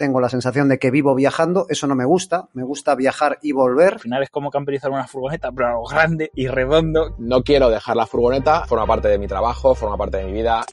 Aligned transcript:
Tengo 0.00 0.18
la 0.18 0.30
sensación 0.30 0.70
de 0.70 0.78
que 0.78 0.90
vivo 0.90 1.14
viajando, 1.14 1.66
eso 1.68 1.86
no 1.86 1.94
me 1.94 2.06
gusta, 2.06 2.48
me 2.54 2.62
gusta 2.62 2.94
viajar 2.94 3.38
y 3.42 3.52
volver. 3.52 3.92
Al 3.92 4.00
final 4.00 4.22
es 4.22 4.30
como 4.30 4.50
camperizar 4.50 4.90
una 4.90 5.06
furgoneta, 5.06 5.52
pero 5.52 5.68
algo 5.68 5.84
grande 5.84 6.30
y 6.34 6.48
redondo. 6.48 7.14
No 7.18 7.42
quiero 7.42 7.68
dejar 7.68 7.96
la 7.96 8.06
furgoneta, 8.06 8.64
forma 8.64 8.86
parte 8.86 9.08
de 9.08 9.18
mi 9.18 9.26
trabajo, 9.26 9.74
forma 9.74 9.98
parte 9.98 10.16
de 10.16 10.24
mi 10.24 10.32
vida. 10.32 10.64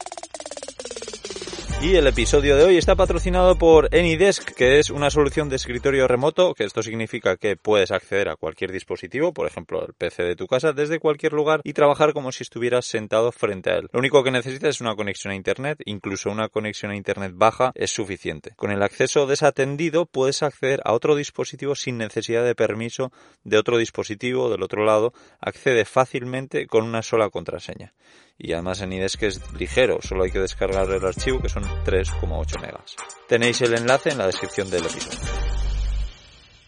Y 1.79 1.95
el 1.95 2.07
episodio 2.07 2.57
de 2.57 2.63
hoy 2.63 2.77
está 2.77 2.95
patrocinado 2.95 3.55
por 3.55 3.93
AnyDesk, 3.93 4.55
que 4.55 4.79
es 4.79 4.89
una 4.89 5.11
solución 5.11 5.47
de 5.47 5.57
escritorio 5.57 6.07
remoto, 6.07 6.55
que 6.55 6.63
esto 6.63 6.81
significa 6.81 7.37
que 7.37 7.55
puedes 7.55 7.91
acceder 7.91 8.29
a 8.29 8.35
cualquier 8.35 8.71
dispositivo, 8.71 9.31
por 9.31 9.45
ejemplo 9.45 9.85
el 9.85 9.93
PC 9.93 10.23
de 10.23 10.35
tu 10.35 10.47
casa, 10.47 10.73
desde 10.73 10.99
cualquier 10.99 11.33
lugar 11.33 11.61
y 11.63 11.73
trabajar 11.73 12.13
como 12.13 12.31
si 12.31 12.41
estuvieras 12.41 12.87
sentado 12.87 13.31
frente 13.31 13.69
a 13.69 13.75
él. 13.75 13.89
Lo 13.93 13.99
único 13.99 14.23
que 14.23 14.31
necesitas 14.31 14.69
es 14.69 14.81
una 14.81 14.95
conexión 14.95 15.33
a 15.33 15.35
Internet, 15.35 15.77
incluso 15.85 16.31
una 16.31 16.49
conexión 16.49 16.91
a 16.91 16.95
Internet 16.95 17.33
baja 17.35 17.71
es 17.75 17.91
suficiente. 17.91 18.53
Con 18.55 18.71
el 18.71 18.81
acceso 18.81 19.27
desatendido 19.27 20.07
puedes 20.07 20.41
acceder 20.41 20.81
a 20.83 20.93
otro 20.93 21.15
dispositivo 21.15 21.75
sin 21.75 21.99
necesidad 21.99 22.43
de 22.43 22.55
permiso 22.55 23.11
de 23.43 23.59
otro 23.59 23.77
dispositivo 23.77 24.49
del 24.49 24.63
otro 24.63 24.83
lado, 24.83 25.13
accede 25.39 25.85
fácilmente 25.85 26.65
con 26.65 26.85
una 26.85 27.03
sola 27.03 27.29
contraseña 27.29 27.93
y 28.37 28.53
además 28.53 28.81
en 28.81 28.93
IDESC 28.93 29.23
es 29.23 29.53
ligero, 29.53 29.99
solo 30.01 30.23
hay 30.23 30.31
que 30.31 30.39
descargar 30.39 30.89
el 30.89 31.05
archivo 31.05 31.41
que 31.41 31.49
son 31.49 31.63
3,8 31.63 32.61
megas. 32.61 32.95
Tenéis 33.27 33.61
el 33.61 33.73
enlace 33.73 34.11
en 34.11 34.17
la 34.17 34.27
descripción 34.27 34.69
del 34.69 34.85
episodio. 34.85 35.19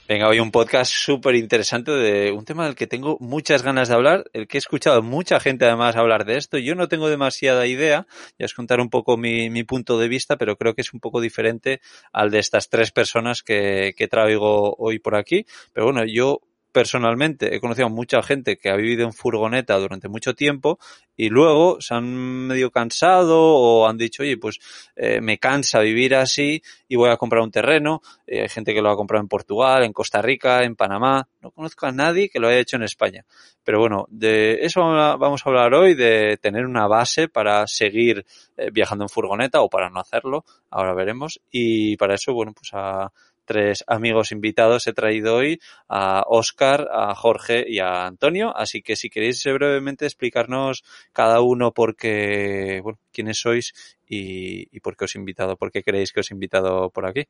Venga, 0.09 0.27
hoy 0.27 0.39
un 0.39 0.49
podcast 0.49 0.91
súper 0.91 1.35
interesante 1.35 1.91
de 1.91 2.31
un 2.31 2.43
tema 2.43 2.65
del 2.65 2.73
que 2.73 2.87
tengo 2.87 3.17
muchas 3.19 3.61
ganas 3.61 3.89
de 3.89 3.93
hablar, 3.93 4.23
el 4.33 4.47
que 4.47 4.57
he 4.57 4.59
escuchado 4.59 5.03
mucha 5.03 5.39
gente 5.39 5.65
además 5.65 5.95
hablar 5.95 6.25
de 6.25 6.37
esto. 6.37 6.57
Yo 6.57 6.73
no 6.73 6.87
tengo 6.87 7.09
demasiada 7.09 7.67
idea, 7.67 8.07
ya 8.39 8.45
os 8.45 8.55
contar 8.55 8.79
un 8.79 8.89
poco 8.89 9.17
mi, 9.17 9.51
mi 9.51 9.63
punto 9.63 9.99
de 9.99 10.07
vista, 10.07 10.35
pero 10.35 10.57
creo 10.57 10.73
que 10.73 10.81
es 10.81 10.95
un 10.95 10.99
poco 10.99 11.21
diferente 11.21 11.79
al 12.11 12.31
de 12.31 12.39
estas 12.39 12.69
tres 12.69 12.91
personas 12.91 13.43
que, 13.43 13.93
que 13.95 14.07
traigo 14.07 14.73
hoy 14.79 14.97
por 14.97 15.15
aquí. 15.15 15.45
Pero 15.73 15.85
bueno, 15.85 16.03
yo 16.07 16.41
personalmente 16.71 17.55
he 17.55 17.59
conocido 17.59 17.87
a 17.87 17.89
mucha 17.89 18.21
gente 18.21 18.57
que 18.57 18.69
ha 18.69 18.75
vivido 18.75 19.05
en 19.05 19.13
furgoneta 19.13 19.77
durante 19.77 20.07
mucho 20.07 20.35
tiempo 20.35 20.79
y 21.15 21.29
luego 21.29 21.81
se 21.81 21.95
han 21.95 22.05
medio 22.47 22.71
cansado 22.71 23.37
o 23.39 23.87
han 23.87 23.97
dicho, 23.97 24.23
oye, 24.23 24.37
pues 24.37 24.59
eh, 24.95 25.19
me 25.21 25.37
cansa 25.37 25.79
vivir 25.81 26.15
así 26.15 26.61
y 26.87 26.95
voy 26.95 27.09
a 27.09 27.17
comprar 27.17 27.41
un 27.41 27.51
terreno. 27.51 28.01
Eh, 28.25 28.41
hay 28.41 28.49
gente 28.49 28.73
que 28.73 28.81
lo 28.81 28.89
ha 28.89 28.95
comprado 28.95 29.21
en 29.21 29.27
Portugal, 29.27 29.83
en 29.83 29.91
Costa 29.91 30.21
Rica, 30.21 30.63
en 30.63 30.75
Panamá. 30.75 31.27
No 31.41 31.51
conozco 31.51 31.87
a 31.87 31.91
nadie 31.91 32.29
que 32.29 32.39
lo 32.39 32.47
haya 32.47 32.59
hecho 32.59 32.77
en 32.77 32.83
España. 32.83 33.25
Pero 33.63 33.79
bueno, 33.79 34.05
de 34.09 34.59
eso 34.61 34.81
vamos 34.81 35.45
a 35.45 35.49
hablar 35.49 35.73
hoy, 35.73 35.93
de 35.93 36.37
tener 36.37 36.65
una 36.65 36.87
base 36.87 37.27
para 37.27 37.67
seguir 37.67 38.25
eh, 38.55 38.69
viajando 38.71 39.03
en 39.03 39.09
furgoneta 39.09 39.61
o 39.61 39.69
para 39.69 39.89
no 39.89 39.99
hacerlo. 39.99 40.45
Ahora 40.69 40.93
veremos. 40.93 41.41
Y 41.51 41.97
para 41.97 42.15
eso, 42.15 42.33
bueno, 42.33 42.53
pues 42.53 42.69
a 42.73 43.11
tres 43.49 43.83
amigos 43.87 44.31
invitados 44.31 44.85
he 44.85 44.93
traído 44.93 45.37
hoy 45.37 45.59
a 45.87 46.23
Oscar, 46.27 46.87
a 46.91 47.15
Jorge 47.15 47.65
y 47.67 47.79
a 47.79 48.05
Antonio. 48.05 48.55
Así 48.55 48.83
que 48.83 48.95
si 48.95 49.09
queréis 49.09 49.43
brevemente 49.43 50.05
explicarnos 50.05 50.83
cada 51.13 51.41
uno 51.41 51.71
por 51.73 51.95
qué, 51.95 52.79
bueno, 52.83 52.99
quiénes 53.11 53.41
sois 53.41 53.97
y, 54.07 54.79
por 54.81 54.95
qué 54.95 55.05
os 55.05 55.15
he 55.15 55.17
invitado, 55.17 55.57
por 55.57 55.71
qué 55.71 55.81
creéis 55.81 56.13
que 56.13 56.19
os 56.19 56.29
he 56.29 56.35
invitado 56.35 56.91
por 56.91 57.07
aquí. 57.07 57.25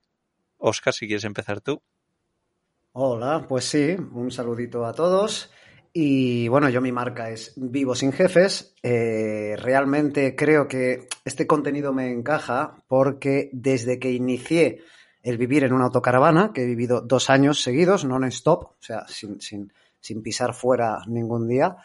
Oscar, 0.58 0.94
si 0.94 1.08
quieres 1.08 1.24
empezar 1.24 1.62
tú. 1.62 1.82
Hola, 2.92 3.46
pues 3.48 3.64
sí, 3.64 3.96
un 4.12 4.30
saludito 4.30 4.86
a 4.86 4.92
todos. 4.92 5.50
Y 5.94 6.50
bueno, 6.50 6.68
yo 6.68 6.82
mi 6.82 6.92
marca 6.92 7.30
es 7.30 7.54
Vivo 7.56 7.96
sin 7.96 8.12
Jefes. 8.12 8.76
Eh, 8.84 9.56
realmente 9.58 10.36
creo 10.36 10.68
que 10.68 11.08
este 11.24 11.48
contenido 11.48 11.94
me 11.94 12.12
encaja 12.12 12.84
porque 12.90 13.50
desde 13.54 14.00
que 14.00 14.12
inicié 14.12 14.82
el 15.24 15.38
vivir 15.38 15.64
en 15.64 15.74
una 15.74 15.86
autocaravana, 15.86 16.52
que 16.54 16.64
he 16.64 16.66
vivido 16.66 17.02
dos 17.02 17.30
años 17.30 17.62
seguidos, 17.62 18.06
non-stop, 18.06 18.64
o 18.64 18.76
sea, 18.80 19.06
sin, 19.08 19.42
sin, 19.42 19.74
sin, 20.00 20.22
pisar 20.22 20.54
fuera 20.54 21.00
ningún 21.08 21.48
día. 21.48 21.78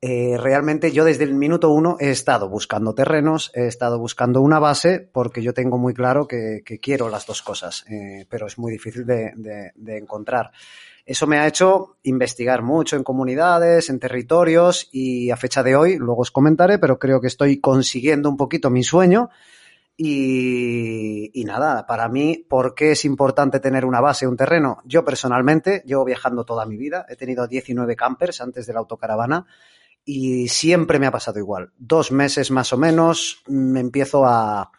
Eh, 0.00 0.36
realmente 0.38 0.92
yo 0.92 1.04
desde 1.04 1.24
el 1.24 1.34
minuto 1.34 1.70
uno 1.70 1.96
he 1.98 2.10
estado 2.10 2.48
buscando 2.50 2.94
terrenos, 2.94 3.50
he 3.54 3.66
estado 3.66 3.98
buscando 3.98 4.42
una 4.42 4.58
base, 4.58 5.00
porque 5.00 5.42
yo 5.42 5.54
tengo 5.54 5.78
muy 5.78 5.94
claro 5.94 6.28
que, 6.28 6.62
quiero 6.82 7.08
las 7.08 7.26
dos 7.26 7.42
cosas, 7.42 7.84
eh, 7.88 8.26
pero 8.28 8.46
es 8.46 8.58
muy 8.58 8.72
difícil 8.72 9.06
de, 9.06 9.32
de, 9.36 9.72
de 9.74 9.96
encontrar. 9.96 10.52
Eso 11.06 11.26
me 11.26 11.38
ha 11.38 11.46
hecho 11.46 11.96
investigar 12.02 12.62
mucho 12.62 12.96
en 12.96 13.04
comunidades, 13.04 13.88
en 13.88 14.00
territorios 14.00 14.88
y 14.92 15.30
a 15.30 15.36
fecha 15.36 15.62
de 15.62 15.76
hoy, 15.76 15.96
luego 15.96 16.22
os 16.22 16.32
comentaré, 16.32 16.78
pero 16.78 16.98
creo 16.98 17.20
que 17.20 17.28
estoy 17.28 17.60
consiguiendo 17.60 18.28
un 18.28 18.36
poquito 18.36 18.70
mi 18.70 18.82
sueño 18.82 19.30
y, 19.98 21.42
nada, 21.46 21.86
para 21.86 22.08
mí, 22.08 22.44
¿por 22.48 22.74
qué 22.74 22.92
es 22.92 23.06
importante 23.06 23.60
tener 23.60 23.86
una 23.86 24.02
base, 24.02 24.26
un 24.26 24.36
terreno? 24.36 24.82
Yo 24.84 25.04
personalmente 25.04 25.82
llevo 25.86 26.04
viajando 26.04 26.44
toda 26.44 26.66
mi 26.66 26.76
vida, 26.76 27.06
he 27.08 27.16
tenido 27.16 27.46
19 27.46 27.96
campers 27.96 28.42
antes 28.42 28.66
de 28.66 28.74
la 28.74 28.80
autocaravana 28.80 29.46
y 30.04 30.48
siempre 30.48 30.98
me 30.98 31.06
ha 31.06 31.10
pasado 31.10 31.38
igual. 31.38 31.72
Dos 31.78 32.12
meses 32.12 32.50
más 32.50 32.74
o 32.74 32.76
menos 32.76 33.42
me 33.46 33.80
empiezo 33.80 34.26
a, 34.26 34.70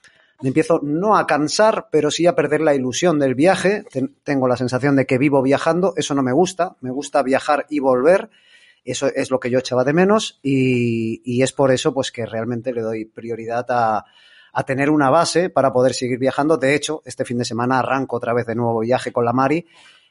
me 0.42 0.50
empiezo 0.50 0.82
no 0.84 1.18
a 1.18 1.26
cansar, 1.26 1.88
pero 1.92 2.12
sí 2.12 2.28
a 2.28 2.36
perder 2.36 2.62
la 2.62 2.76
ilusión 2.76 3.18
del 3.18 3.34
viaje. 3.34 3.86
Tengo 4.24 4.48
la 4.48 4.56
sensación 4.56 4.96
de 4.96 5.08
que 5.08 5.18
vivo 5.18 5.42
viajando, 5.42 5.94
eso 5.98 6.14
no 6.14 6.22
me 6.22 6.32
gusta, 6.32 6.78
me 6.82 6.92
gusta 6.92 7.24
viajar 7.24 7.66
y 7.70 7.80
volver. 7.80 8.30
Eso 8.86 9.08
es 9.08 9.32
lo 9.32 9.40
que 9.40 9.50
yo 9.50 9.58
echaba 9.60 9.84
de 9.84 9.94
menos 9.94 10.40
y, 10.44 11.22
y 11.26 11.42
es 11.42 11.54
por 11.54 11.72
eso 11.72 11.92
pues 11.94 12.12
que 12.12 12.26
realmente 12.26 12.72
le 12.72 12.82
doy 12.82 13.04
prioridad 13.04 13.66
a, 13.70 14.06
a 14.58 14.64
tener 14.64 14.90
una 14.90 15.12
base 15.12 15.52
para 15.52 15.72
poder 15.72 15.94
seguir 15.94 16.18
viajando. 16.18 16.58
De 16.58 16.74
hecho, 16.74 17.04
este 17.06 17.26
fin 17.26 17.38
de 17.38 17.46
semana 17.46 17.78
arranco 17.78 18.16
otra 18.16 18.34
vez 18.34 18.48
de 18.48 18.56
nuevo 18.56 18.80
viaje 18.80 19.12
con 19.12 19.24
la 19.24 19.32
Mari, 19.32 19.68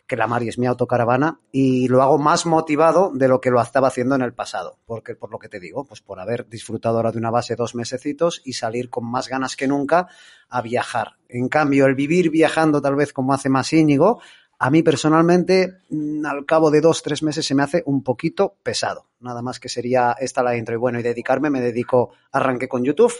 que 0.06 0.14
la 0.14 0.28
Mari 0.28 0.46
es 0.46 0.56
mi 0.56 0.66
autocaravana, 0.66 1.40
y 1.50 1.88
lo 1.88 2.00
hago 2.00 2.16
más 2.16 2.46
motivado 2.46 3.10
de 3.12 3.26
lo 3.26 3.40
que 3.40 3.50
lo 3.50 3.60
estaba 3.60 3.88
haciendo 3.88 4.14
en 4.14 4.22
el 4.22 4.34
pasado. 4.34 4.78
Porque, 4.86 5.16
por 5.16 5.32
lo 5.32 5.40
que 5.40 5.48
te 5.48 5.58
digo, 5.58 5.84
pues 5.84 6.00
por 6.00 6.20
haber 6.20 6.48
disfrutado 6.48 6.98
ahora 6.98 7.10
de 7.10 7.18
una 7.18 7.32
base 7.32 7.56
dos 7.56 7.74
mesecitos 7.74 8.40
y 8.44 8.52
salir 8.52 8.88
con 8.88 9.04
más 9.04 9.26
ganas 9.26 9.56
que 9.56 9.66
nunca 9.66 10.06
a 10.48 10.62
viajar. 10.62 11.16
En 11.28 11.48
cambio, 11.48 11.86
el 11.86 11.96
vivir 11.96 12.30
viajando 12.30 12.80
tal 12.80 12.94
vez 12.94 13.12
como 13.12 13.34
hace 13.34 13.48
más 13.48 13.72
Íñigo, 13.72 14.20
a 14.60 14.70
mí 14.70 14.84
personalmente, 14.84 15.78
al 16.24 16.46
cabo 16.46 16.70
de 16.70 16.80
dos, 16.80 17.02
tres 17.02 17.24
meses 17.24 17.44
se 17.44 17.56
me 17.56 17.64
hace 17.64 17.82
un 17.84 18.04
poquito 18.04 18.54
pesado. 18.62 19.06
Nada 19.18 19.42
más 19.42 19.58
que 19.58 19.68
sería 19.68 20.14
esta 20.20 20.44
la 20.44 20.56
intro. 20.56 20.76
Y 20.76 20.78
bueno, 20.78 21.00
y 21.00 21.02
dedicarme, 21.02 21.50
me 21.50 21.60
dedico, 21.60 22.12
arranqué 22.30 22.68
con 22.68 22.84
YouTube 22.84 23.12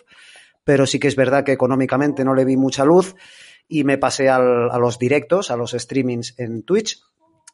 pero 0.67 0.85
sí 0.85 0.99
que 0.99 1.07
es 1.07 1.15
verdad 1.15 1.45
que 1.45 1.53
económicamente 1.53 2.25
no 2.25 2.35
le 2.35 2.45
vi 2.45 2.57
mucha 2.57 2.85
luz 2.85 3.15
y 3.69 3.85
me 3.85 3.99
pasé 3.99 4.29
a 4.29 4.41
los 4.41 4.99
directos, 4.99 5.53
a 5.53 5.57
los 5.57 5.71
streamings 5.71 6.35
en 6.39 6.65
Twitch. 6.65 7.01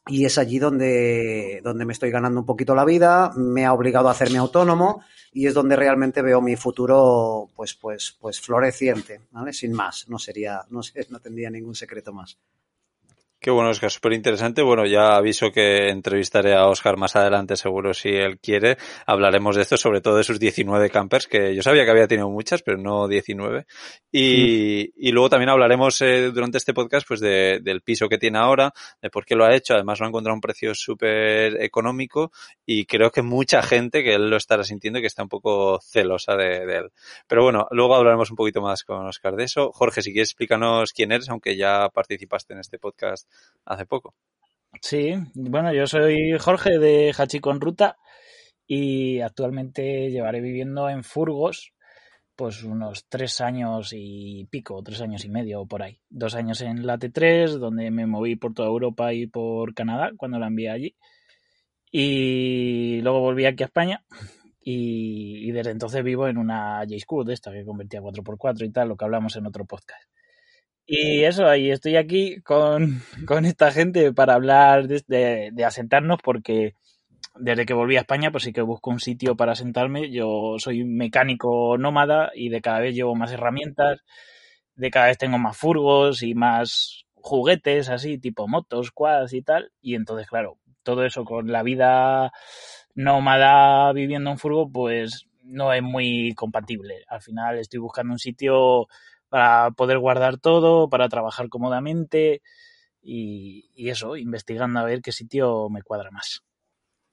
Y 0.07 0.25
es 0.25 0.39
allí 0.39 0.57
donde, 0.57 1.61
donde 1.63 1.85
me 1.85 1.93
estoy 1.93 2.09
ganando 2.09 2.39
un 2.39 2.45
poquito 2.47 2.73
la 2.73 2.85
vida, 2.85 3.31
me 3.35 3.65
ha 3.65 3.71
obligado 3.71 4.07
a 4.07 4.11
hacerme 4.11 4.39
autónomo 4.39 5.03
y 5.31 5.45
es 5.45 5.53
donde 5.53 5.75
realmente 5.75 6.23
veo 6.23 6.41
mi 6.41 6.55
futuro 6.55 7.49
pues, 7.55 7.75
pues, 7.75 8.17
pues 8.19 8.41
floreciente, 8.41 9.21
¿vale? 9.29 9.53
Sin 9.53 9.73
más, 9.73 10.09
no 10.09 10.17
sería, 10.17 10.61
no 10.71 10.81
sé, 10.81 11.05
no 11.11 11.19
tendría 11.19 11.51
ningún 11.51 11.75
secreto 11.75 12.13
más. 12.13 12.39
Qué 13.43 13.51
bueno, 13.51 13.71
Oscar, 13.71 13.91
súper 13.91 14.13
interesante. 14.13 14.61
Bueno, 14.61 14.85
ya 14.85 15.17
aviso 15.17 15.51
que 15.51 15.89
entrevistaré 15.89 16.53
a 16.55 16.69
Oscar 16.69 16.95
más 16.95 17.17
adelante, 17.17 17.57
seguro, 17.57 17.93
si 17.93 18.07
él 18.07 18.39
quiere. 18.39 18.77
Hablaremos 19.05 19.57
de 19.57 19.63
esto, 19.63 19.75
sobre 19.75 19.99
todo 19.99 20.15
de 20.15 20.23
sus 20.23 20.39
19 20.39 20.89
campers, 20.89 21.27
que 21.27 21.53
yo 21.53 21.61
sabía 21.61 21.83
que 21.83 21.91
había 21.91 22.07
tenido 22.07 22.29
muchas, 22.29 22.61
pero 22.61 22.77
no 22.77 23.05
19. 23.05 23.65
Y, 24.13 24.93
y 24.95 25.11
luego 25.11 25.27
también 25.27 25.49
hablaremos 25.49 25.99
eh, 25.99 26.31
durante 26.31 26.57
este 26.57 26.73
podcast, 26.73 27.05
pues, 27.05 27.19
de, 27.19 27.59
del 27.61 27.81
piso 27.81 28.07
que 28.07 28.17
tiene 28.17 28.37
ahora, 28.37 28.71
de 29.01 29.09
por 29.09 29.25
qué 29.25 29.35
lo 29.35 29.43
ha 29.43 29.53
hecho. 29.53 29.73
Además, 29.73 29.99
lo 29.99 30.05
ha 30.05 30.09
encontrado 30.09 30.35
un 30.35 30.39
precio 30.39 30.73
súper 30.73 31.61
económico 31.61 32.31
y 32.65 32.85
creo 32.85 33.11
que 33.11 33.23
mucha 33.23 33.61
gente 33.61 34.05
que 34.05 34.13
él 34.13 34.29
lo 34.29 34.37
estará 34.37 34.63
sintiendo 34.63 35.01
que 35.01 35.07
está 35.07 35.21
un 35.21 35.27
poco 35.27 35.81
celosa 35.81 36.37
de, 36.37 36.65
de 36.65 36.77
él. 36.77 36.91
Pero 37.27 37.43
bueno, 37.43 37.67
luego 37.71 37.93
hablaremos 37.93 38.29
un 38.29 38.37
poquito 38.37 38.61
más 38.61 38.85
con 38.85 39.05
Oscar 39.05 39.35
de 39.35 39.43
eso. 39.43 39.73
Jorge, 39.73 40.01
si 40.01 40.13
quieres 40.13 40.29
explícanos 40.29 40.93
quién 40.93 41.11
eres, 41.11 41.27
aunque 41.27 41.57
ya 41.57 41.89
participaste 41.89 42.53
en 42.53 42.61
este 42.61 42.79
podcast 42.79 43.27
hace 43.65 43.85
poco. 43.85 44.15
Sí, 44.81 45.13
bueno, 45.35 45.73
yo 45.73 45.85
soy 45.87 46.37
Jorge 46.39 46.79
de 46.79 47.13
Hachi 47.17 47.39
con 47.39 47.61
Ruta 47.61 47.97
y 48.65 49.21
actualmente 49.21 50.09
llevaré 50.09 50.41
viviendo 50.41 50.89
en 50.89 51.03
Furgos 51.03 51.73
pues 52.35 52.63
unos 52.63 53.05
tres 53.07 53.41
años 53.41 53.91
y 53.93 54.45
pico, 54.49 54.81
tres 54.83 55.01
años 55.01 55.23
y 55.25 55.29
medio 55.29 55.65
por 55.65 55.83
ahí. 55.83 55.99
Dos 56.09 56.35
años 56.35 56.61
en 56.61 56.85
la 56.85 56.97
T3, 56.97 57.59
donde 57.59 57.91
me 57.91 58.07
moví 58.07 58.35
por 58.35 58.53
toda 58.53 58.69
Europa 58.69 59.13
y 59.13 59.27
por 59.27 59.73
Canadá 59.73 60.11
cuando 60.17 60.39
la 60.39 60.47
envié 60.47 60.69
allí. 60.71 60.95
Y 61.91 63.01
luego 63.01 63.19
volví 63.19 63.45
aquí 63.45 63.63
a 63.63 63.67
España 63.67 64.03
y, 64.59 65.51
desde 65.51 65.71
entonces 65.71 66.03
vivo 66.03 66.27
en 66.27 66.37
una 66.37 66.79
J-Scoot, 66.79 67.29
esta 67.29 67.51
que 67.51 67.65
convertía 67.65 68.01
4x4 68.01 68.65
y 68.65 68.71
tal, 68.71 68.89
lo 68.89 68.97
que 68.97 69.05
hablamos 69.05 69.35
en 69.35 69.45
otro 69.45 69.65
podcast. 69.65 70.09
Y 70.85 71.23
eso, 71.23 71.47
ahí 71.47 71.71
estoy 71.71 71.95
aquí 71.95 72.41
con, 72.43 73.01
esta 73.45 73.71
gente 73.71 74.13
para 74.13 74.33
hablar 74.35 74.87
de, 74.87 75.51
de, 75.51 75.65
asentarnos 75.65 76.19
porque 76.23 76.75
desde 77.35 77.65
que 77.65 77.73
volví 77.73 77.97
a 77.97 78.01
España 78.01 78.31
pues 78.31 78.43
sí 78.43 78.53
que 78.53 78.61
busco 78.61 78.91
un 78.91 78.99
sitio 78.99 79.35
para 79.35 79.53
asentarme. 79.53 80.11
Yo 80.11 80.55
soy 80.59 80.83
mecánico 80.83 81.77
nómada 81.77 82.31
y 82.35 82.49
de 82.49 82.61
cada 82.61 82.79
vez 82.79 82.95
llevo 82.95 83.15
más 83.15 83.31
herramientas, 83.31 84.01
de 84.75 84.91
cada 84.91 85.07
vez 85.07 85.17
tengo 85.17 85.37
más 85.37 85.57
furgos 85.57 86.23
y 86.23 86.35
más 86.35 87.05
juguetes 87.15 87.89
así, 87.89 88.17
tipo 88.17 88.47
motos, 88.47 88.91
quads 88.91 89.33
y 89.33 89.41
tal. 89.41 89.71
Y 89.81 89.95
entonces, 89.95 90.27
claro, 90.27 90.57
todo 90.83 91.05
eso 91.05 91.23
con 91.23 91.51
la 91.51 91.63
vida 91.63 92.31
nómada 92.95 93.91
viviendo 93.93 94.31
en 94.31 94.37
furgo, 94.37 94.69
pues 94.69 95.27
no 95.43 95.73
es 95.73 95.81
muy 95.81 96.33
compatible. 96.35 97.03
Al 97.07 97.21
final 97.21 97.57
estoy 97.59 97.79
buscando 97.79 98.13
un 98.13 98.19
sitio 98.19 98.87
para 99.33 99.71
poder 99.71 99.97
guardar 99.97 100.37
todo, 100.37 100.87
para 100.89 101.09
trabajar 101.09 101.49
cómodamente 101.49 102.43
y, 103.01 103.89
eso, 103.89 104.15
investigando 104.15 104.79
a 104.79 104.83
ver 104.83 105.01
qué 105.01 105.11
sitio 105.11 105.69
me 105.71 105.81
cuadra 105.81 106.11
más. 106.11 106.43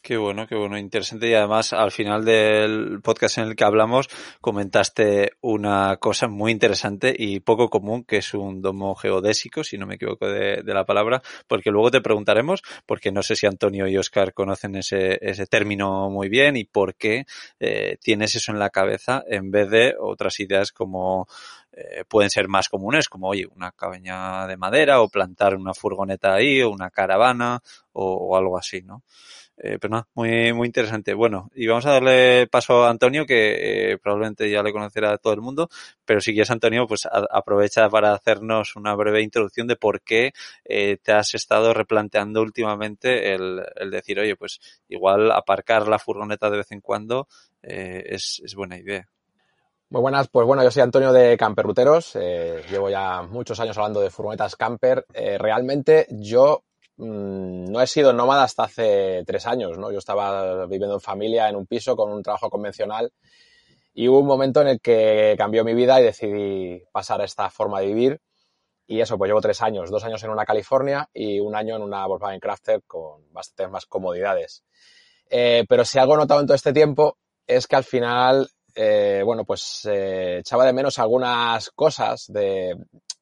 Qué 0.02 0.19
bueno, 0.19 0.46
qué 0.46 0.55
bueno, 0.55 0.76
interesante. 0.76 1.28
Y 1.28 1.34
además, 1.34 1.72
al 1.72 1.90
final 1.90 2.26
del 2.26 3.00
podcast 3.02 3.38
en 3.38 3.44
el 3.44 3.56
que 3.56 3.64
hablamos, 3.64 4.08
comentaste 4.43 5.32
una 5.40 5.96
cosa 5.96 6.28
muy 6.28 6.52
interesante 6.52 7.14
y 7.17 7.40
poco 7.40 7.70
común, 7.70 8.05
que 8.05 8.19
es 8.19 8.34
un 8.34 8.61
domo 8.61 8.94
geodésico, 8.94 9.64
si 9.64 9.78
no 9.78 9.87
me 9.87 9.94
equivoco 9.94 10.26
de, 10.28 10.62
la 10.64 10.84
palabra, 10.84 11.23
porque 11.46 11.70
luego 11.70 11.90
te 11.90 12.00
preguntaremos, 12.02 12.62
porque 12.84 13.12
no 13.12 13.23
sé 13.23 13.34
si 13.34 13.46
Antonio 13.46 13.87
y 13.88 13.96
Oscar 13.96 14.34
conocen 14.34 14.76
ese, 14.76 15.19
ese 15.23 15.46
término 15.46 16.11
muy 16.11 16.28
bien 16.28 16.56
y 16.56 16.64
por 16.64 16.94
qué 16.94 17.25
eh, 17.58 17.96
tienes 18.02 18.34
eso 18.34 18.52
en 18.52 18.58
la 18.58 18.70
cabeza 18.70 19.23
en 19.26 19.50
vez 19.50 19.70
de 19.70 19.94
otras 19.99 20.38
ideas 20.40 20.73
como 20.73 21.26
eh, 21.72 22.05
pueden 22.08 22.31
ser 22.31 22.49
más 22.49 22.69
comunes, 22.69 23.08
como, 23.08 23.28
oye, 23.28 23.46
una 23.55 23.72
cabaña 23.72 24.46
de 24.46 24.56
madera 24.56 25.00
o 25.00 25.08
plantar 25.08 25.55
una 25.55 25.75
furgoneta 25.75 26.34
ahí 26.34 26.62
o 26.62 26.70
una 26.70 26.90
caravana 26.90 27.61
o, 27.93 28.37
algo 28.37 28.58
así, 28.58 28.82
¿no? 28.82 29.02
Eh, 29.62 29.78
pero 29.78 29.96
no, 29.96 30.08
muy, 30.14 30.52
muy 30.55 30.67
interesante. 30.67 31.12
Bueno, 31.12 31.50
y 31.55 31.67
vamos 31.67 31.84
a 31.87 31.93
darle 31.93 32.46
paso 32.46 32.84
a 32.84 32.90
Antonio, 32.90 33.26
que 33.26 33.93
eh, 33.93 33.99
probablemente 33.99 34.50
ya 34.50 34.62
le 34.62 34.72
conocerá 34.72 35.12
a 35.12 35.19
todo 35.19 35.34
el 35.34 35.43
mundo, 35.43 35.69
pero 36.05 36.20
si 36.20 36.32
quieres, 36.32 36.50
Antonio, 36.50 36.87
pues 36.87 37.06
aprovecha 37.11 37.88
para 37.90 38.14
hacernos 38.14 38.75
una 38.76 38.94
breve 38.94 39.23
introducción 39.23 39.66
de 39.66 39.76
por 39.76 40.00
qué 40.02 40.32
eh, 40.64 40.96
te 41.02 41.12
has 41.12 41.34
estado 41.34 41.75
replanteando 41.75 42.40
últimamente 42.43 43.34
el, 43.34 43.62
decir, 43.90 44.19
oye, 44.19 44.34
pues 44.37 44.61
igual 44.88 45.31
aparcar 45.31 45.88
la 45.88 45.99
furgoneta 45.99 46.50
de 46.50 46.58
vez 46.58 46.73
en 46.73 46.81
cuando 46.81 47.28
es, 47.62 48.40
es 48.44 48.55
buena 48.55 48.78
idea. 48.78 49.06
Muy 49.90 50.00
buenas, 50.02 50.28
pues 50.28 50.46
bueno, 50.46 50.62
yo 50.62 50.70
soy 50.70 50.82
Antonio 50.82 51.12
de 51.12 51.37
Camperruteros, 51.37 52.14
llevo 52.14 52.90
ya 52.90 53.22
muchos 53.22 53.58
años 53.58 53.76
hablando 53.76 54.00
de 54.00 54.10
furgonetas 54.10 54.56
camper. 54.56 55.04
realmente 55.12 56.06
yo 56.10 56.62
Mm, 57.02 57.72
no 57.72 57.81
he 57.81 57.87
sido 57.87 58.12
nómada 58.12 58.42
hasta 58.42 58.64
hace 58.64 59.25
tres 59.26 59.46
años, 59.46 59.78
¿no? 59.78 59.90
Yo 59.90 59.98
estaba 59.98 60.66
viviendo 60.66 60.94
en 60.96 61.00
familia, 61.00 61.48
en 61.48 61.56
un 61.56 61.66
piso, 61.66 61.96
con 61.96 62.12
un 62.12 62.22
trabajo 62.22 62.50
convencional 62.50 63.10
y 63.94 64.08
hubo 64.08 64.20
un 64.20 64.26
momento 64.26 64.60
en 64.60 64.69
el 64.69 64.81
que 64.82 65.34
cambió 65.38 65.64
mi 65.64 65.75
vida 65.75 65.98
y 66.00 66.04
decidí 66.04 66.82
pasar 66.92 67.22
a 67.22 67.25
esta 67.25 67.48
forma 67.50 67.81
de 67.81 67.87
vivir. 67.87 68.20
Y 68.87 69.00
eso, 69.00 69.16
pues 69.16 69.31
llevo 69.31 69.40
tres 69.40 69.62
años, 69.62 69.90
dos 69.90 70.04
años 70.04 70.22
en 70.25 70.31
una 70.31 70.44
California 70.44 71.08
y 71.14 71.40
un 71.40 71.54
año 71.54 71.76
en 71.76 71.82
una 71.82 72.06
Volkswagen 72.06 72.40
Crafter 72.40 72.82
con 72.87 73.32
bastantes 73.32 73.70
más 73.70 73.87
comodidades. 73.87 74.64
Eh, 75.31 75.64
pero 75.69 75.84
si 75.87 75.98
algo 75.98 76.14
he 76.14 76.19
notado 76.19 76.40
en 76.40 76.46
todo 76.46 76.56
este 76.56 76.72
tiempo 76.75 77.16
es 77.46 77.66
que 77.66 77.76
al 77.76 77.84
final, 77.84 78.50
eh, 78.75 79.22
bueno, 79.25 79.44
pues 79.44 79.87
eh, 79.90 80.38
echaba 80.38 80.64
de 80.64 80.72
menos 80.72 80.99
algunas 80.99 81.70
cosas 81.70 82.26
de, 82.28 82.76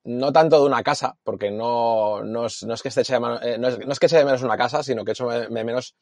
no 0.05 0.33
tanto 0.33 0.61
de 0.61 0.67
una 0.67 0.83
casa, 0.83 1.17
porque 1.23 1.50
no, 1.50 2.23
no, 2.23 2.47
es, 2.47 2.62
no 2.65 2.75
es, 2.75 2.83
que 2.83 2.89
esté 2.89 3.03
de 3.03 3.21
menos, 3.21 3.43
eh, 3.43 3.59
no, 3.59 3.69
es, 3.69 3.79
no, 3.79 3.93
es, 3.93 3.99
que 3.99 4.06
eche 4.06 4.19
de 4.19 4.25
menos 4.25 4.43
una 4.43 4.56
casa, 4.56 4.83
sino 4.83 5.05
que 5.05 5.12
echo 5.12 5.29
de 5.29 5.65
menos 5.65 5.95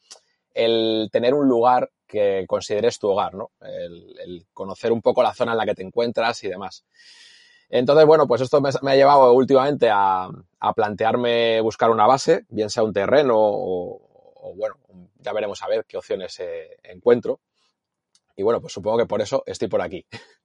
el 0.53 1.09
tener 1.11 1.33
un 1.33 1.47
lugar 1.47 1.89
que 2.07 2.45
consideres 2.47 2.99
tu 2.99 3.09
hogar, 3.09 3.35
¿no? 3.35 3.51
El, 3.61 4.19
el, 4.19 4.47
conocer 4.53 4.91
un 4.91 5.01
poco 5.01 5.21
la 5.21 5.33
zona 5.33 5.51
en 5.51 5.57
la 5.57 5.65
que 5.65 5.75
te 5.75 5.83
encuentras 5.83 6.43
y 6.43 6.49
demás. 6.49 6.85
Entonces, 7.69 8.05
bueno, 8.05 8.27
pues 8.27 8.41
esto 8.41 8.61
me, 8.61 8.69
me 8.81 8.91
ha 8.91 8.95
llevado 8.95 9.33
últimamente 9.33 9.89
a, 9.89 10.29
a, 10.59 10.73
plantearme 10.73 11.59
buscar 11.61 11.89
una 11.89 12.07
base, 12.07 12.45
bien 12.49 12.69
sea 12.69 12.83
un 12.83 12.93
terreno 12.93 13.35
o, 13.37 14.01
o 14.35 14.55
bueno, 14.55 14.77
ya 15.19 15.33
veremos 15.33 15.61
a 15.61 15.67
ver 15.67 15.85
qué 15.85 15.97
opciones 15.97 16.39
eh, 16.39 16.77
encuentro. 16.83 17.39
Y 18.37 18.43
bueno, 18.43 18.61
pues 18.61 18.71
supongo 18.71 18.99
que 18.99 19.07
por 19.07 19.21
eso 19.21 19.43
estoy 19.45 19.67
por 19.67 19.81
aquí. 19.81 20.05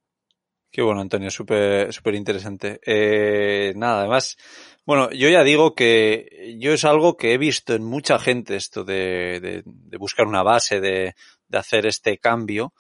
Qué 0.73 0.81
bueno, 0.81 1.03
Antonio, 1.03 1.31
súper 1.31 1.93
súper 1.93 2.15
interesante. 2.15 2.81
Eh, 2.87 3.75
nada, 3.77 4.01
además, 4.01 4.39
bueno, 4.87 5.11
yo 5.11 5.29
ya 5.29 5.45
digo 5.45 5.75
que 5.75 6.57
yo 6.59 6.73
es 6.73 6.87
algo 6.87 7.19
que 7.19 7.35
he 7.35 7.39
visto 7.39 7.75
en 7.75 7.85
mucha 7.85 8.19
gente 8.19 8.57
esto 8.57 8.83
de, 8.83 9.39
de, 9.41 9.63
de 9.67 9.97
buscar 9.99 10.27
una 10.27 10.43
base, 10.43 10.81
de, 10.81 11.15
de 11.47 11.59
hacer 11.59 11.85
este 11.85 12.17
cambio. 12.17 12.73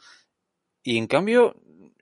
Y 0.82 0.96
en 0.96 1.06
cambio, 1.06 1.54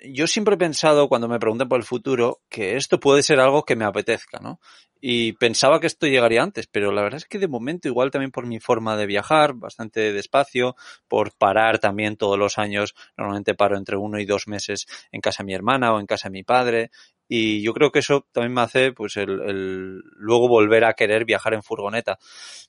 yo 0.05 0.27
siempre 0.27 0.55
he 0.55 0.59
pensado 0.59 1.09
cuando 1.09 1.29
me 1.29 1.39
preguntan 1.39 1.69
por 1.69 1.79
el 1.79 1.85
futuro 1.85 2.41
que 2.49 2.77
esto 2.77 3.01
puede 3.01 3.23
ser 3.23 3.41
algo 3.41 3.65
que 3.65 3.77
me 3.77 3.85
apetezca, 3.85 4.39
¿no? 4.41 4.61
Y 5.01 5.33
pensaba 5.33 5.81
que 5.81 5.87
esto 5.87 6.07
llegaría 6.07 6.43
antes, 6.43 6.67
pero 6.67 6.93
la 6.93 7.03
verdad 7.03 7.19
es 7.19 7.25
que 7.25 7.39
de 7.39 7.49
momento, 7.49 7.89
igual 7.89 8.11
también 8.11 8.31
por 8.31 8.47
mi 8.47 8.61
forma 8.61 8.97
de 8.97 9.07
viajar, 9.07 9.55
bastante 9.55 10.13
despacio, 10.13 10.77
por 11.09 11.33
parar 11.33 11.79
también 11.79 12.17
todos 12.17 12.39
los 12.39 12.59
años, 12.59 12.95
normalmente 13.17 13.55
paro 13.55 13.79
entre 13.79 13.97
uno 13.97 14.21
y 14.21 14.27
dos 14.27 14.47
meses 14.47 14.87
en 15.11 15.21
casa 15.21 15.43
de 15.43 15.47
mi 15.47 15.55
hermana 15.55 15.95
o 15.95 16.01
en 16.01 16.07
casa 16.07 16.29
de 16.29 16.33
mi 16.33 16.43
padre, 16.43 16.91
y 17.33 17.63
yo 17.63 17.73
creo 17.73 17.93
que 17.93 18.01
eso 18.01 18.27
también 18.33 18.55
me 18.55 18.63
hace 18.63 18.91
pues 18.93 19.17
el, 19.17 19.41
el, 19.43 20.01
luego 20.17 20.49
volver 20.49 20.85
a 20.85 20.95
querer 20.95 21.25
viajar 21.25 21.55
en 21.55 21.63
furgoneta. 21.63 22.19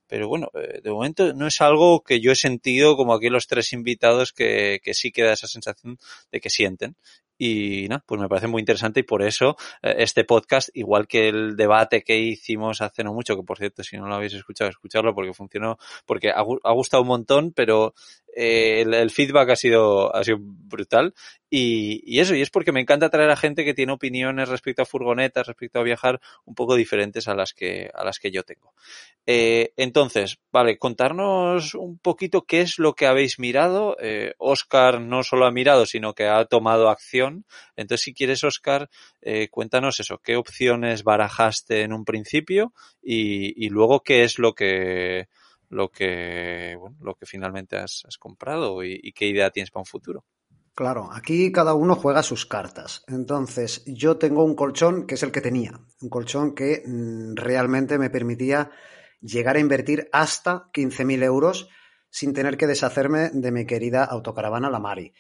Pero 0.06 0.28
bueno, 0.28 0.52
eh, 0.54 0.82
de 0.84 0.92
momento 0.92 1.34
no 1.34 1.48
es 1.48 1.62
algo 1.62 2.04
que 2.04 2.20
yo 2.22 2.32
he 2.32 2.36
sentido 2.36 2.96
como 2.96 3.16
aquí 3.16 3.30
los 3.30 3.48
tres 3.48 3.74
invitados 3.74 4.34
que, 4.34 4.80
que 4.84 4.94
sí 4.94 5.12
queda 5.12 5.34
esa 5.34 5.48
sensación 5.48 5.98
de 6.32 6.40
que 6.40 6.52
sienten. 6.52 6.96
Y 7.40 7.88
nada, 7.90 8.04
pues 8.06 8.22
me 8.22 8.30
parece 8.30 8.46
muy 8.46 8.60
interesante 8.60 9.00
y 9.00 9.04
por 9.04 9.24
eso 9.24 9.56
eh, 9.82 9.96
este 9.98 10.26
podcast, 10.26 10.70
igual 10.76 11.08
que 11.08 11.30
el 11.30 11.56
debate 11.56 12.04
que 12.04 12.20
hicimos 12.20 12.82
hace 12.82 13.04
no 13.04 13.16
mucho, 13.16 13.36
que 13.36 13.42
por 13.42 13.58
cierto, 13.58 13.84
si 13.84 13.98
no 13.98 14.08
lo 14.08 14.14
habéis 14.14 14.36
escuchado, 14.36 14.70
escucharlo 14.70 15.16
porque 15.16 15.34
funcionó, 15.34 15.80
porque 16.06 16.30
ha, 16.30 16.42
ha 16.42 16.72
gustado 16.74 17.02
un 17.02 17.08
montón, 17.08 17.52
pero 17.52 17.96
eh, 18.36 18.82
el, 18.82 19.10
feedback 19.10 19.50
ha 19.50 19.56
sido, 19.56 20.16
ha 20.16 20.24
sido 20.24 20.38
brutal. 20.40 21.14
Y, 21.54 22.18
eso, 22.20 22.34
y 22.34 22.42
es 22.42 22.50
porque 22.50 22.72
me 22.72 22.80
encanta 22.80 23.10
traer 23.10 23.30
a 23.30 23.36
gente 23.36 23.66
que 23.66 23.74
tiene 23.74 23.92
opiniones 23.92 24.48
respecto 24.48 24.84
a 24.84 24.86
furgonetas, 24.86 25.48
respecto 25.48 25.80
a 25.80 25.84
viajar, 25.84 26.22
un 26.46 26.56
poco 26.56 26.76
diferentes 26.76 27.28
a 27.28 27.36
las 27.36 27.54
que, 27.54 27.92
a 27.94 28.06
las 28.06 28.20
que 28.20 28.32
yo 28.32 28.44
tengo. 28.44 28.74
Eh, 29.26 29.74
entonces, 29.76 30.40
vale, 30.54 30.78
contarnos 30.78 31.76
un 31.76 31.98
poquito 31.98 32.44
qué 32.44 32.62
es 32.62 32.80
lo 32.80 32.94
que 32.94 33.06
habéis 33.06 33.38
mirado. 33.38 33.98
Eh, 34.00 34.34
Oscar 34.38 35.02
no 35.02 35.24
solo 35.24 35.46
ha 35.46 35.52
mirado, 35.52 35.86
sino 35.86 36.14
que 36.14 36.28
ha 36.28 36.46
tomado 36.46 36.90
acción. 36.90 37.46
Entonces, 37.76 38.06
si 38.06 38.14
quieres, 38.14 38.46
Oscar, 38.46 38.90
eh, 39.22 39.50
cuéntanos 39.50 40.00
eso, 40.00 40.20
qué 40.24 40.38
opciones 40.38 41.04
barajaste 41.04 41.82
en 41.82 41.92
un 41.92 42.06
principio 42.06 42.74
y, 43.04 43.66
y 43.66 43.70
luego 43.70 44.04
qué 44.04 44.24
es 44.24 44.40
lo 44.40 44.54
que, 44.54 45.28
lo 45.72 45.90
que, 45.90 46.76
bueno, 46.80 46.98
lo 47.02 47.16
que 47.16 47.26
finalmente 47.26 47.78
has, 47.78 48.04
comprado 48.20 48.84
y, 48.84 49.00
y, 49.02 49.14
qué 49.14 49.28
idea 49.28 49.50
tienes 49.50 49.72
para 49.72 49.82
un 49.82 49.86
futuro. 49.86 50.26
Claro, 50.76 51.10
aquí 51.12 51.52
cada 51.52 51.74
uno 51.74 51.96
juega 51.96 52.24
sus 52.24 52.46
cartas. 52.46 53.04
Entonces, 53.08 53.84
yo 53.86 54.18
tengo 54.18 54.44
un 54.44 54.56
colchón 54.56 55.08
que 55.08 55.16
es 55.16 55.24
el 55.24 55.32
que 55.32 55.42
tenía, 55.42 55.80
un 56.02 56.10
colchón 56.10 56.54
que 56.54 56.84
mmm, 56.86 57.36
realmente 57.36 57.98
me 57.98 58.10
permitía 58.10 58.70
llegar 59.22 59.56
a 59.56 59.60
invertir 59.60 60.10
hasta 60.12 60.70
15.000 60.74 61.24
euros 61.24 61.70
sin 62.10 62.34
tener 62.34 62.58
que 62.58 62.68
deshacerme 62.68 63.30
de 63.30 63.52
mi 63.52 63.66
querida 63.66 64.04
autocaravana 64.04 64.70
La 64.70 64.80
Mari. 64.80 65.14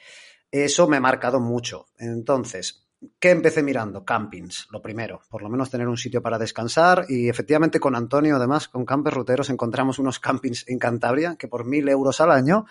Eso 0.52 0.88
me 0.88 0.98
ha 0.98 1.02
marcado 1.02 1.40
mucho. 1.40 1.88
Entonces, 1.98 2.91
¿Qué 3.20 3.32
empecé 3.32 3.64
mirando? 3.64 4.06
Campings, 4.06 4.68
lo 4.70 4.80
primero. 4.80 5.22
Por 5.30 5.42
lo 5.42 5.50
menos 5.50 5.72
tener 5.72 5.88
un 5.88 5.98
sitio 5.98 6.22
para 6.22 6.38
descansar. 6.38 7.06
Y 7.10 7.30
efectivamente 7.30 7.80
con 7.80 7.96
Antonio, 7.96 8.36
además, 8.36 8.68
con 8.68 8.86
Campers 8.86 9.16
Ruteros, 9.16 9.50
encontramos 9.50 9.98
unos 9.98 10.20
campings 10.20 10.66
en 10.68 10.78
Cantabria 10.78 11.36
que 11.36 11.48
por 11.48 11.66
mil 11.66 11.90
euros 11.90 12.22
al 12.22 12.32
año, 12.32 12.66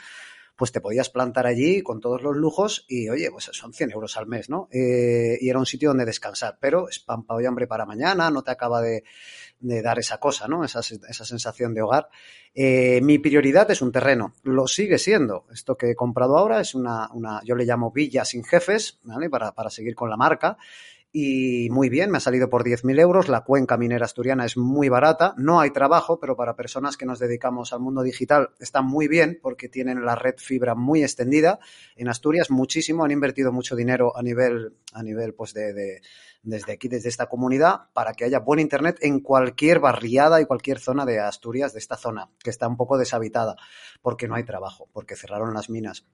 pues 0.60 0.72
te 0.72 0.82
podías 0.82 1.08
plantar 1.08 1.46
allí 1.46 1.80
con 1.80 2.00
todos 2.00 2.20
los 2.20 2.36
lujos 2.36 2.84
y, 2.86 3.08
oye, 3.08 3.30
pues 3.30 3.48
son 3.50 3.72
100 3.72 3.92
euros 3.92 4.18
al 4.18 4.26
mes, 4.26 4.50
¿no? 4.50 4.68
Eh, 4.70 5.38
y 5.40 5.48
era 5.48 5.58
un 5.58 5.64
sitio 5.64 5.88
donde 5.88 6.04
descansar. 6.04 6.58
Pero 6.60 6.86
es 6.86 6.98
pan, 6.98 7.24
y 7.40 7.46
hambre 7.46 7.66
para 7.66 7.86
mañana, 7.86 8.30
no 8.30 8.42
te 8.42 8.50
acaba 8.50 8.82
de, 8.82 9.02
de 9.58 9.80
dar 9.80 9.98
esa 9.98 10.20
cosa, 10.20 10.48
¿no? 10.48 10.62
Esa, 10.62 10.80
esa 10.80 11.24
sensación 11.24 11.72
de 11.72 11.80
hogar. 11.80 12.10
Eh, 12.54 13.00
mi 13.02 13.18
prioridad 13.18 13.70
es 13.70 13.80
un 13.80 13.90
terreno, 13.90 14.34
lo 14.42 14.66
sigue 14.66 14.98
siendo. 14.98 15.46
Esto 15.50 15.78
que 15.78 15.92
he 15.92 15.94
comprado 15.94 16.36
ahora 16.36 16.60
es 16.60 16.74
una, 16.74 17.08
una 17.14 17.40
yo 17.42 17.54
le 17.54 17.64
llamo 17.64 17.90
villa 17.90 18.26
sin 18.26 18.44
jefes, 18.44 18.98
¿vale? 19.04 19.30
Para, 19.30 19.52
para 19.52 19.70
seguir 19.70 19.94
con 19.94 20.10
la 20.10 20.18
marca 20.18 20.58
y 21.12 21.68
muy 21.70 21.88
bien, 21.88 22.10
me 22.10 22.18
ha 22.18 22.20
salido 22.20 22.48
por 22.48 22.62
10.000 22.62 23.00
euros. 23.00 23.28
La 23.28 23.40
cuenca 23.42 23.76
minera 23.76 24.04
asturiana 24.04 24.44
es 24.44 24.56
muy 24.56 24.88
barata. 24.88 25.34
No 25.36 25.58
hay 25.58 25.70
trabajo, 25.70 26.20
pero 26.20 26.36
para 26.36 26.54
personas 26.54 26.96
que 26.96 27.04
nos 27.04 27.18
dedicamos 27.18 27.72
al 27.72 27.80
mundo 27.80 28.02
digital 28.02 28.50
está 28.60 28.80
muy 28.80 29.08
bien 29.08 29.40
porque 29.42 29.68
tienen 29.68 30.04
la 30.04 30.14
red 30.14 30.36
fibra 30.38 30.76
muy 30.76 31.02
extendida. 31.02 31.58
En 31.96 32.08
Asturias 32.08 32.50
muchísimo, 32.50 33.04
han 33.04 33.10
invertido 33.10 33.50
mucho 33.50 33.74
dinero 33.74 34.16
a 34.16 34.22
nivel, 34.22 34.76
a 34.92 35.02
nivel 35.02 35.34
pues 35.34 35.52
de, 35.52 35.72
de 35.72 36.00
desde 36.42 36.72
aquí, 36.72 36.88
desde 36.88 37.08
esta 37.08 37.26
comunidad, 37.26 37.90
para 37.92 38.14
que 38.14 38.24
haya 38.24 38.38
buen 38.38 38.60
internet 38.60 38.98
en 39.00 39.20
cualquier 39.20 39.80
barriada 39.80 40.40
y 40.40 40.46
cualquier 40.46 40.78
zona 40.78 41.04
de 41.04 41.18
Asturias, 41.18 41.72
de 41.72 41.80
esta 41.80 41.96
zona, 41.96 42.30
que 42.42 42.50
está 42.50 42.68
un 42.68 42.76
poco 42.76 42.96
deshabitada, 42.98 43.56
porque 44.00 44.28
no 44.28 44.36
hay 44.36 44.44
trabajo, 44.44 44.88
porque 44.92 45.16
cerraron 45.16 45.54
las 45.54 45.68
minas. 45.68 46.06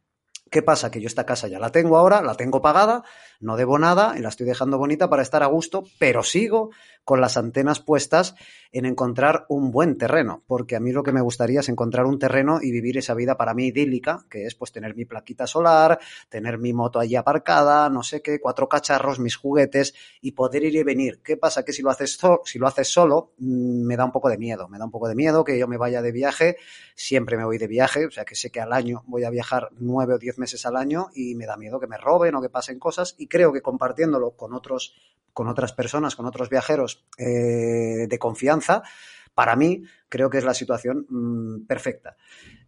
¿Qué 0.50 0.62
pasa? 0.62 0.90
Que 0.90 1.00
yo 1.00 1.08
esta 1.08 1.26
casa 1.26 1.48
ya 1.48 1.58
la 1.58 1.72
tengo 1.72 1.96
ahora, 1.96 2.22
la 2.22 2.36
tengo 2.36 2.62
pagada, 2.62 3.02
no 3.40 3.56
debo 3.56 3.78
nada 3.78 4.14
y 4.16 4.20
la 4.20 4.28
estoy 4.28 4.46
dejando 4.46 4.78
bonita 4.78 5.10
para 5.10 5.22
estar 5.22 5.42
a 5.42 5.46
gusto, 5.46 5.84
pero 5.98 6.22
sigo 6.22 6.70
con 7.06 7.20
las 7.20 7.36
antenas 7.36 7.78
puestas 7.78 8.34
en 8.72 8.84
encontrar 8.84 9.46
un 9.48 9.70
buen 9.70 9.96
terreno, 9.96 10.42
porque 10.48 10.74
a 10.74 10.80
mí 10.80 10.90
lo 10.90 11.04
que 11.04 11.12
me 11.12 11.20
gustaría 11.20 11.60
es 11.60 11.68
encontrar 11.68 12.04
un 12.04 12.18
terreno 12.18 12.58
y 12.60 12.72
vivir 12.72 12.98
esa 12.98 13.14
vida 13.14 13.36
para 13.36 13.54
mí 13.54 13.68
idílica, 13.68 14.26
que 14.28 14.44
es 14.44 14.56
pues 14.56 14.72
tener 14.72 14.96
mi 14.96 15.04
plaquita 15.04 15.46
solar, 15.46 16.00
tener 16.28 16.58
mi 16.58 16.72
moto 16.72 16.98
allí 16.98 17.14
aparcada, 17.14 17.88
no 17.90 18.02
sé 18.02 18.22
qué, 18.22 18.40
cuatro 18.40 18.68
cacharros, 18.68 19.20
mis 19.20 19.36
juguetes 19.36 19.94
y 20.20 20.32
poder 20.32 20.64
ir 20.64 20.74
y 20.74 20.82
venir. 20.82 21.20
¿Qué 21.22 21.36
pasa? 21.36 21.64
Que 21.64 21.72
si 21.72 21.80
lo 21.80 21.90
haces, 21.90 22.18
si 22.44 22.58
lo 22.58 22.66
haces 22.66 22.88
solo, 22.88 23.34
mmm, 23.38 23.86
me 23.86 23.96
da 23.96 24.04
un 24.04 24.10
poco 24.10 24.28
de 24.28 24.36
miedo, 24.36 24.66
me 24.68 24.76
da 24.76 24.84
un 24.84 24.90
poco 24.90 25.06
de 25.06 25.14
miedo 25.14 25.44
que 25.44 25.56
yo 25.56 25.68
me 25.68 25.76
vaya 25.76 26.02
de 26.02 26.10
viaje, 26.10 26.56
siempre 26.96 27.36
me 27.36 27.44
voy 27.44 27.58
de 27.58 27.68
viaje, 27.68 28.06
o 28.06 28.10
sea 28.10 28.24
que 28.24 28.34
sé 28.34 28.50
que 28.50 28.60
al 28.60 28.72
año 28.72 29.04
voy 29.06 29.22
a 29.22 29.30
viajar 29.30 29.68
nueve 29.78 30.14
o 30.14 30.18
diez 30.18 30.38
meses 30.38 30.66
al 30.66 30.74
año 30.74 31.06
y 31.14 31.36
me 31.36 31.46
da 31.46 31.56
miedo 31.56 31.78
que 31.78 31.86
me 31.86 31.98
roben 31.98 32.34
o 32.34 32.42
que 32.42 32.48
pasen 32.48 32.80
cosas 32.80 33.14
y 33.16 33.28
creo 33.28 33.52
que 33.52 33.62
compartiéndolo 33.62 34.32
con 34.32 34.54
otros 34.54 34.92
con 35.36 35.48
otras 35.48 35.74
personas, 35.74 36.16
con 36.16 36.24
otros 36.24 36.48
viajeros 36.48 36.95
eh, 37.18 38.06
de 38.08 38.18
confianza, 38.18 38.82
para 39.34 39.54
mí 39.54 39.82
creo 40.08 40.30
que 40.30 40.38
es 40.38 40.44
la 40.44 40.54
situación 40.54 41.06
mmm, 41.08 41.66
perfecta. 41.66 42.16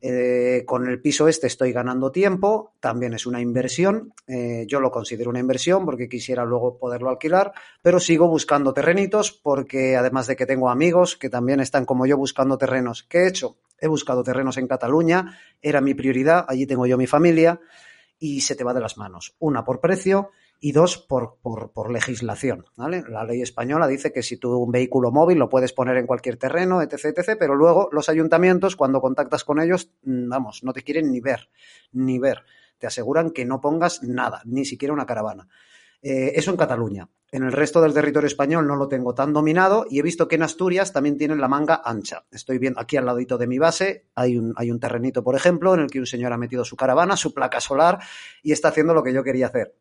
Eh, 0.00 0.64
con 0.66 0.86
el 0.86 1.00
piso 1.00 1.26
este 1.26 1.46
estoy 1.46 1.72
ganando 1.72 2.12
tiempo, 2.12 2.74
también 2.78 3.14
es 3.14 3.26
una 3.26 3.40
inversión, 3.40 4.12
eh, 4.26 4.64
yo 4.68 4.78
lo 4.78 4.90
considero 4.90 5.30
una 5.30 5.40
inversión 5.40 5.84
porque 5.84 6.08
quisiera 6.08 6.44
luego 6.44 6.78
poderlo 6.78 7.10
alquilar, 7.10 7.52
pero 7.82 7.98
sigo 7.98 8.28
buscando 8.28 8.72
terrenitos 8.72 9.32
porque 9.32 9.96
además 9.96 10.26
de 10.26 10.36
que 10.36 10.46
tengo 10.46 10.70
amigos 10.70 11.16
que 11.16 11.30
también 11.30 11.60
están 11.60 11.84
como 11.84 12.06
yo 12.06 12.16
buscando 12.16 12.58
terrenos, 12.58 13.02
¿qué 13.02 13.20
he 13.20 13.28
hecho? 13.28 13.56
He 13.80 13.88
buscado 13.88 14.22
terrenos 14.22 14.58
en 14.58 14.68
Cataluña, 14.68 15.38
era 15.62 15.80
mi 15.80 15.94
prioridad, 15.94 16.44
allí 16.48 16.66
tengo 16.66 16.86
yo 16.86 16.98
mi 16.98 17.06
familia 17.06 17.60
y 18.18 18.42
se 18.42 18.56
te 18.56 18.64
va 18.64 18.74
de 18.74 18.80
las 18.80 18.98
manos. 18.98 19.34
Una 19.38 19.64
por 19.64 19.80
precio 19.80 20.30
y 20.60 20.72
dos, 20.72 20.98
por, 20.98 21.36
por, 21.40 21.72
por, 21.72 21.90
legislación. 21.90 22.66
¿vale? 22.76 23.04
La 23.08 23.24
ley 23.24 23.42
española 23.42 23.86
dice 23.86 24.12
que 24.12 24.22
si 24.22 24.36
tú 24.36 24.56
un 24.56 24.72
vehículo 24.72 25.12
móvil 25.12 25.38
lo 25.38 25.48
puedes 25.48 25.72
poner 25.72 25.96
en 25.96 26.06
cualquier 26.06 26.36
terreno, 26.36 26.82
etc., 26.82 27.36
pero 27.38 27.54
luego 27.54 27.88
los 27.92 28.08
ayuntamientos, 28.08 28.74
cuando 28.74 29.00
contactas 29.00 29.44
con 29.44 29.60
ellos, 29.60 29.92
mm, 30.02 30.28
vamos, 30.28 30.64
no 30.64 30.72
te 30.72 30.82
quieren 30.82 31.10
ni 31.10 31.20
ver, 31.20 31.48
ni 31.92 32.18
ver. 32.18 32.44
Te 32.78 32.86
aseguran 32.86 33.30
que 33.30 33.44
no 33.44 33.60
pongas 33.60 34.02
nada, 34.02 34.42
ni 34.44 34.64
siquiera 34.64 34.94
una 34.94 35.06
caravana. 35.06 35.48
Eh, 36.02 36.32
eso 36.36 36.50
en 36.50 36.56
Cataluña. 36.56 37.08
En 37.30 37.42
el 37.42 37.52
resto 37.52 37.82
del 37.82 37.92
territorio 37.92 38.26
español 38.26 38.66
no 38.66 38.76
lo 38.76 38.88
tengo 38.88 39.14
tan 39.14 39.32
dominado 39.32 39.84
y 39.90 39.98
he 39.98 40.02
visto 40.02 40.28
que 40.28 40.36
en 40.36 40.44
Asturias 40.44 40.92
también 40.92 41.18
tienen 41.18 41.40
la 41.40 41.48
manga 41.48 41.82
ancha. 41.84 42.24
Estoy 42.30 42.58
viendo 42.58 42.80
aquí 42.80 42.96
al 42.96 43.04
ladito 43.04 43.36
de 43.36 43.46
mi 43.46 43.58
base, 43.58 44.06
hay 44.14 44.38
un, 44.38 44.54
hay 44.56 44.70
un 44.70 44.80
terrenito, 44.80 45.22
por 45.22 45.34
ejemplo, 45.34 45.74
en 45.74 45.80
el 45.80 45.90
que 45.90 45.98
un 45.98 46.06
señor 46.06 46.32
ha 46.32 46.38
metido 46.38 46.64
su 46.64 46.76
caravana, 46.76 47.16
su 47.16 47.34
placa 47.34 47.60
solar 47.60 47.98
y 48.42 48.52
está 48.52 48.68
haciendo 48.68 48.94
lo 48.94 49.02
que 49.02 49.12
yo 49.12 49.22
quería 49.22 49.48
hacer 49.48 49.74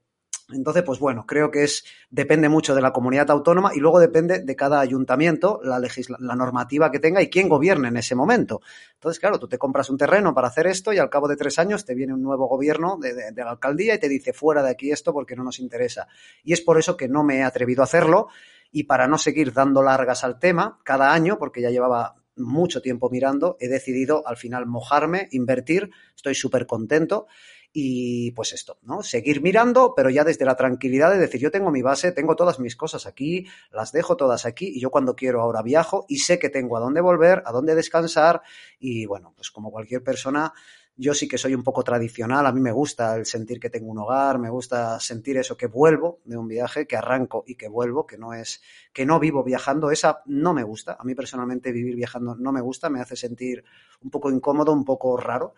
entonces, 0.50 0.84
pues 0.84 1.00
bueno, 1.00 1.26
creo 1.26 1.52
que 1.52 1.64
es 1.64 1.84
depende 2.10 2.48
mucho 2.48 2.74
de 2.74 2.82
la 2.82 2.94
comunidad 2.94 3.30
autónoma 3.32 3.72
y 3.76 3.80
luego 3.80 4.00
depende 4.00 4.40
de 4.40 4.56
cada 4.56 4.80
ayuntamiento 4.80 5.60
la, 5.62 5.80
la 6.20 6.36
normativa 6.36 6.90
que 6.90 7.00
tenga 7.00 7.22
y 7.22 7.30
quién 7.30 7.50
gobierne 7.50 7.90
en 7.90 7.98
ese 7.98 8.16
momento. 8.16 8.62
Entonces, 8.94 9.20
claro, 9.20 9.40
tú 9.40 9.50
te 9.50 9.58
compras 9.58 9.90
un 9.90 9.98
terreno 9.98 10.34
para 10.34 10.48
hacer 10.48 10.68
esto 10.68 10.94
y 10.94 11.00
al 11.00 11.10
cabo 11.10 11.28
de 11.28 11.36
tres 11.36 11.60
años 11.60 11.84
te 11.84 11.96
viene 11.96 12.14
un 12.14 12.22
nuevo 12.22 12.48
gobierno 12.48 12.98
de, 12.98 13.32
de, 13.32 13.44
la 13.44 13.52
alcaldía 13.52 13.96
y 13.96 14.00
te 14.00 14.08
dice 14.08 14.32
fuera 14.32 14.64
de 14.64 14.70
aquí 14.70 14.92
esto 14.92 15.12
porque 15.12 15.36
no 15.36 15.44
nos 15.44 15.60
interesa. 15.60 16.08
Y 16.44 16.54
es 16.54 16.62
por 16.62 16.80
eso 16.80 16.96
que 16.96 17.10
no 17.10 17.24
me 17.24 17.40
he 17.40 17.44
atrevido 17.44 17.82
a 17.82 17.86
hacerlo 17.86 18.30
y 18.72 18.84
para 18.84 19.08
no 19.08 19.18
seguir 19.18 19.52
dando 19.52 19.84
largas 19.84 20.24
al 20.24 20.40
tema, 20.40 20.80
cada 20.84 21.14
año, 21.14 21.38
porque 21.38 21.62
ya 21.62 21.72
llevaba 21.72 22.16
mucho 22.38 22.82
tiempo 22.82 23.10
mirando, 23.10 23.58
he 23.60 23.68
decidido 23.68 24.26
al 24.28 24.38
final 24.38 24.66
mojarme, 24.66 25.28
invertir, 25.32 25.90
estoy 26.16 26.36
súper 26.36 26.68
contento 26.68 27.28
y 27.74 28.32
pues 28.32 28.54
esto, 28.54 28.80
¿no? 28.82 29.04
Seguir 29.04 29.42
mirando, 29.42 29.94
pero 29.96 30.10
ya 30.10 30.24
desde 30.24 30.46
la 30.46 30.56
tranquilidad 30.56 31.12
de 31.12 31.20
decir, 31.20 31.40
yo 31.42 31.52
tengo 31.52 31.72
mi 31.72 31.82
base, 31.82 32.12
tengo 32.12 32.36
todas 32.36 32.60
mis 32.60 32.76
cosas 32.76 33.06
aquí, 33.06 33.48
las 33.72 33.92
dejo 33.92 34.18
todas 34.18 34.46
aquí 34.46 34.72
y 34.74 34.80
yo 34.80 34.90
cuando 34.90 35.16
quiero 35.16 35.42
ahora 35.42 35.62
viajo 35.62 36.06
y 36.08 36.20
sé 36.20 36.40
que 36.40 36.50
tengo 36.50 36.78
a 36.78 36.80
dónde 36.80 37.02
volver, 37.02 37.44
a 37.46 37.52
dónde 37.52 37.76
descansar 37.76 38.42
y 38.80 39.06
bueno, 39.06 39.34
pues 39.36 39.52
como 39.52 39.72
cualquier 39.72 40.04
persona, 40.04 40.54
yo 40.96 41.14
sí 41.14 41.28
que 41.28 41.38
soy 41.38 41.54
un 41.54 41.64
poco 41.64 41.84
tradicional, 41.84 42.48
a 42.48 42.52
mí 42.52 42.60
me 42.60 42.72
gusta 42.72 43.16
el 43.16 43.28
sentir 43.28 43.60
que 43.60 43.70
tengo 43.70 43.92
un 43.92 44.00
hogar, 44.00 44.40
me 44.40 44.50
gusta 44.50 45.00
sentir 45.00 45.38
eso, 45.38 45.56
que 45.56 45.68
vuelvo 45.68 46.20
de 46.26 46.38
un 46.38 46.48
viaje, 46.48 46.88
que 46.88 46.98
arranco 46.98 47.44
y 47.46 47.56
que 47.56 47.68
vuelvo, 47.68 48.08
que 48.08 48.18
no 48.18 48.34
es, 48.34 48.64
que 48.92 49.06
no 49.06 49.20
vivo 49.20 49.44
viajando, 49.44 49.92
esa 49.92 50.24
no 50.26 50.56
me 50.56 50.64
gusta, 50.64 50.98
a 51.00 51.04
mí 51.04 51.14
personalmente 51.14 51.72
vivir 51.72 51.96
viajando 51.96 52.36
no 52.36 52.52
me 52.52 52.62
gusta, 52.62 52.90
me 52.90 53.00
hace 53.00 53.16
sentir 53.16 53.64
un 54.02 54.10
poco 54.10 54.32
incómodo, 54.32 54.74
un 54.74 54.86
poco 54.86 55.16
raro. 55.18 55.54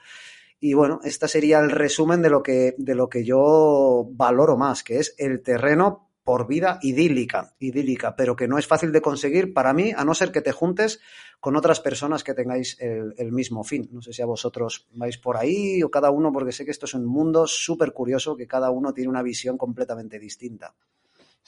Y 0.59 0.73
bueno, 0.73 0.99
este 1.03 1.27
sería 1.27 1.59
el 1.59 1.71
resumen 1.71 2.21
de 2.21 2.29
lo 2.29 2.43
que, 2.43 2.75
de 2.77 2.95
lo 2.95 3.07
que 3.07 3.23
yo 3.23 4.07
valoro 4.11 4.57
más, 4.57 4.83
que 4.83 4.99
es 4.99 5.15
el 5.17 5.41
terreno 5.41 6.09
por 6.23 6.47
vida 6.47 6.77
idílica, 6.81 7.55
idílica, 7.59 8.15
pero 8.15 8.35
que 8.35 8.47
no 8.47 8.59
es 8.59 8.67
fácil 8.67 8.91
de 8.91 9.01
conseguir 9.01 9.53
para 9.53 9.73
mí, 9.73 9.93
a 9.95 10.05
no 10.05 10.13
ser 10.13 10.31
que 10.31 10.41
te 10.41 10.51
juntes 10.51 10.99
con 11.39 11.55
otras 11.55 11.79
personas 11.79 12.23
que 12.23 12.33
tengáis 12.33 12.77
el, 12.79 13.15
el 13.17 13.31
mismo 13.31 13.63
fin. 13.63 13.89
No 13.91 14.01
sé 14.01 14.13
si 14.13 14.21
a 14.21 14.27
vosotros 14.27 14.87
vais 14.93 15.17
por 15.17 15.37
ahí 15.37 15.81
o 15.81 15.89
cada 15.89 16.11
uno, 16.11 16.31
porque 16.31 16.51
sé 16.51 16.65
que 16.65 16.71
esto 16.71 16.85
es 16.85 16.93
un 16.93 17.05
mundo 17.05 17.47
súper 17.47 17.93
curioso, 17.93 18.35
que 18.35 18.45
cada 18.45 18.69
uno 18.69 18.93
tiene 18.93 19.09
una 19.09 19.23
visión 19.23 19.57
completamente 19.57 20.19
distinta. 20.19 20.75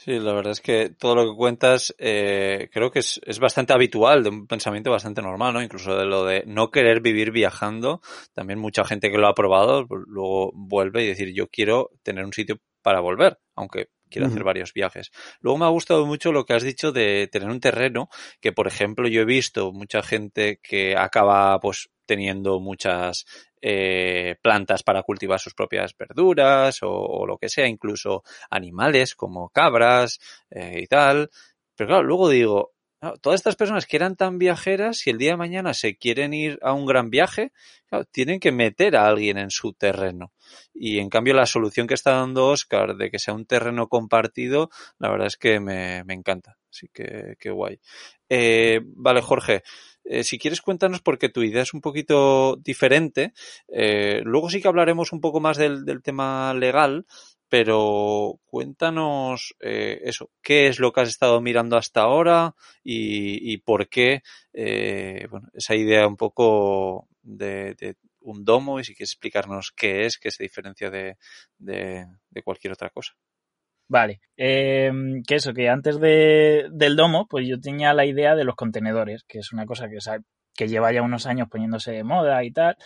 Sí, 0.03 0.17
la 0.17 0.33
verdad 0.33 0.53
es 0.53 0.61
que 0.61 0.89
todo 0.89 1.13
lo 1.13 1.29
que 1.29 1.37
cuentas 1.37 1.93
eh, 1.99 2.69
creo 2.73 2.89
que 2.89 2.97
es, 2.97 3.21
es, 3.23 3.37
bastante 3.37 3.71
habitual, 3.73 4.23
de 4.23 4.29
un 4.29 4.47
pensamiento 4.47 4.89
bastante 4.89 5.21
normal, 5.21 5.53
¿no? 5.53 5.61
Incluso 5.61 5.95
de 5.95 6.05
lo 6.05 6.25
de 6.25 6.43
no 6.47 6.71
querer 6.71 7.01
vivir 7.01 7.29
viajando. 7.29 8.01
También 8.33 8.57
mucha 8.57 8.83
gente 8.83 9.11
que 9.11 9.19
lo 9.19 9.27
ha 9.27 9.35
probado 9.35 9.87
pues, 9.87 10.01
luego 10.07 10.53
vuelve 10.55 11.03
y 11.03 11.07
decir 11.07 11.31
yo 11.35 11.49
quiero 11.49 11.91
tener 12.01 12.25
un 12.25 12.33
sitio 12.33 12.57
para 12.81 12.99
volver, 12.99 13.37
aunque 13.55 13.89
quiero 14.09 14.27
hacer 14.27 14.43
varios 14.43 14.73
viajes. 14.73 15.11
Luego 15.39 15.59
me 15.59 15.65
ha 15.65 15.69
gustado 15.69 16.07
mucho 16.07 16.31
lo 16.31 16.45
que 16.45 16.53
has 16.53 16.63
dicho 16.63 16.91
de 16.91 17.29
tener 17.31 17.49
un 17.49 17.59
terreno, 17.59 18.09
que 18.39 18.51
por 18.51 18.65
ejemplo 18.65 19.07
yo 19.07 19.21
he 19.21 19.25
visto 19.25 19.71
mucha 19.71 20.01
gente 20.01 20.59
que 20.63 20.97
acaba 20.97 21.59
pues 21.59 21.91
teniendo 22.11 22.59
muchas 22.59 23.25
eh, 23.61 24.35
plantas 24.41 24.83
para 24.83 25.01
cultivar 25.03 25.39
sus 25.39 25.53
propias 25.53 25.95
verduras 25.97 26.79
o, 26.81 27.25
lo 27.25 27.37
que 27.37 27.47
sea, 27.47 27.67
incluso 27.67 28.23
animales 28.49 29.15
como 29.15 29.47
cabras 29.47 30.19
eh, 30.49 30.81
y 30.81 30.87
tal. 30.87 31.29
Pero 31.73 31.87
claro, 31.87 32.03
luego 32.03 32.27
digo, 32.27 32.73
todas 33.21 33.39
estas 33.39 33.55
personas 33.55 33.85
que 33.85 33.95
eran 33.95 34.17
tan 34.17 34.39
viajeras, 34.39 34.97
si 34.97 35.09
el 35.09 35.17
día 35.17 35.31
de 35.31 35.37
mañana 35.37 35.73
se 35.73 35.95
quieren 35.95 36.33
ir 36.33 36.59
a 36.63 36.73
un 36.73 36.85
gran 36.85 37.09
viaje, 37.09 37.53
claro, 37.87 38.03
tienen 38.11 38.41
que 38.41 38.51
meter 38.51 38.97
a 38.97 39.07
alguien 39.07 39.37
en 39.37 39.51
su 39.51 39.71
terreno. 39.71 40.33
Y 40.73 40.99
en 40.99 41.07
cambio 41.07 41.33
la 41.33 41.45
solución 41.45 41.87
que 41.87 41.93
está 41.93 42.11
dando 42.11 42.47
Oscar 42.47 42.97
de 42.97 43.09
que 43.09 43.19
sea 43.19 43.33
un 43.33 43.45
terreno 43.45 43.87
compartido, 43.87 44.69
la 44.99 45.09
verdad 45.09 45.27
es 45.27 45.37
que 45.37 45.61
me, 45.61 46.03
me 46.03 46.13
encanta. 46.13 46.57
Así 46.69 46.89
que, 46.93 47.35
qué 47.39 47.51
guay. 47.51 47.79
Eh, 48.27 48.81
vale, 48.83 49.21
Jorge. 49.21 49.63
Eh, 50.03 50.23
si 50.23 50.37
quieres 50.37 50.61
cuéntanos 50.61 51.01
porque 51.01 51.29
tu 51.29 51.43
idea 51.43 51.61
es 51.63 51.73
un 51.73 51.81
poquito 51.81 52.55
diferente. 52.57 53.33
Eh, 53.67 54.21
luego 54.23 54.49
sí 54.49 54.61
que 54.61 54.67
hablaremos 54.67 55.13
un 55.13 55.21
poco 55.21 55.39
más 55.39 55.57
del, 55.57 55.85
del 55.85 56.01
tema 56.01 56.53
legal, 56.53 57.05
pero 57.51 58.39
cuéntanos 58.45 59.55
eh, 59.59 59.99
eso, 60.05 60.31
qué 60.41 60.67
es 60.67 60.79
lo 60.79 60.93
que 60.93 61.01
has 61.01 61.09
estado 61.09 61.41
mirando 61.41 61.75
hasta 61.75 61.99
ahora 61.99 62.55
y, 62.81 63.57
por 63.57 63.89
qué 63.89 64.21
eh, 64.53 65.27
bueno, 65.29 65.49
esa 65.53 65.75
idea 65.75 66.07
un 66.07 66.15
poco 66.15 67.09
de, 67.21 67.97
un 68.21 68.45
domo 68.45 68.79
y 68.79 68.85
si 68.85 68.95
quieres 68.95 69.11
explicarnos 69.11 69.73
qué 69.75 70.05
es, 70.05 70.17
qué 70.17 70.31
se 70.31 70.43
diferencia 70.43 70.89
de, 70.89 71.17
de 71.57 72.43
cualquier 72.43 72.71
otra 72.71 72.89
cosa. 72.89 73.15
Vale, 73.91 74.21
eh, 74.37 74.89
que 75.27 75.35
eso, 75.35 75.53
que 75.53 75.67
antes 75.67 75.99
de, 75.99 76.69
del 76.71 76.95
domo, 76.95 77.27
pues 77.27 77.45
yo 77.45 77.59
tenía 77.59 77.93
la 77.93 78.05
idea 78.05 78.35
de 78.35 78.45
los 78.45 78.55
contenedores, 78.55 79.25
que 79.27 79.39
es 79.39 79.51
una 79.51 79.65
cosa 79.65 79.89
que, 79.89 79.97
que 80.55 80.69
lleva 80.69 80.93
ya 80.93 81.01
unos 81.01 81.25
años 81.25 81.49
poniéndose 81.49 81.91
de 81.91 82.05
moda 82.05 82.41
y 82.45 82.51
tal. 82.51 82.77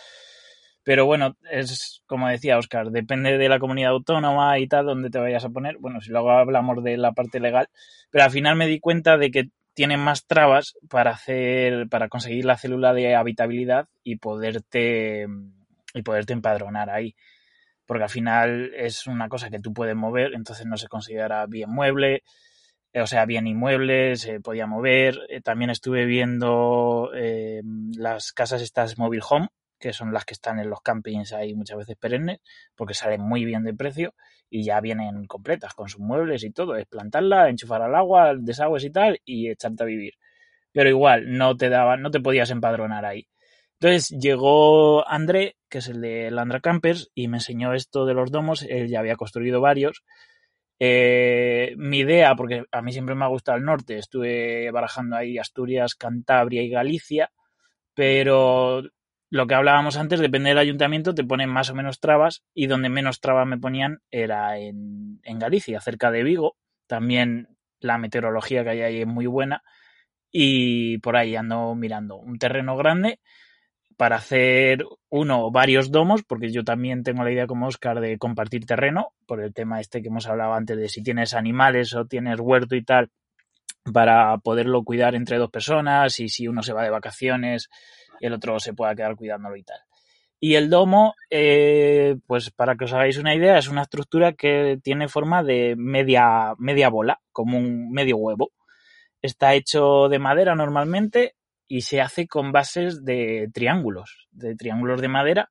Pero 0.82 1.06
bueno, 1.06 1.36
es 1.48 2.02
como 2.06 2.26
decía 2.26 2.58
Oscar, 2.58 2.90
depende 2.90 3.38
de 3.38 3.48
la 3.48 3.60
comunidad 3.60 3.92
autónoma 3.92 4.58
y 4.58 4.66
tal, 4.66 4.86
donde 4.86 5.08
te 5.08 5.20
vayas 5.20 5.44
a 5.44 5.50
poner. 5.50 5.76
Bueno, 5.78 6.00
si 6.00 6.10
luego 6.10 6.32
hablamos 6.32 6.82
de 6.82 6.96
la 6.96 7.12
parte 7.12 7.38
legal. 7.38 7.68
Pero 8.10 8.24
al 8.24 8.32
final 8.32 8.56
me 8.56 8.66
di 8.66 8.80
cuenta 8.80 9.16
de 9.16 9.30
que 9.30 9.50
tiene 9.74 9.96
más 9.98 10.26
trabas 10.26 10.74
para 10.90 11.12
hacer, 11.12 11.88
para 11.88 12.08
conseguir 12.08 12.46
la 12.46 12.58
célula 12.58 12.92
de 12.92 13.14
habitabilidad 13.14 13.86
y 14.02 14.16
poderte, 14.16 15.28
y 15.94 16.02
poderte 16.02 16.32
empadronar 16.32 16.90
ahí. 16.90 17.14
Porque 17.86 18.04
al 18.04 18.10
final 18.10 18.72
es 18.74 19.06
una 19.06 19.28
cosa 19.28 19.50
que 19.50 19.60
tú 19.60 19.72
puedes 19.72 19.96
mover, 19.96 20.34
entonces 20.34 20.66
no 20.66 20.76
se 20.76 20.88
considera 20.88 21.46
bien 21.46 21.70
mueble, 21.70 22.24
eh, 22.96 23.02
o 23.02 23.06
sea, 23.06 23.26
bien 23.26 23.46
inmueble, 23.46 24.16
se 24.16 24.40
podía 24.40 24.66
mover. 24.66 25.18
Eh, 25.28 25.42
también 25.42 25.70
estuve 25.70 26.06
viendo 26.06 27.10
eh, 27.14 27.62
las 27.96 28.32
casas 28.32 28.62
estas 28.62 28.98
mobile 28.98 29.22
home, 29.28 29.48
que 29.78 29.92
son 29.92 30.12
las 30.14 30.24
que 30.24 30.32
están 30.34 30.58
en 30.58 30.70
los 30.70 30.80
campings 30.80 31.34
ahí 31.34 31.54
muchas 31.54 31.76
veces 31.78 31.96
perennes, 31.96 32.40
porque 32.74 32.94
salen 32.94 33.20
muy 33.20 33.44
bien 33.44 33.64
de 33.64 33.74
precio 33.74 34.14
y 34.48 34.64
ya 34.64 34.80
vienen 34.80 35.26
completas 35.26 35.74
con 35.74 35.88
sus 35.90 36.00
muebles 36.00 36.42
y 36.44 36.50
todo. 36.52 36.76
Es 36.76 36.86
plantarla, 36.86 37.50
enchufar 37.50 37.82
al 37.82 37.94
agua, 37.94 38.34
desagües 38.34 38.84
y 38.84 38.90
tal, 38.90 39.20
y 39.26 39.50
echarte 39.50 39.82
a 39.82 39.86
vivir. 39.86 40.14
Pero 40.72 40.88
igual, 40.88 41.36
no 41.36 41.56
te 41.56 41.68
daban, 41.68 42.02
no 42.02 42.10
te 42.10 42.20
podías 42.20 42.50
empadronar 42.50 43.04
ahí. 43.04 43.28
Entonces 43.80 44.08
llegó 44.18 45.06
André, 45.06 45.56
que 45.68 45.78
es 45.78 45.88
el 45.88 46.00
de 46.00 46.30
Landra 46.30 46.60
Campers, 46.60 47.10
y 47.14 47.28
me 47.28 47.38
enseñó 47.38 47.74
esto 47.74 48.06
de 48.06 48.14
los 48.14 48.30
domos. 48.30 48.62
Él 48.68 48.88
ya 48.88 49.00
había 49.00 49.16
construido 49.16 49.60
varios. 49.60 50.02
Eh, 50.78 51.74
mi 51.76 51.98
idea, 51.98 52.34
porque 52.36 52.64
a 52.70 52.82
mí 52.82 52.92
siempre 52.92 53.14
me 53.14 53.24
ha 53.24 53.28
gustado 53.28 53.58
el 53.58 53.64
norte, 53.64 53.98
estuve 53.98 54.70
barajando 54.70 55.16
ahí 55.16 55.38
Asturias, 55.38 55.94
Cantabria 55.94 56.62
y 56.62 56.68
Galicia, 56.68 57.30
pero 57.94 58.82
lo 59.30 59.46
que 59.46 59.54
hablábamos 59.54 59.96
antes, 59.96 60.20
depende 60.20 60.50
del 60.50 60.58
ayuntamiento, 60.58 61.14
te 61.14 61.24
ponen 61.24 61.50
más 61.50 61.70
o 61.70 61.74
menos 61.74 62.00
trabas 62.00 62.44
y 62.54 62.66
donde 62.66 62.90
menos 62.90 63.20
trabas 63.20 63.46
me 63.46 63.58
ponían 63.58 64.00
era 64.10 64.58
en, 64.58 65.20
en 65.24 65.38
Galicia, 65.38 65.80
cerca 65.80 66.10
de 66.10 66.22
Vigo. 66.22 66.56
También 66.86 67.48
la 67.80 67.98
meteorología 67.98 68.62
que 68.64 68.70
hay 68.70 68.82
ahí 68.82 69.00
es 69.00 69.06
muy 69.06 69.26
buena 69.26 69.62
y 70.30 70.98
por 70.98 71.16
ahí 71.16 71.36
ando 71.36 71.74
mirando 71.74 72.16
un 72.16 72.38
terreno 72.38 72.76
grande 72.76 73.20
para 73.96 74.16
hacer 74.16 74.84
uno 75.08 75.46
o 75.46 75.50
varios 75.50 75.90
domos, 75.90 76.22
porque 76.22 76.50
yo 76.50 76.64
también 76.64 77.02
tengo 77.02 77.24
la 77.24 77.32
idea 77.32 77.46
como 77.46 77.66
Oscar 77.66 78.00
de 78.00 78.18
compartir 78.18 78.66
terreno, 78.66 79.12
por 79.26 79.42
el 79.42 79.54
tema 79.54 79.80
este 79.80 80.02
que 80.02 80.08
hemos 80.08 80.26
hablado 80.26 80.54
antes 80.54 80.76
de 80.76 80.88
si 80.88 81.02
tienes 81.02 81.34
animales 81.34 81.94
o 81.94 82.04
tienes 82.04 82.38
huerto 82.40 82.76
y 82.76 82.84
tal, 82.84 83.10
para 83.92 84.36
poderlo 84.38 84.82
cuidar 84.84 85.14
entre 85.14 85.38
dos 85.38 85.50
personas 85.50 86.20
y 86.20 86.28
si 86.28 86.46
uno 86.48 86.62
se 86.62 86.72
va 86.72 86.82
de 86.82 86.90
vacaciones 86.90 87.68
y 88.20 88.26
el 88.26 88.34
otro 88.34 88.58
se 88.60 88.74
pueda 88.74 88.94
quedar 88.94 89.16
cuidándolo 89.16 89.56
y 89.56 89.62
tal. 89.62 89.78
Y 90.38 90.56
el 90.56 90.68
domo, 90.68 91.14
eh, 91.30 92.16
pues 92.26 92.50
para 92.50 92.76
que 92.76 92.84
os 92.84 92.92
hagáis 92.92 93.16
una 93.16 93.34
idea, 93.34 93.56
es 93.56 93.68
una 93.68 93.82
estructura 93.82 94.34
que 94.34 94.78
tiene 94.82 95.08
forma 95.08 95.42
de 95.42 95.74
media, 95.78 96.54
media 96.58 96.90
bola, 96.90 97.20
como 97.32 97.56
un 97.56 97.90
medio 97.90 98.18
huevo. 98.18 98.52
Está 99.22 99.54
hecho 99.54 100.08
de 100.10 100.18
madera 100.18 100.54
normalmente 100.54 101.35
y 101.68 101.82
se 101.82 102.00
hace 102.00 102.26
con 102.26 102.52
bases 102.52 103.04
de 103.04 103.48
triángulos, 103.52 104.28
de 104.30 104.54
triángulos 104.54 105.00
de 105.00 105.08
madera 105.08 105.50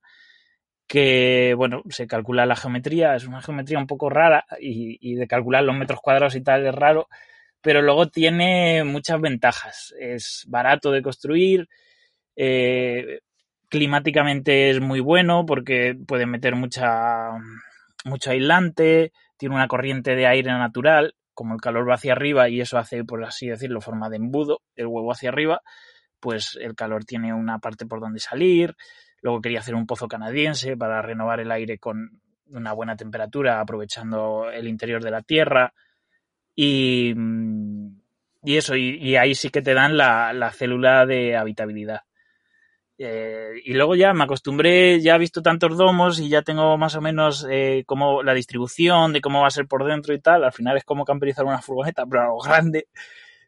que, 0.87 1.53
bueno, 1.55 1.83
se 1.89 2.07
calcula 2.07 2.45
la 2.45 2.55
geometría, 2.55 3.15
es 3.15 3.25
una 3.25 3.41
geometría 3.41 3.79
un 3.79 3.87
poco 3.87 4.09
rara 4.09 4.45
y, 4.59 5.15
de 5.15 5.27
calcular 5.27 5.63
los 5.63 5.75
metros 5.75 5.99
cuadrados 6.01 6.35
y 6.35 6.41
tal 6.41 6.65
es 6.65 6.75
raro, 6.75 7.07
pero 7.61 7.81
luego 7.81 8.07
tiene 8.09 8.83
muchas 8.83 9.19
ventajas. 9.19 9.93
Es 9.99 10.45
barato 10.47 10.91
de 10.91 11.01
construir, 11.01 11.67
eh, 12.35 13.21
climáticamente 13.69 14.69
es 14.69 14.79
muy 14.79 14.99
bueno 14.99 15.45
porque 15.45 15.97
puede 16.07 16.27
meter 16.27 16.55
mucha, 16.55 17.31
mucho 18.05 18.31
aislante, 18.31 19.11
tiene 19.37 19.55
una 19.55 19.67
corriente 19.67 20.15
de 20.15 20.27
aire 20.27 20.51
natural, 20.51 21.15
como 21.33 21.55
el 21.55 21.61
calor 21.61 21.89
va 21.89 21.95
hacia 21.95 22.13
arriba 22.13 22.47
y 22.49 22.61
eso 22.61 22.77
hace, 22.77 23.03
por 23.03 23.23
así 23.23 23.47
decirlo, 23.47 23.81
forma 23.81 24.09
de 24.09 24.17
embudo, 24.17 24.61
el 24.75 24.87
huevo 24.87 25.11
hacia 25.11 25.29
arriba, 25.29 25.61
pues 26.19 26.57
el 26.61 26.75
calor 26.75 27.05
tiene 27.05 27.33
una 27.33 27.59
parte 27.59 27.85
por 27.85 27.99
donde 27.99 28.19
salir. 28.19 28.75
Luego 29.21 29.41
quería 29.41 29.59
hacer 29.59 29.75
un 29.75 29.87
pozo 29.87 30.07
canadiense 30.07 30.77
para 30.77 31.01
renovar 31.01 31.39
el 31.39 31.51
aire 31.51 31.77
con 31.77 32.21
una 32.47 32.73
buena 32.73 32.95
temperatura, 32.95 33.59
aprovechando 33.59 34.49
el 34.51 34.67
interior 34.67 35.03
de 35.03 35.11
la 35.11 35.21
tierra. 35.21 35.73
Y, 36.55 37.13
y 38.43 38.57
eso, 38.57 38.75
y, 38.75 39.15
ahí 39.15 39.35
sí 39.35 39.49
que 39.49 39.61
te 39.61 39.73
dan 39.73 39.97
la, 39.97 40.31
la 40.33 40.51
célula 40.51 41.05
de 41.05 41.35
habitabilidad. 41.35 42.01
Eh, 42.97 43.61
y 43.65 43.73
luego 43.73 43.95
ya 43.95 44.13
me 44.13 44.23
acostumbré, 44.23 45.01
ya 45.01 45.15
he 45.15 45.19
visto 45.19 45.41
tantos 45.41 45.77
domos 45.77 46.19
y 46.19 46.29
ya 46.29 46.43
tengo 46.43 46.77
más 46.77 46.95
o 46.95 47.01
menos 47.01 47.45
eh, 47.49 47.83
la 48.23 48.33
distribución 48.33 49.11
de 49.11 49.19
cómo 49.19 49.41
va 49.41 49.47
a 49.47 49.51
ser 49.51 49.67
por 49.67 49.85
dentro 49.85 50.13
y 50.13 50.21
tal. 50.21 50.43
Al 50.43 50.53
final 50.53 50.77
es 50.77 50.85
como 50.85 51.03
camperizar 51.03 51.45
una 51.45 51.61
furgoneta, 51.61 52.05
pero 52.05 52.23
algo 52.23 52.39
grande 52.39 52.87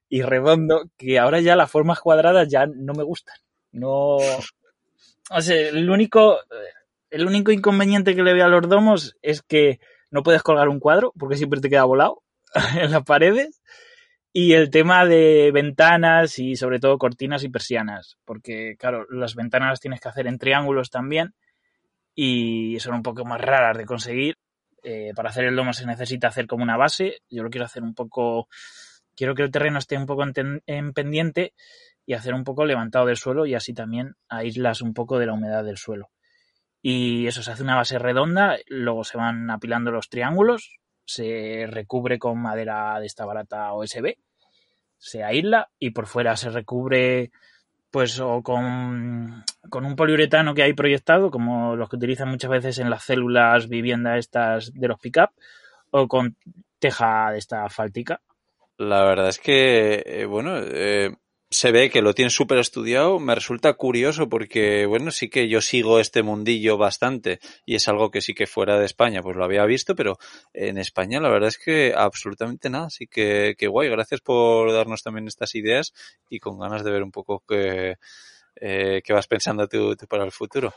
y 0.10 0.22
redondo, 0.22 0.90
que 0.98 1.20
ahora 1.20 1.40
ya 1.42 1.56
las 1.56 1.70
formas 1.70 2.00
cuadradas 2.00 2.48
ya 2.48 2.66
no 2.66 2.94
me 2.94 3.04
gustan. 3.04 3.36
No. 3.72 4.18
O 5.30 5.42
sea, 5.42 5.70
el 5.70 5.90
único, 5.90 6.38
el 7.10 7.26
único 7.26 7.52
inconveniente 7.52 8.16
que 8.16 8.24
le 8.24 8.34
veo 8.34 8.46
a 8.46 8.50
los 8.50 8.68
domos 8.68 9.18
es 9.22 9.42
que 9.42 9.80
no 10.10 10.24
puedes 10.24 10.44
colgar 10.44 10.70
un 10.70 10.80
cuadro 10.80 11.14
porque 11.18 11.36
siempre 11.36 11.60
te 11.60 11.70
queda 11.70 11.84
volado 11.84 12.24
en 12.80 12.92
las 12.92 13.04
paredes 13.04 13.62
y 14.32 14.54
el 14.54 14.70
tema 14.70 15.06
de 15.06 15.52
ventanas 15.52 16.40
y 16.40 16.56
sobre 16.56 16.80
todo 16.80 16.98
cortinas 16.98 17.44
y 17.44 17.50
persianas, 17.50 18.18
porque 18.24 18.76
claro, 18.78 19.06
las 19.10 19.36
ventanas 19.36 19.70
las 19.70 19.80
tienes 19.80 20.00
que 20.00 20.10
hacer 20.10 20.28
en 20.28 20.38
triángulos 20.38 20.90
también 20.90 21.34
y 22.14 22.80
son 22.80 22.96
un 22.96 23.04
poco 23.04 23.26
más 23.26 23.42
raras 23.42 23.78
de 23.78 23.86
conseguir. 23.86 24.38
Eh, 24.84 25.12
para 25.16 25.30
hacer 25.30 25.46
el 25.46 25.56
domo 25.56 25.74
se 25.74 25.86
necesita 25.86 26.28
hacer 26.28 26.48
como 26.48 26.64
una 26.64 26.78
base. 26.78 27.22
Yo 27.30 27.44
lo 27.44 27.50
quiero 27.50 27.66
hacer 27.66 27.84
un 27.84 27.94
poco, 27.94 28.48
quiero 29.18 29.36
que 29.36 29.44
el 29.44 29.52
terreno 29.52 29.80
esté 29.80 29.98
un 29.98 30.06
poco 30.06 30.24
en, 30.24 30.64
en 30.66 30.94
pendiente 30.94 31.54
y 32.06 32.14
hacer 32.14 32.34
un 32.34 32.46
poco 32.46 32.64
levantado 32.64 33.08
del 33.08 33.18
suelo 33.18 33.46
y 33.46 33.56
así 33.56 33.74
también 33.74 34.16
aíslas 34.30 34.82
un 34.82 34.94
poco 34.94 35.20
de 35.20 35.26
la 35.26 35.34
humedad 35.34 35.66
del 35.66 35.78
suelo. 35.78 36.10
Y 36.82 37.28
eso 37.28 37.44
se 37.44 37.52
hace 37.52 37.64
una 37.64 37.76
base 37.76 38.00
redonda, 38.00 38.56
luego 38.68 39.04
se 39.04 39.18
van 39.18 39.50
apilando 39.50 39.92
los 39.92 40.08
triángulos, 40.08 40.80
se 41.04 41.66
recubre 41.68 42.18
con 42.18 42.42
madera 42.42 42.98
de 43.02 43.08
esta 43.08 43.26
barata 43.26 43.74
OSB 43.74 44.16
se 44.98 45.24
aísla 45.24 45.70
y 45.80 45.92
por 45.92 46.08
fuera 46.08 46.36
se 46.36 46.50
recubre 46.50 47.32
pues 47.90 48.20
o 48.20 48.42
con, 48.44 49.44
con, 49.70 49.86
un 49.86 49.96
poliuretano 49.96 50.54
que 50.54 50.64
hay 50.64 50.74
proyectado, 50.74 51.32
como 51.32 51.76
los 51.76 51.90
que 51.90 51.96
utilizan 51.96 52.30
muchas 52.30 52.52
veces 52.52 52.80
en 52.80 52.90
las 52.90 53.04
células 53.04 53.70
viviendas 53.70 54.20
estas 54.20 54.74
de 54.74 54.88
los 54.90 55.00
pick-up, 55.00 55.30
o 55.92 56.08
con 56.08 56.36
teja 56.80 57.32
de 57.32 57.38
esta 57.38 57.64
asfáltica. 57.64 58.22
La 58.78 59.04
verdad 59.04 59.30
es 59.30 59.40
que, 59.40 60.04
eh, 60.06 60.26
bueno, 60.26 60.60
eh, 60.60 61.12
se 61.50 61.72
ve 61.72 61.90
que 61.90 62.02
lo 62.02 62.14
tiene 62.14 62.30
súper 62.30 62.60
estudiado, 62.60 63.20
me 63.20 63.34
resulta 63.34 63.74
curioso 63.74 64.30
porque, 64.30 64.86
bueno, 64.86 65.10
sí 65.12 65.30
que 65.30 65.48
yo 65.50 65.62
sigo 65.62 66.00
este 66.00 66.22
mundillo 66.22 66.78
bastante 66.78 67.40
y 67.66 67.76
es 67.76 67.88
algo 67.88 68.12
que 68.12 68.22
sí 68.22 68.34
que 68.36 68.46
fuera 68.46 68.78
de 68.78 68.86
España 68.86 69.24
pues 69.24 69.36
lo 69.36 69.46
había 69.46 69.66
visto, 69.66 69.96
pero 69.96 70.18
en 70.54 70.78
España 70.78 71.20
la 71.20 71.30
verdad 71.30 71.50
es 71.50 71.58
que 71.58 71.94
absolutamente 71.96 72.70
nada, 72.70 72.88
así 72.88 73.08
que, 73.08 73.56
que 73.58 73.68
guay, 73.68 73.90
gracias 73.90 74.22
por 74.22 74.72
darnos 74.72 75.02
también 75.02 75.28
estas 75.28 75.56
ideas 75.56 75.94
y 76.30 76.40
con 76.40 76.60
ganas 76.60 76.84
de 76.84 76.92
ver 76.92 77.02
un 77.04 77.12
poco 77.12 77.44
qué, 77.48 77.96
eh, 78.60 79.02
qué 79.04 79.14
vas 79.14 79.28
pensando 79.28 79.68
tú, 79.68 79.96
para 80.08 80.24
el 80.24 80.32
futuro. 80.32 80.74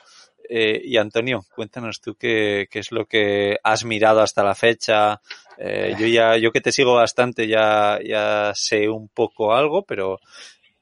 Eh, 0.52 0.80
y 0.84 0.96
Antonio, 0.96 1.44
cuéntanos 1.54 2.00
tú 2.00 2.16
qué, 2.16 2.66
qué, 2.68 2.80
es 2.80 2.90
lo 2.90 3.06
que 3.06 3.58
has 3.62 3.84
mirado 3.84 4.20
hasta 4.20 4.42
la 4.42 4.56
fecha. 4.56 5.20
Eh, 5.56 5.94
yo 5.96 6.06
ya, 6.08 6.36
yo 6.38 6.50
que 6.50 6.60
te 6.60 6.72
sigo 6.72 6.94
bastante 6.94 7.46
ya, 7.46 8.00
ya 8.04 8.52
sé 8.56 8.88
un 8.88 9.08
poco 9.08 9.54
algo, 9.54 9.84
pero 9.84 10.18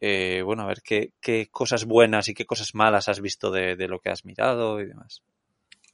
eh, 0.00 0.40
bueno, 0.42 0.62
a 0.62 0.68
ver 0.68 0.80
qué, 0.82 1.12
qué, 1.20 1.48
cosas 1.50 1.84
buenas 1.84 2.28
y 2.28 2.34
qué 2.34 2.46
cosas 2.46 2.74
malas 2.74 3.10
has 3.10 3.20
visto 3.20 3.50
de, 3.50 3.76
de, 3.76 3.88
lo 3.88 3.98
que 3.98 4.08
has 4.08 4.24
mirado 4.24 4.80
y 4.80 4.86
demás. 4.86 5.22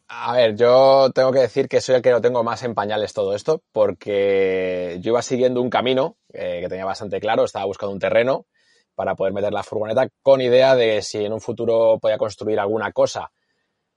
A 0.06 0.34
ver, 0.34 0.54
yo 0.54 1.10
tengo 1.12 1.32
que 1.32 1.40
decir 1.40 1.66
que 1.68 1.80
soy 1.80 1.96
el 1.96 2.02
que 2.02 2.12
lo 2.12 2.20
tengo 2.20 2.44
más 2.44 2.62
en 2.62 2.74
pañales 2.74 3.12
todo 3.12 3.34
esto, 3.34 3.62
porque 3.72 4.98
yo 5.00 5.10
iba 5.10 5.22
siguiendo 5.22 5.60
un 5.60 5.70
camino 5.70 6.16
que 6.32 6.66
tenía 6.68 6.84
bastante 6.84 7.18
claro, 7.18 7.44
estaba 7.44 7.64
buscando 7.64 7.92
un 7.92 7.98
terreno 7.98 8.46
para 8.94 9.14
poder 9.14 9.33
meter 9.33 9.52
la 9.52 9.62
furgoneta 9.62 10.09
con 10.22 10.40
idea 10.40 10.74
de 10.74 11.02
si 11.02 11.24
en 11.24 11.33
un 11.33 11.40
futuro 11.40 11.98
podía 12.00 12.18
construir 12.18 12.59
alguna 12.61 12.92
cosa. 12.92 13.30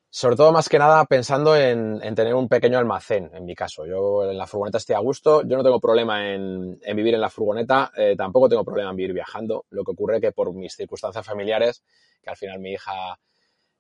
Sobre 0.10 0.38
todo, 0.38 0.52
más 0.52 0.70
que 0.70 0.80
nada, 0.80 1.06
pensando 1.06 1.56
en, 1.56 2.00
en, 2.02 2.16
tener 2.16 2.34
un 2.34 2.48
pequeño 2.48 2.80
almacén, 2.80 3.30
en 3.34 3.46
mi 3.46 3.54
caso. 3.54 3.86
Yo 3.86 4.30
en 4.30 4.38
la 4.38 4.48
furgoneta 4.48 4.78
estoy 4.78 4.96
a 4.96 5.00
gusto, 5.00 5.44
yo 5.44 5.58
no 5.58 5.64
tengo 5.64 5.80
problema 5.82 6.34
en, 6.34 6.80
en 6.82 6.96
vivir 6.96 7.14
en 7.14 7.22
la 7.22 7.30
furgoneta, 7.30 7.92
eh, 7.96 8.16
tampoco 8.18 8.48
tengo 8.48 8.64
problema 8.64 8.92
en 8.92 8.96
vivir 8.96 9.14
viajando. 9.14 9.66
Lo 9.70 9.84
que 9.84 9.92
ocurre 9.92 10.22
que 10.22 10.32
por 10.32 10.54
mis 10.54 10.76
circunstancias 10.76 11.26
familiares, 11.26 11.84
que 12.22 12.30
al 12.30 12.38
final 12.38 12.60
mi 12.60 12.72
hija, 12.72 13.20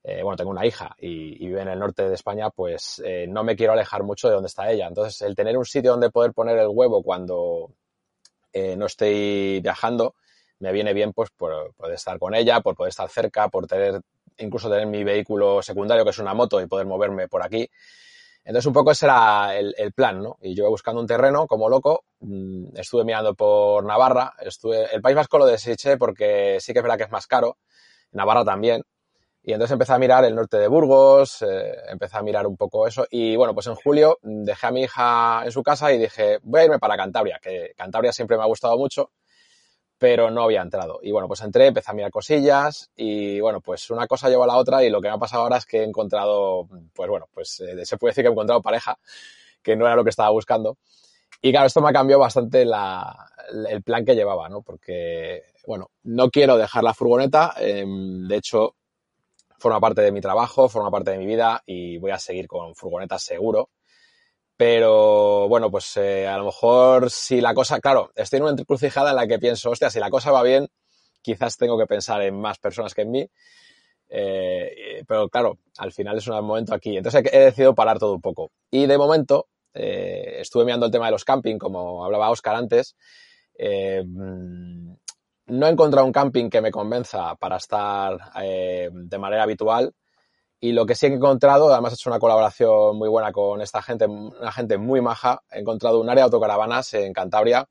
eh, 0.04 0.22
bueno, 0.22 0.38
tengo 0.38 0.52
una 0.52 0.66
hija 0.66 0.96
y, 1.00 1.38
vive 1.38 1.62
en 1.62 1.70
el 1.70 1.80
norte 1.80 2.08
de 2.08 2.16
España, 2.16 2.50
pues 2.50 3.02
eh, 3.06 3.26
no 3.28 3.44
me 3.44 3.56
quiero 3.56 3.74
alejar 3.74 4.04
mucho 4.04 4.28
de 4.28 4.36
donde 4.36 4.48
está 4.48 4.70
ella. 4.70 4.88
Entonces, 4.88 5.22
el 5.22 5.36
tener 5.36 5.58
un 5.58 5.66
sitio 5.66 5.92
donde 5.92 6.10
poder 6.10 6.34
poner 6.34 6.58
el 6.58 6.68
huevo 6.70 7.02
cuando 7.04 7.74
eh, 8.54 8.76
no 8.76 8.86
estoy 8.86 9.60
viajando, 9.62 10.16
me 10.60 10.72
viene 10.72 10.94
bien 10.94 11.14
pues 11.14 11.30
por 11.32 11.74
poder 11.76 11.96
estar 11.96 12.18
con 12.20 12.36
ella, 12.36 12.62
por 12.62 12.76
poder 12.76 12.90
estar 12.90 13.10
cerca, 13.10 13.50
por 13.50 13.68
tener 13.68 14.02
incluso 14.38 14.70
tener 14.70 14.88
mi 14.88 15.04
vehículo 15.04 15.62
secundario, 15.62 16.04
que 16.04 16.12
es 16.12 16.20
una 16.20 16.34
moto, 16.34 16.62
y 16.62 16.68
poder 16.68 16.86
moverme 16.86 17.28
por 17.28 17.44
aquí. 17.44 17.70
Entonces, 18.44 18.68
un 18.68 18.74
poco 18.74 18.92
ese 18.92 19.06
era 19.06 19.58
el, 19.58 19.92
plan, 19.94 20.22
¿no? 20.22 20.38
Y 20.42 20.56
yo 20.56 20.70
buscando 20.70 21.02
un 21.02 21.08
terreno 21.08 21.48
como 21.48 21.68
loco. 21.68 22.06
Mm, 22.22 22.78
estuve 22.78 23.04
mirando 23.04 23.36
por 23.36 23.84
Navarra. 23.84 24.34
Estuve, 24.40 24.94
el 24.94 25.02
País 25.02 25.18
Vasco 25.18 25.38
lo 25.38 25.46
deseché 25.46 25.98
porque 25.98 26.58
sí 26.62 26.72
que 26.72 26.80
es 26.80 26.84
verdad 26.84 26.98
que 26.98 27.04
es 27.04 27.12
más 27.12 27.28
caro. 27.28 27.58
Navarra 28.12 28.46
también. 28.46 28.84
Y 29.44 29.54
entonces 29.54 29.74
empecé 29.74 29.94
a 29.94 30.00
mirar 30.00 30.24
el 30.26 30.36
norte 30.36 30.58
de 30.58 30.68
Burgos, 30.68 31.42
eh, 31.42 31.74
empecé 31.90 32.18
a 32.18 32.22
mirar 32.22 32.48
un 32.48 32.58
poco 32.58 32.88
eso. 32.88 33.06
Y 33.10 33.36
bueno, 33.36 33.54
pues 33.54 33.68
en 33.68 33.76
julio 33.76 34.18
dejé 34.22 34.68
a 34.68 34.72
mi 34.72 34.84
hija 34.84 35.42
en 35.46 35.52
su 35.52 35.64
casa 35.64 35.92
y 35.94 35.98
dije, 35.98 36.40
voy 36.44 36.62
a 36.62 36.66
irme 36.66 36.80
para 36.80 36.98
Cantabria, 36.98 37.40
que 37.42 37.74
Cantabria 37.78 38.12
siempre 38.14 38.38
me 38.38 38.44
ha 38.44 38.48
gustado 38.48 38.78
mucho 38.78 39.12
pero 39.98 40.30
no 40.30 40.44
había 40.44 40.62
entrado. 40.62 41.00
Y 41.02 41.12
bueno, 41.12 41.28
pues 41.28 41.42
entré, 41.42 41.68
empecé 41.68 41.92
a 41.92 41.94
mirar 41.94 42.12
cosillas 42.12 42.92
y 42.96 43.40
bueno, 43.40 43.62
pues 43.62 43.90
una 43.90 44.08
cosa 44.08 44.30
lleva 44.30 44.46
a 44.46 44.48
la 44.48 44.58
otra 44.58 44.84
y 44.84 44.90
lo 44.90 45.02
que 45.02 45.08
me 45.08 45.16
ha 45.16 45.18
pasado 45.18 45.44
ahora 45.44 45.58
es 45.58 45.66
que 45.66 45.80
he 45.80 45.84
encontrado, 45.84 46.68
pues 46.94 47.10
bueno, 47.10 47.28
pues 47.34 47.60
eh, 47.62 47.86
se 47.86 47.98
puede 47.98 48.12
decir 48.12 48.24
que 48.24 48.30
he 48.30 48.32
encontrado 48.32 48.62
pareja, 48.62 48.98
que 49.62 49.76
no 49.76 49.86
era 49.86 49.96
lo 49.96 50.04
que 50.04 50.12
estaba 50.12 50.30
buscando. 50.30 50.78
Y 51.42 51.52
claro, 51.52 51.68
esto 51.68 51.82
me 51.82 51.90
ha 51.90 51.94
cambiado 51.94 52.22
bastante 52.22 52.62
el 52.64 53.84
plan 53.84 54.06
que 54.06 54.16
llevaba, 54.16 54.50
¿no? 54.50 54.62
Porque, 54.62 55.44
bueno, 55.66 55.92
no 56.04 56.30
quiero 56.30 56.58
dejar 56.58 56.84
la 56.84 56.94
furgoneta, 56.94 57.54
em, 57.60 58.28
de 58.28 58.36
hecho, 58.38 58.76
forma 59.60 59.80
parte 59.80 60.02
de 60.02 60.12
mi 60.12 60.22
trabajo, 60.22 60.70
forma 60.70 60.92
parte 60.92 61.12
de 61.12 61.18
mi 61.18 61.26
vida 61.26 61.62
y 61.66 61.98
voy 61.98 62.12
a 62.12 62.20
seguir 62.20 62.48
con 62.48 62.76
furgonetas 62.76 63.24
seguro. 63.24 63.70
Pero 64.58 65.48
bueno, 65.48 65.70
pues 65.70 65.96
eh, 65.98 66.28
a 66.28 66.38
lo 66.38 66.46
mejor 66.46 67.12
si 67.12 67.42
la 67.42 67.54
cosa, 67.54 67.80
claro, 67.80 68.12
estoy 68.16 68.38
en 68.38 68.44
una 68.44 68.54
encrucijada 68.54 69.12
en 69.12 69.16
la 69.16 69.28
que 69.28 69.38
pienso, 69.38 69.70
hostia, 69.70 69.92
si 69.92 70.00
la 70.00 70.10
cosa 70.10 70.32
va 70.32 70.42
bien, 70.42 70.68
quizás 71.22 71.58
tengo 71.58 71.78
que 71.78 71.86
pensar 71.86 72.24
en 72.24 72.40
más 72.42 72.58
personas 72.58 72.96
que 72.96 73.04
en 73.04 73.12
mí. 73.12 73.30
Eh, 74.10 75.04
pero 75.08 75.30
claro, 75.30 75.60
al 75.78 75.92
final 75.92 76.18
es 76.18 76.28
un 76.28 76.44
momento 76.44 76.74
aquí. 76.74 76.98
Entonces 76.98 77.24
he, 77.32 77.40
decidido 77.40 77.76
parar 77.76 78.00
todo 78.00 78.14
un 78.14 78.22
poco. 78.22 78.52
Y 78.72 78.88
de 78.88 78.98
momento 78.98 79.48
eh, 79.76 80.38
estuve 80.40 80.66
mirando 80.66 80.88
el 80.88 80.92
tema 80.92 81.06
de 81.06 81.12
los 81.12 81.24
camping, 81.24 81.60
como 81.60 82.04
hablaba 82.04 82.32
Oscar 82.32 82.56
antes. 82.56 82.96
no 85.46 85.68
he 85.68 85.70
encontrado 85.70 86.08
un 86.08 86.14
camping 86.14 86.50
que 86.50 86.62
me 86.62 86.72
convenza 86.72 87.36
para 87.36 87.58
estar 87.58 88.18
de 88.34 89.18
manera 89.20 89.44
habitual. 89.44 89.94
Y 90.60 90.72
lo 90.72 90.86
que 90.86 90.96
sí 90.96 91.06
he 91.06 91.10
encontrado, 91.10 91.72
además 91.72 91.94
he 91.94 91.96
hecho 91.96 92.10
una 92.10 92.20
colaboración 92.20 92.98
muy 92.98 93.10
buena 93.10 93.32
con 93.32 93.62
esta 93.62 93.82
gente, 93.82 94.06
una 94.06 94.52
gente 94.52 94.78
muy 94.78 95.02
maja, 95.02 95.44
he 95.52 95.60
encontrado 95.60 96.00
un 96.02 96.10
área 96.10 96.24
de 96.24 96.26
autocaravanas 96.26 96.94
en 96.96 97.14
Cantabria 97.14 97.68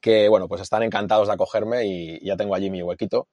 que, 0.00 0.28
bueno, 0.28 0.48
pues 0.48 0.60
están 0.60 0.82
encantados 0.82 1.28
de 1.28 1.34
acogerme 1.34 1.86
y 1.86 2.24
ya 2.24 2.36
tengo 2.36 2.54
allí 2.54 2.70
mi 2.70 2.82
huequito. 2.82 3.28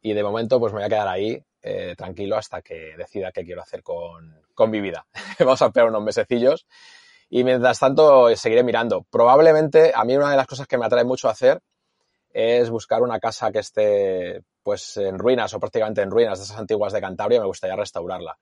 Y 0.00 0.14
de 0.14 0.22
momento, 0.22 0.58
pues 0.58 0.72
me 0.72 0.80
voy 0.80 0.86
a 0.86 0.88
quedar 0.88 1.08
ahí 1.08 1.42
eh, 1.62 1.94
tranquilo 1.96 2.36
hasta 2.36 2.60
que 2.60 2.96
decida 2.98 3.30
qué 3.30 3.44
quiero 3.44 3.62
hacer 3.62 3.82
con, 3.82 4.42
con 4.52 4.70
mi 4.70 4.80
vida. 4.80 5.06
Vamos 5.38 5.62
a 5.62 5.66
esperar 5.66 5.88
unos 5.88 6.02
mesecillos 6.02 6.66
y 7.30 7.44
mientras 7.44 7.78
tanto 7.78 8.34
seguiré 8.36 8.64
mirando. 8.64 9.06
Probablemente 9.10 9.92
a 9.94 10.04
mí 10.04 10.16
una 10.16 10.30
de 10.30 10.36
las 10.36 10.46
cosas 10.46 10.66
que 10.66 10.76
me 10.76 10.86
atrae 10.86 11.04
mucho 11.04 11.28
a 11.28 11.32
hacer 11.32 11.62
es 12.32 12.70
buscar 12.70 13.02
una 13.02 13.20
casa 13.20 13.50
que 13.52 13.60
esté 13.60 14.42
pues 14.62 14.96
en 14.96 15.18
ruinas 15.18 15.52
o 15.54 15.60
prácticamente 15.60 16.02
en 16.02 16.10
ruinas 16.10 16.38
de 16.38 16.44
esas 16.44 16.58
antiguas 16.58 16.92
de 16.92 17.00
Cantabria, 17.00 17.40
me 17.40 17.46
gustaría 17.46 17.76
restaurarla. 17.76 18.38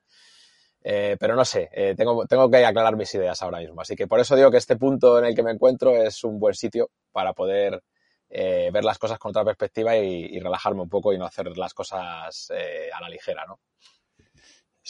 Eh, 0.83 1.17
pero 1.21 1.35
no 1.37 1.45
sé, 1.45 1.69
eh, 1.73 1.95
tengo, 1.97 2.25
tengo 2.27 2.51
que 2.51 2.65
aclarar 2.65 2.97
mis 2.97 3.15
ideas 3.15 3.43
ahora 3.43 3.59
mismo. 3.59 3.81
Así 3.81 3.97
que 3.97 4.07
por 4.07 4.21
eso 4.21 4.37
digo 4.37 4.51
que 4.51 4.57
este 4.57 4.77
punto 4.77 5.19
en 5.19 5.27
el 5.27 5.35
que 5.35 5.43
me 5.43 5.51
encuentro 5.53 5.95
es 5.97 6.25
un 6.25 6.39
buen 6.39 6.55
sitio 6.55 6.91
para 7.13 7.33
poder 7.33 7.83
eh, 8.29 8.71
ver 8.73 8.85
las 8.85 8.99
cosas 8.99 9.19
con 9.19 9.31
otra 9.31 9.45
perspectiva 9.45 9.97
y, 9.97 10.27
y, 10.37 10.41
relajarme 10.41 10.83
un 10.83 10.89
poco 10.89 11.13
y 11.13 11.19
no 11.19 11.27
hacer 11.27 11.57
las 11.57 11.75
cosas 11.75 12.51
a 12.51 13.01
la 13.01 13.09
ligera, 13.09 13.45
¿no? 13.47 13.61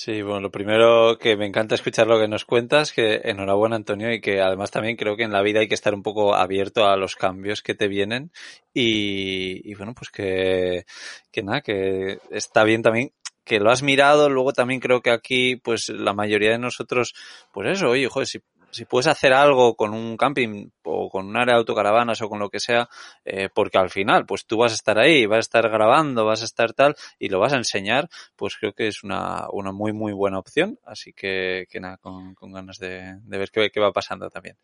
Sí, 0.03 0.23
bueno, 0.23 0.41
lo 0.41 0.51
primero 0.51 1.19
que 1.19 1.37
me 1.37 1.45
encanta 1.45 1.75
escuchar 1.75 2.07
lo 2.07 2.19
que 2.19 2.27
nos 2.27 2.47
cuentas, 2.47 2.91
que 2.91 3.21
enhorabuena 3.23 3.77
Antonio 3.77 4.11
y 4.11 4.23
que 4.23 4.41
además 4.41 4.71
también 4.71 4.97
creo 4.97 5.15
que 5.15 5.25
en 5.25 5.31
la 5.31 5.43
vida 5.43 5.61
hay 5.61 5.69
que 5.69 5.75
estar 5.75 5.93
un 5.93 6.03
poco 6.03 6.35
abierto 6.35 6.87
a 6.87 6.97
los 6.97 7.17
cambios 7.17 7.61
que 7.61 7.75
te 7.75 7.87
vienen. 7.87 8.33
Y, 8.73 9.75
bueno, 9.75 9.93
pues 9.95 10.09
que, 10.09 10.87
que 11.31 11.43
nada, 11.43 11.61
que 11.61 12.19
está 12.31 12.65
bien 12.65 12.81
también 12.81 13.13
que 13.45 13.61
lo 13.61 13.71
has 13.71 13.83
mirado, 13.83 14.31
luego 14.31 14.53
también 14.55 14.81
creo 14.81 15.03
que 15.03 15.11
aquí, 15.11 15.57
pues 15.57 15.89
la 15.91 16.15
mayoría 16.15 16.53
de 16.53 16.59
nosotros, 16.59 17.15
pues 17.53 17.69
eso, 17.69 17.91
oye, 17.91 18.09
joder, 18.09 18.27
si 18.29 18.41
si 18.71 18.85
puedes 18.85 19.07
hacer 19.07 19.33
algo 19.33 19.75
con 19.75 19.93
un 19.93 20.17
camping 20.17 20.71
o 20.85 21.11
con 21.11 21.27
un 21.27 21.37
área 21.37 21.55
de 21.55 21.61
autocaravanas 21.61 22.21
o 22.23 22.29
con 22.29 22.39
lo 22.39 22.49
que 22.49 22.61
sea, 22.61 22.89
eh, 23.25 23.49
porque 23.55 23.79
al 23.79 23.91
final, 23.91 24.27
pues 24.27 24.47
tú 24.47 24.59
vas 24.59 24.73
a 24.73 24.75
estar 24.75 24.99
ahí, 24.99 25.27
vas 25.27 25.39
a 25.39 25.41
estar 25.41 25.69
grabando, 25.69 26.25
vas 26.25 26.43
a 26.43 26.45
estar 26.45 26.73
tal 26.73 26.97
y 27.19 27.29
lo 27.29 27.41
vas 27.41 27.53
a 27.53 27.57
enseñar, 27.57 28.09
pues 28.37 28.57
creo 28.57 28.73
que 28.73 28.89
es 28.89 29.03
una, 29.03 29.47
una 29.53 29.73
muy, 29.73 29.93
muy 29.93 30.13
buena 30.13 30.39
opción. 30.39 30.79
Así 30.85 31.13
que, 31.13 31.67
que 31.71 31.81
nada, 31.81 31.97
con, 31.99 32.35
con 32.35 32.53
ganas 32.53 32.79
de, 32.79 33.19
de 33.23 33.39
ver 33.39 33.51
qué, 33.51 33.71
qué, 33.71 33.81
va 33.81 33.93
pasando 33.93 34.31
también. 34.31 34.57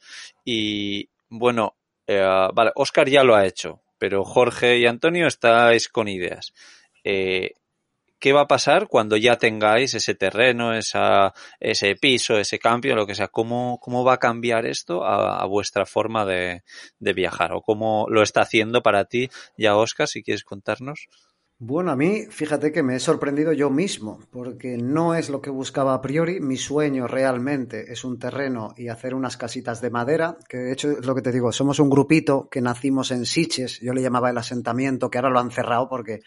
Y 0.44 1.08
bueno, 1.28 1.76
eh, 2.06 2.48
vale, 2.54 2.72
Oscar 2.74 3.08
ya 3.08 3.24
lo 3.24 3.34
ha 3.34 3.46
hecho, 3.46 3.82
pero 3.98 4.24
Jorge 4.24 4.78
y 4.78 4.86
Antonio 4.86 5.26
estáis 5.26 5.88
con 5.88 6.08
ideas. 6.08 6.52
Eh, 7.02 7.54
qué 8.18 8.32
va 8.32 8.42
a 8.42 8.48
pasar 8.48 8.88
cuando 8.88 9.16
ya 9.16 9.36
tengáis 9.36 9.94
ese 9.94 10.14
terreno, 10.14 10.72
ese 10.74 11.94
piso, 12.00 12.38
ese 12.38 12.58
cambio, 12.58 12.94
lo 12.94 13.06
que 13.06 13.14
sea. 13.14 13.28
¿Cómo, 13.28 13.78
cómo 13.80 14.04
va 14.04 14.14
a 14.14 14.18
cambiar 14.18 14.66
esto 14.66 15.04
a, 15.04 15.40
a 15.40 15.46
vuestra 15.46 15.86
forma 15.86 16.24
de, 16.24 16.62
de, 16.98 17.12
viajar? 17.12 17.52
¿O 17.52 17.62
cómo 17.62 18.06
lo 18.08 18.22
está 18.22 18.42
haciendo 18.42 18.82
para 18.82 19.04
ti 19.04 19.28
ya, 19.56 19.76
Oscar, 19.76 20.08
si 20.08 20.22
quieres 20.22 20.44
contarnos? 20.44 21.08
Bueno, 21.58 21.90
a 21.90 21.96
mí, 21.96 22.26
fíjate 22.28 22.70
que 22.70 22.82
me 22.82 22.96
he 22.96 23.00
sorprendido 23.00 23.50
yo 23.50 23.70
mismo, 23.70 24.20
porque 24.30 24.76
no 24.76 25.14
es 25.14 25.30
lo 25.30 25.40
que 25.40 25.48
buscaba 25.48 25.94
a 25.94 26.02
priori. 26.02 26.38
Mi 26.38 26.58
sueño 26.58 27.06
realmente 27.06 27.90
es 27.90 28.04
un 28.04 28.18
terreno 28.18 28.74
y 28.76 28.88
hacer 28.88 29.14
unas 29.14 29.38
casitas 29.38 29.80
de 29.80 29.88
madera, 29.88 30.36
que 30.50 30.58
de 30.58 30.72
hecho 30.72 30.90
es 30.90 31.06
lo 31.06 31.14
que 31.14 31.22
te 31.22 31.32
digo, 31.32 31.52
somos 31.52 31.78
un 31.78 31.88
grupito 31.88 32.50
que 32.50 32.60
nacimos 32.60 33.10
en 33.10 33.24
Siches, 33.24 33.80
yo 33.80 33.94
le 33.94 34.02
llamaba 34.02 34.28
el 34.28 34.36
asentamiento, 34.36 35.08
que 35.08 35.16
ahora 35.16 35.30
lo 35.30 35.40
han 35.40 35.50
cerrado 35.50 35.88
porque 35.88 36.20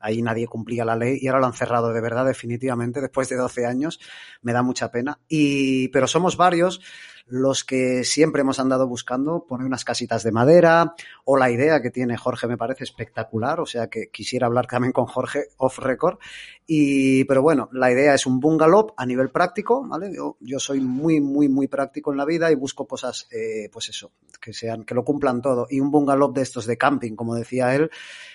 ahí 0.00 0.22
nadie 0.22 0.46
cumplía 0.46 0.84
la 0.84 0.96
ley 0.96 1.18
y 1.20 1.28
ahora 1.28 1.40
lo 1.40 1.46
han 1.46 1.52
cerrado 1.54 1.92
de 1.92 2.00
verdad 2.00 2.26
definitivamente 2.26 3.00
después 3.00 3.28
de 3.28 3.36
12 3.36 3.66
años, 3.66 4.00
me 4.42 4.52
da 4.52 4.62
mucha 4.62 4.90
pena. 4.90 5.18
Y, 5.28 5.88
pero 5.88 6.06
somos 6.06 6.36
varios 6.36 6.80
los 7.26 7.64
que 7.64 8.04
siempre 8.04 8.42
hemos 8.42 8.60
andado 8.60 8.86
buscando 8.86 9.46
poner 9.46 9.66
unas 9.66 9.84
casitas 9.84 10.22
de 10.22 10.32
madera 10.32 10.94
o 11.24 11.36
la 11.36 11.50
idea 11.50 11.80
que 11.80 11.90
tiene 11.90 12.18
Jorge 12.18 12.46
me 12.46 12.58
parece 12.58 12.84
espectacular, 12.84 13.60
o 13.60 13.66
sea 13.66 13.88
que 13.88 14.10
quisiera 14.10 14.46
hablar 14.46 14.66
también 14.66 14.92
con 14.92 15.06
Jorge 15.06 15.46
off 15.56 15.78
record. 15.78 16.18
Y, 16.66 17.24
pero 17.24 17.42
bueno, 17.42 17.68
la 17.72 17.90
idea 17.92 18.14
es 18.14 18.26
un 18.26 18.40
bungalow 18.40 18.94
a 18.96 19.04
nivel 19.04 19.30
práctico, 19.30 19.86
¿vale? 19.86 20.14
Yo, 20.14 20.38
yo 20.40 20.58
soy 20.58 20.80
muy, 20.80 21.20
muy, 21.20 21.48
muy 21.48 21.68
práctico 21.68 22.10
en 22.10 22.16
la 22.16 22.24
vida 22.24 22.50
y 22.50 22.54
busco 22.54 22.86
cosas, 22.86 23.28
eh, 23.30 23.68
pues 23.70 23.90
eso, 23.90 24.12
que 24.40 24.52
sean, 24.52 24.84
que 24.84 24.94
lo 24.94 25.04
cumplan 25.04 25.42
todo. 25.42 25.66
Y 25.68 25.80
un 25.80 25.90
bungalow 25.90 26.32
de 26.32 26.42
estos 26.42 26.66
de 26.66 26.78
camping, 26.78 27.16
como 27.16 27.34
decía 27.34 27.74
él, 27.74 27.90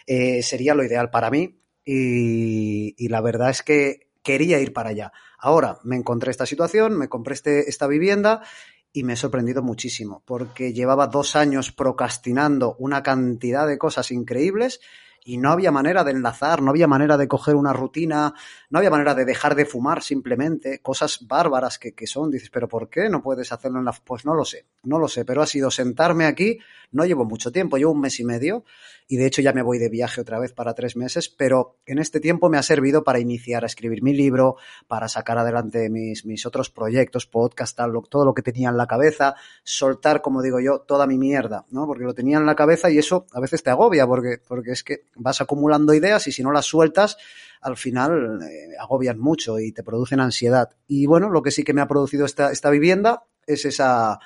eh, 0.05 0.43
sería 0.43 0.75
lo 0.75 0.83
ideal 0.83 1.09
para 1.09 1.31
mí. 1.31 1.59
Y, 1.83 2.93
y 3.03 3.07
la 3.07 3.21
verdad 3.21 3.49
es 3.49 3.63
que 3.63 4.09
quería 4.21 4.59
ir 4.59 4.73
para 4.73 4.89
allá. 4.89 5.11
Ahora 5.39 5.79
me 5.83 5.95
encontré 5.95 6.29
esta 6.29 6.45
situación, 6.45 6.97
me 6.97 7.09
compré 7.09 7.33
este, 7.33 7.69
esta 7.69 7.87
vivienda 7.87 8.43
y 8.91 9.03
me 9.03 9.13
he 9.13 9.15
sorprendido 9.15 9.61
muchísimo 9.61 10.23
porque 10.25 10.73
llevaba 10.73 11.07
dos 11.07 11.35
años 11.35 11.71
procrastinando 11.71 12.75
una 12.79 13.03
cantidad 13.03 13.67
de 13.67 13.77
cosas 13.77 14.11
increíbles 14.11 14.81
y 15.23 15.37
no 15.37 15.51
había 15.51 15.71
manera 15.71 16.03
de 16.03 16.11
enlazar, 16.11 16.61
no 16.61 16.71
había 16.71 16.87
manera 16.87 17.17
de 17.17 17.27
coger 17.27 17.55
una 17.55 17.73
rutina, 17.73 18.33
no 18.69 18.79
había 18.79 18.89
manera 18.89 19.15
de 19.15 19.25
dejar 19.25 19.55
de 19.55 19.65
fumar 19.65 20.01
simplemente, 20.01 20.79
cosas 20.79 21.27
bárbaras 21.27 21.79
que, 21.79 21.93
que, 21.93 22.07
son. 22.07 22.31
Dices, 22.31 22.49
pero 22.49 22.67
¿por 22.67 22.89
qué 22.89 23.09
no 23.09 23.21
puedes 23.21 23.51
hacerlo 23.51 23.79
en 23.79 23.85
la... 23.85 23.91
Pues 23.91 24.25
no 24.25 24.33
lo 24.33 24.45
sé, 24.45 24.65
no 24.83 24.99
lo 24.99 25.07
sé, 25.07 25.25
pero 25.25 25.41
ha 25.41 25.47
sido 25.47 25.71
sentarme 25.71 26.25
aquí, 26.25 26.59
no 26.91 27.05
llevo 27.05 27.25
mucho 27.25 27.51
tiempo, 27.51 27.77
llevo 27.77 27.91
un 27.91 28.01
mes 28.01 28.19
y 28.19 28.23
medio 28.23 28.63
y 29.07 29.17
de 29.17 29.25
hecho 29.25 29.41
ya 29.41 29.53
me 29.53 29.63
voy 29.63 29.79
de 29.79 29.89
viaje 29.89 30.21
otra 30.21 30.39
vez 30.39 30.53
para 30.53 30.75
tres 30.75 30.95
meses, 30.95 31.29
pero 31.29 31.77
en 31.85 31.97
este 31.97 32.19
tiempo 32.19 32.47
me 32.49 32.57
ha 32.57 32.63
servido 32.63 33.03
para 33.03 33.19
iniciar 33.19 33.63
a 33.63 33.65
escribir 33.65 34.03
mi 34.03 34.13
libro, 34.13 34.57
para 34.87 35.07
sacar 35.07 35.39
adelante 35.39 35.89
mis, 35.89 36.25
mis 36.25 36.45
otros 36.45 36.69
proyectos, 36.69 37.25
podcast, 37.25 37.79
todo 38.09 38.25
lo 38.25 38.33
que 38.33 38.43
tenía 38.43 38.69
en 38.69 38.77
la 38.77 38.85
cabeza, 38.85 39.35
soltar, 39.63 40.21
como 40.21 40.43
digo 40.43 40.59
yo, 40.59 40.81
toda 40.81 41.07
mi 41.07 41.17
mierda, 41.17 41.65
¿no? 41.71 41.87
Porque 41.87 42.03
lo 42.03 42.13
tenía 42.13 42.37
en 42.37 42.45
la 42.45 42.55
cabeza 42.55 42.91
y 42.91 42.99
eso 42.99 43.25
a 43.33 43.39
veces 43.39 43.63
te 43.63 43.71
agobia, 43.71 44.05
porque, 44.05 44.37
porque 44.47 44.71
es 44.71 44.83
que 44.83 45.05
vas 45.15 45.41
acumulando 45.41 45.93
ideas 45.93 46.27
y 46.27 46.31
si 46.31 46.43
no 46.43 46.51
las 46.51 46.65
sueltas, 46.65 47.17
al 47.61 47.77
final 47.77 48.39
eh, 48.43 48.75
agobian 48.79 49.19
mucho 49.19 49.59
y 49.59 49.71
te 49.71 49.83
producen 49.83 50.19
ansiedad. 50.19 50.69
Y 50.87 51.07
bueno, 51.07 51.29
lo 51.29 51.41
que 51.41 51.51
sí 51.51 51.63
que 51.63 51.73
me 51.73 51.81
ha 51.81 51.87
producido 51.87 52.25
esta, 52.25 52.51
esta 52.51 52.69
vivienda 52.69 53.23
es 53.45 53.65
esa 53.65 54.19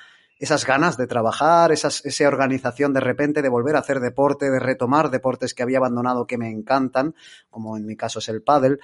esas 0.44 0.66
ganas 0.66 0.96
de 0.96 1.06
trabajar, 1.06 1.72
esas, 1.72 2.04
esa 2.04 2.28
organización 2.28 2.92
de 2.92 3.00
repente 3.00 3.42
de 3.42 3.48
volver 3.48 3.76
a 3.76 3.80
hacer 3.80 4.00
deporte, 4.00 4.50
de 4.50 4.60
retomar 4.60 5.10
deportes 5.10 5.54
que 5.54 5.62
había 5.62 5.78
abandonado 5.78 6.26
que 6.26 6.38
me 6.38 6.50
encantan, 6.50 7.14
como 7.50 7.76
en 7.76 7.86
mi 7.86 7.96
caso 7.96 8.20
es 8.20 8.28
el 8.28 8.42
pádel, 8.42 8.78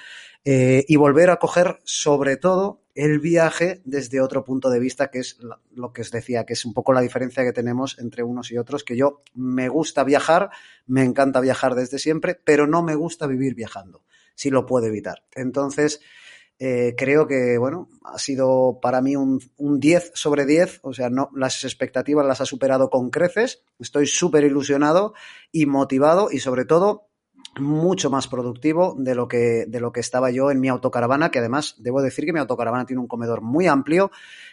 eh, 0.45 0.85
y 0.89 0.97
volver 0.97 1.31
a 1.31 1.37
coger 1.37 1.79
sobre 1.85 2.37
todo 2.37 2.81
el 2.95 3.21
viaje 3.21 3.81
desde 3.85 4.21
otro 4.21 4.45
punto 4.45 4.71
de 4.71 4.81
vista, 4.81 5.11
que 5.11 5.21
es 5.21 5.39
lo 5.75 5.93
que 5.93 6.03
os 6.03 6.11
decía, 6.11 6.45
que 6.45 6.55
es 6.55 6.65
un 6.65 6.75
poco 6.75 6.93
la 6.93 7.01
diferencia 7.01 7.45
que 7.45 7.53
tenemos 7.53 7.99
entre 7.99 8.23
unos 8.23 8.51
y 8.51 8.59
otros, 8.59 8.83
que 8.83 8.97
yo 8.97 9.23
me 9.35 9.69
gusta 9.69 10.03
viajar, 10.03 10.51
me 10.87 11.05
encanta 11.05 11.41
viajar 11.41 11.75
desde 11.75 11.99
siempre, 11.99 12.41
pero 12.43 12.67
no 12.67 12.83
me 12.83 12.95
gusta 12.95 13.27
vivir 13.27 13.55
viajando, 13.55 14.03
si 14.35 14.51
lo 14.51 14.67
puedo 14.67 14.87
evitar. 14.87 15.25
Entonces, 15.35 16.01
Eh, 16.63 16.95
creo 16.95 17.27
que, 17.27 17.57
bueno, 17.57 17.89
ha 18.05 18.19
sido 18.19 18.81
para 18.83 19.01
mí 19.01 19.17
un, 19.17 19.41
un 19.57 19.81
10 19.81 20.13
sobre 20.15 20.45
10, 20.45 20.81
o 20.83 20.93
sea, 20.93 21.09
no, 21.09 21.31
las 21.35 21.65
expectativas 21.65 22.27
las 22.27 22.43
ha 22.43 22.45
superado 22.45 22.91
con 22.91 23.09
creces. 23.09 23.63
Estoy 23.79 24.07
súper 24.07 24.45
ilusionado 24.45 25.15
y 25.51 25.65
motivado 25.65 26.29
y 26.31 26.41
sobre 26.41 26.67
todo 26.67 27.07
mucho 27.59 28.11
más 28.11 28.29
productivo 28.29 28.95
de 28.99 29.15
lo 29.15 29.27
que 29.27 29.65
de 29.67 29.81
lo 29.81 29.91
que 29.91 30.01
estaba 30.01 30.31
yo 30.31 30.51
en 30.51 30.61
mi 30.61 30.69
autocaravana, 30.69 31.31
que 31.31 31.39
además 31.39 31.77
debo 31.79 32.03
decir 32.03 32.25
que 32.25 32.33
mi 32.33 32.39
autocaravana 32.39 32.87
tiene 32.87 33.01
un 33.01 33.09
comedor 33.09 33.41
muy 33.41 33.67
amplio 33.67 34.11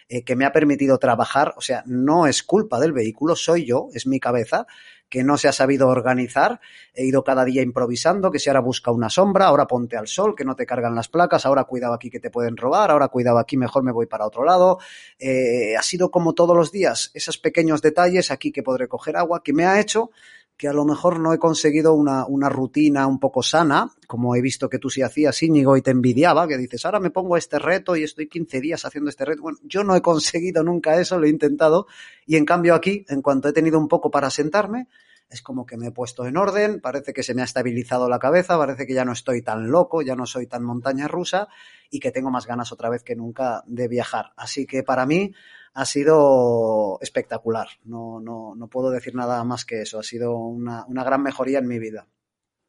eh, 0.10 0.24
que 0.24 0.36
me 0.36 0.46
ha 0.46 0.54
permitido 0.54 0.98
trabajar, 0.98 1.54
o 1.58 1.62
sea, 1.62 1.84
no 1.86 2.26
es 2.26 2.42
culpa 2.42 2.80
del 2.80 2.94
vehículo, 2.94 3.36
soy 3.36 3.66
yo, 3.66 3.90
es 3.94 4.08
mi 4.08 4.20
cabeza 4.20 4.66
que 5.10 5.24
no 5.24 5.38
se 5.38 5.48
ha 5.48 5.52
sabido 5.52 5.88
organizar, 5.88 6.60
he 6.94 7.06
ido 7.06 7.24
cada 7.24 7.46
día 7.46 7.62
improvisando, 7.62 8.32
que 8.32 8.40
si 8.40 8.50
ahora 8.50 8.60
busca 8.60 8.92
una 8.92 9.10
sombra, 9.10 9.46
ahora 9.46 9.68
ponte 9.68 9.98
al 9.98 10.08
sol, 10.08 10.36
que 10.36 10.44
no 10.44 10.56
te 10.56 10.66
cargan 10.66 10.96
las 10.96 11.08
placas, 11.08 11.46
ahora 11.46 11.64
cuidado 11.64 11.94
aquí 11.94 12.10
que 12.10 12.20
te 12.20 12.30
pueden 12.30 12.58
robar, 12.58 12.92
ahora 12.92 13.08
cuidado 13.08 13.38
aquí, 13.38 13.58
mejor 13.58 13.84
me 13.84 13.92
voy 13.92 14.06
para 14.06 14.26
otro 14.26 14.44
lado. 14.44 14.80
Eh, 15.20 15.76
ha 15.78 15.82
sido 15.82 16.12
como 16.12 16.34
todos 16.34 16.56
los 16.56 16.72
días, 16.72 17.12
esos 17.14 17.38
pequeños 17.38 17.82
detalles, 17.82 18.32
aquí 18.32 18.52
que 18.52 18.64
podré 18.64 18.88
coger 18.88 19.18
agua, 19.18 19.42
que 19.44 19.54
me 19.54 19.66
ha 19.66 19.80
hecho 19.80 20.12
que 20.58 20.68
a 20.68 20.74
lo 20.74 20.86
mejor 20.86 21.20
no 21.20 21.34
he 21.34 21.38
conseguido 21.38 21.94
una, 21.94 22.26
una, 22.26 22.50
rutina 22.50 23.06
un 23.06 23.20
poco 23.20 23.44
sana, 23.44 23.92
como 24.08 24.36
he 24.36 24.42
visto 24.42 24.70
que 24.70 24.80
tú 24.80 24.90
sí 24.90 25.04
hacías, 25.04 25.42
Íñigo, 25.44 25.78
y 25.78 25.84
te 25.84 25.92
envidiaba, 25.92 26.48
que 26.48 26.58
dices, 26.58 26.84
ahora 26.86 27.00
me 27.00 27.12
pongo 27.12 27.38
este 27.38 27.60
reto 27.60 27.96
y 27.96 28.04
estoy 28.04 28.28
15 28.28 28.60
días 28.60 28.84
haciendo 28.84 29.10
este 29.10 29.24
reto. 29.24 29.44
Bueno, 29.44 29.60
yo 29.64 29.84
no 29.84 29.96
he 29.96 30.02
conseguido 30.02 30.64
nunca 30.64 31.00
eso, 31.00 31.20
lo 31.20 31.28
he 31.28 31.30
intentado, 31.30 31.86
y 32.26 32.38
en 32.38 32.46
cambio 32.46 32.74
aquí, 32.74 33.06
en 33.08 33.22
cuanto 33.22 33.50
he 33.50 33.54
tenido 33.54 33.78
un 33.78 33.88
poco 33.88 34.10
para 34.10 34.32
sentarme, 34.32 34.88
es 35.30 35.42
como 35.42 35.66
que 35.66 35.78
me 35.78 35.88
he 35.88 35.92
puesto 35.92 36.26
en 36.26 36.38
orden, 36.38 36.80
parece 36.80 37.14
que 37.14 37.22
se 37.22 37.34
me 37.34 37.42
ha 37.42 37.46
estabilizado 37.46 38.10
la 38.10 38.18
cabeza, 38.18 38.58
parece 38.58 38.88
que 38.88 38.94
ya 38.94 39.06
no 39.06 39.12
estoy 39.12 39.42
tan 39.42 39.70
loco, 39.70 40.02
ya 40.02 40.16
no 40.16 40.26
soy 40.26 40.48
tan 40.48 40.64
montaña 40.64 41.08
rusa 41.08 41.50
y 41.90 42.00
que 42.00 42.12
tengo 42.12 42.32
más 42.32 42.48
ganas 42.48 42.72
otra 42.72 42.90
vez 42.90 43.04
que 43.04 43.16
nunca 43.16 43.64
de 43.68 43.88
viajar. 43.88 44.32
Así 44.38 44.66
que 44.66 44.84
para 44.84 45.06
mí 45.06 45.34
ha 45.78 45.86
sido 45.86 46.98
espectacular. 47.02 47.68
No, 47.84 48.20
no, 48.20 48.56
no 48.56 48.68
puedo 48.68 48.90
decir 48.90 49.14
nada 49.14 49.44
más 49.44 49.64
que 49.64 49.84
eso. 49.84 50.00
Ha 50.00 50.04
sido 50.04 50.36
una, 50.36 50.84
una 50.88 51.04
gran 51.04 51.22
mejoría 51.22 51.60
en 51.60 51.68
mi 51.68 51.78
vida. 51.78 52.08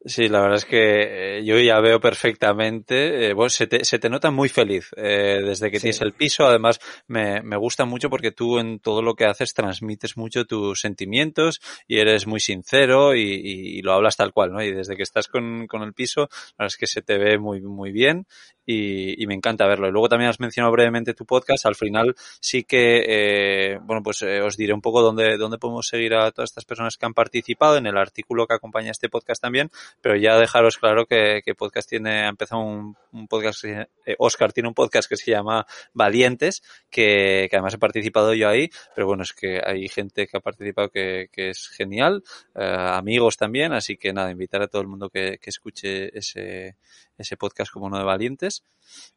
Sí, 0.05 0.29
la 0.29 0.41
verdad 0.41 0.59
es 0.59 0.65
que 0.65 1.39
eh, 1.39 1.45
yo 1.45 1.59
ya 1.59 1.81
veo 1.81 2.01
perfectamente, 2.01 3.31
eh, 3.31 3.35
bueno, 3.35 3.51
se 3.51 3.67
te, 3.67 3.85
se 3.85 3.99
te 3.99 4.09
nota 4.09 4.31
muy 4.31 4.49
feliz 4.49 4.91
eh, 4.97 5.41
desde 5.45 5.73
que 5.73 5.79
sí. 5.79 5.83
tienes 5.83 6.01
el 6.03 6.13
piso. 6.13 6.47
Además, 6.47 6.79
me, 7.09 7.43
me 7.43 7.57
gusta 7.57 7.85
mucho 7.85 8.09
porque 8.09 8.31
tú 8.31 8.61
en 8.61 8.79
todo 8.79 9.03
lo 9.03 9.15
que 9.15 9.25
haces 9.25 9.55
transmites 9.55 10.17
mucho 10.17 10.45
tus 10.45 10.81
sentimientos 10.81 11.61
y 11.89 11.99
eres 11.99 12.29
muy 12.29 12.39
sincero 12.39 13.17
y, 13.17 13.23
y, 13.23 13.79
y 13.79 13.83
lo 13.83 13.93
hablas 13.93 14.17
tal 14.17 14.33
cual, 14.33 14.53
¿no? 14.53 14.63
Y 14.63 14.73
desde 14.73 14.97
que 14.97 15.03
estás 15.03 15.27
con, 15.27 15.67
con, 15.67 15.83
el 15.83 15.95
piso, 15.95 16.29
la 16.57 16.65
verdad 16.65 16.67
es 16.69 16.77
que 16.77 16.87
se 16.87 17.03
te 17.03 17.19
ve 17.19 17.37
muy, 17.37 17.61
muy 17.61 17.91
bien 17.91 18.25
y, 18.65 19.21
y, 19.21 19.27
me 19.27 19.35
encanta 19.35 19.67
verlo. 19.67 19.89
Y 19.89 19.93
luego 19.93 20.09
también 20.09 20.29
has 20.31 20.39
mencionado 20.39 20.73
brevemente 20.73 21.15
tu 21.15 21.27
podcast. 21.27 21.67
Al 21.67 21.75
final 21.75 22.15
sí 22.41 22.63
que, 22.63 23.03
eh, 23.09 23.79
bueno, 23.83 24.03
pues 24.03 24.23
os 24.23 24.57
diré 24.57 24.75
un 24.75 24.83
poco 24.83 25.03
dónde, 25.03 25.39
dónde 25.39 25.59
podemos 25.59 25.89
seguir 25.89 26.15
a 26.15 26.31
todas 26.31 26.51
estas 26.51 26.67
personas 26.67 26.97
que 26.97 27.07
han 27.07 27.15
participado 27.15 27.79
en 27.79 27.87
el 27.87 27.97
artículo 27.97 28.47
que 28.47 28.55
acompaña 28.55 28.91
este 28.91 29.09
podcast 29.09 29.41
también. 29.41 29.71
Pero 30.01 30.17
ya 30.17 30.39
dejaros 30.39 30.79
claro 30.79 31.07
que, 31.07 31.43
que 31.45 31.55
podcast 31.55 31.89
tiene, 31.89 32.25
ha 32.25 32.29
empezado 32.29 32.63
un, 32.63 32.97
un 33.13 33.29
podcast, 33.29 33.65
eh, 33.65 33.87
Oscar 34.19 34.53
tiene 34.53 34.69
un 34.69 34.75
podcast 34.75 35.09
que 35.09 35.17
se 35.17 35.31
llama 35.31 35.67
Valientes, 35.93 36.63
que, 36.91 37.49
que, 37.51 37.57
además 37.57 37.75
he 37.75 37.79
participado 37.79 38.35
yo 38.35 38.49
ahí. 38.49 38.71
Pero 38.95 39.07
bueno, 39.07 39.23
es 39.23 39.33
que 39.33 39.61
hay 39.65 39.89
gente 39.89 40.27
que 40.27 40.37
ha 40.37 40.41
participado 40.41 40.91
que, 40.91 41.29
que 41.33 41.51
es 41.51 41.69
genial, 41.69 42.23
eh, 42.55 42.65
amigos 42.65 43.37
también. 43.37 43.73
Así 43.73 43.97
que 43.97 44.13
nada, 44.13 44.31
invitar 44.31 44.63
a 44.63 44.69
todo 44.69 44.83
el 44.83 44.89
mundo 44.89 45.11
que, 45.11 45.39
escuche 45.49 46.17
ese, 46.17 46.77
ese 47.17 47.37
podcast 47.39 47.73
como 47.73 47.87
uno 47.87 47.99
de 47.99 48.05
valientes. 48.05 48.63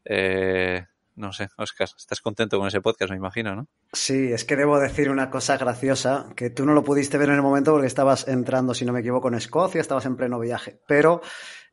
Eh, 0.05 0.85
no 1.15 1.33
sé, 1.33 1.49
Oscar, 1.57 1.89
estás 1.97 2.21
contento 2.21 2.57
con 2.57 2.67
ese 2.67 2.81
podcast, 2.81 3.11
me 3.11 3.17
imagino, 3.17 3.55
¿no? 3.55 3.67
Sí, 3.93 4.31
es 4.31 4.45
que 4.45 4.55
debo 4.55 4.79
decir 4.79 5.09
una 5.09 5.29
cosa 5.29 5.57
graciosa, 5.57 6.27
que 6.35 6.49
tú 6.49 6.65
no 6.65 6.73
lo 6.73 6.83
pudiste 6.83 7.17
ver 7.17 7.29
en 7.29 7.35
el 7.35 7.41
momento 7.41 7.71
porque 7.71 7.87
estabas 7.87 8.27
entrando, 8.27 8.73
si 8.73 8.85
no 8.85 8.93
me 8.93 9.01
equivoco, 9.01 9.27
en 9.27 9.35
Escocia, 9.35 9.81
estabas 9.81 10.05
en 10.05 10.15
pleno 10.15 10.39
viaje, 10.39 10.79
pero 10.87 11.21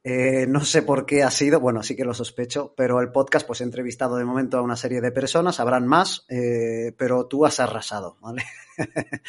eh, 0.05 0.47
no 0.49 0.65
sé 0.65 0.83
por 0.83 1.05
qué 1.05 1.23
ha 1.25 1.31
sido, 1.31 1.59
bueno, 1.59 1.83
sí 1.83 1.97
que 1.97 2.05
lo 2.05 2.15
sospecho, 2.15 2.73
pero 2.77 3.01
el 3.01 3.11
podcast, 3.11 3.47
pues 3.47 3.61
he 3.61 3.65
entrevistado 3.65 4.17
de 4.17 4.25
momento 4.25 4.57
a 4.57 4.63
una 4.63 4.77
serie 4.77 5.01
de 5.01 5.11
personas, 5.11 5.59
habrán 5.59 5.87
más, 5.87 6.25
eh, 6.29 6.93
pero 6.97 7.27
tú 7.27 7.45
has 7.45 7.59
arrasado, 7.59 8.17
¿vale? 8.21 8.45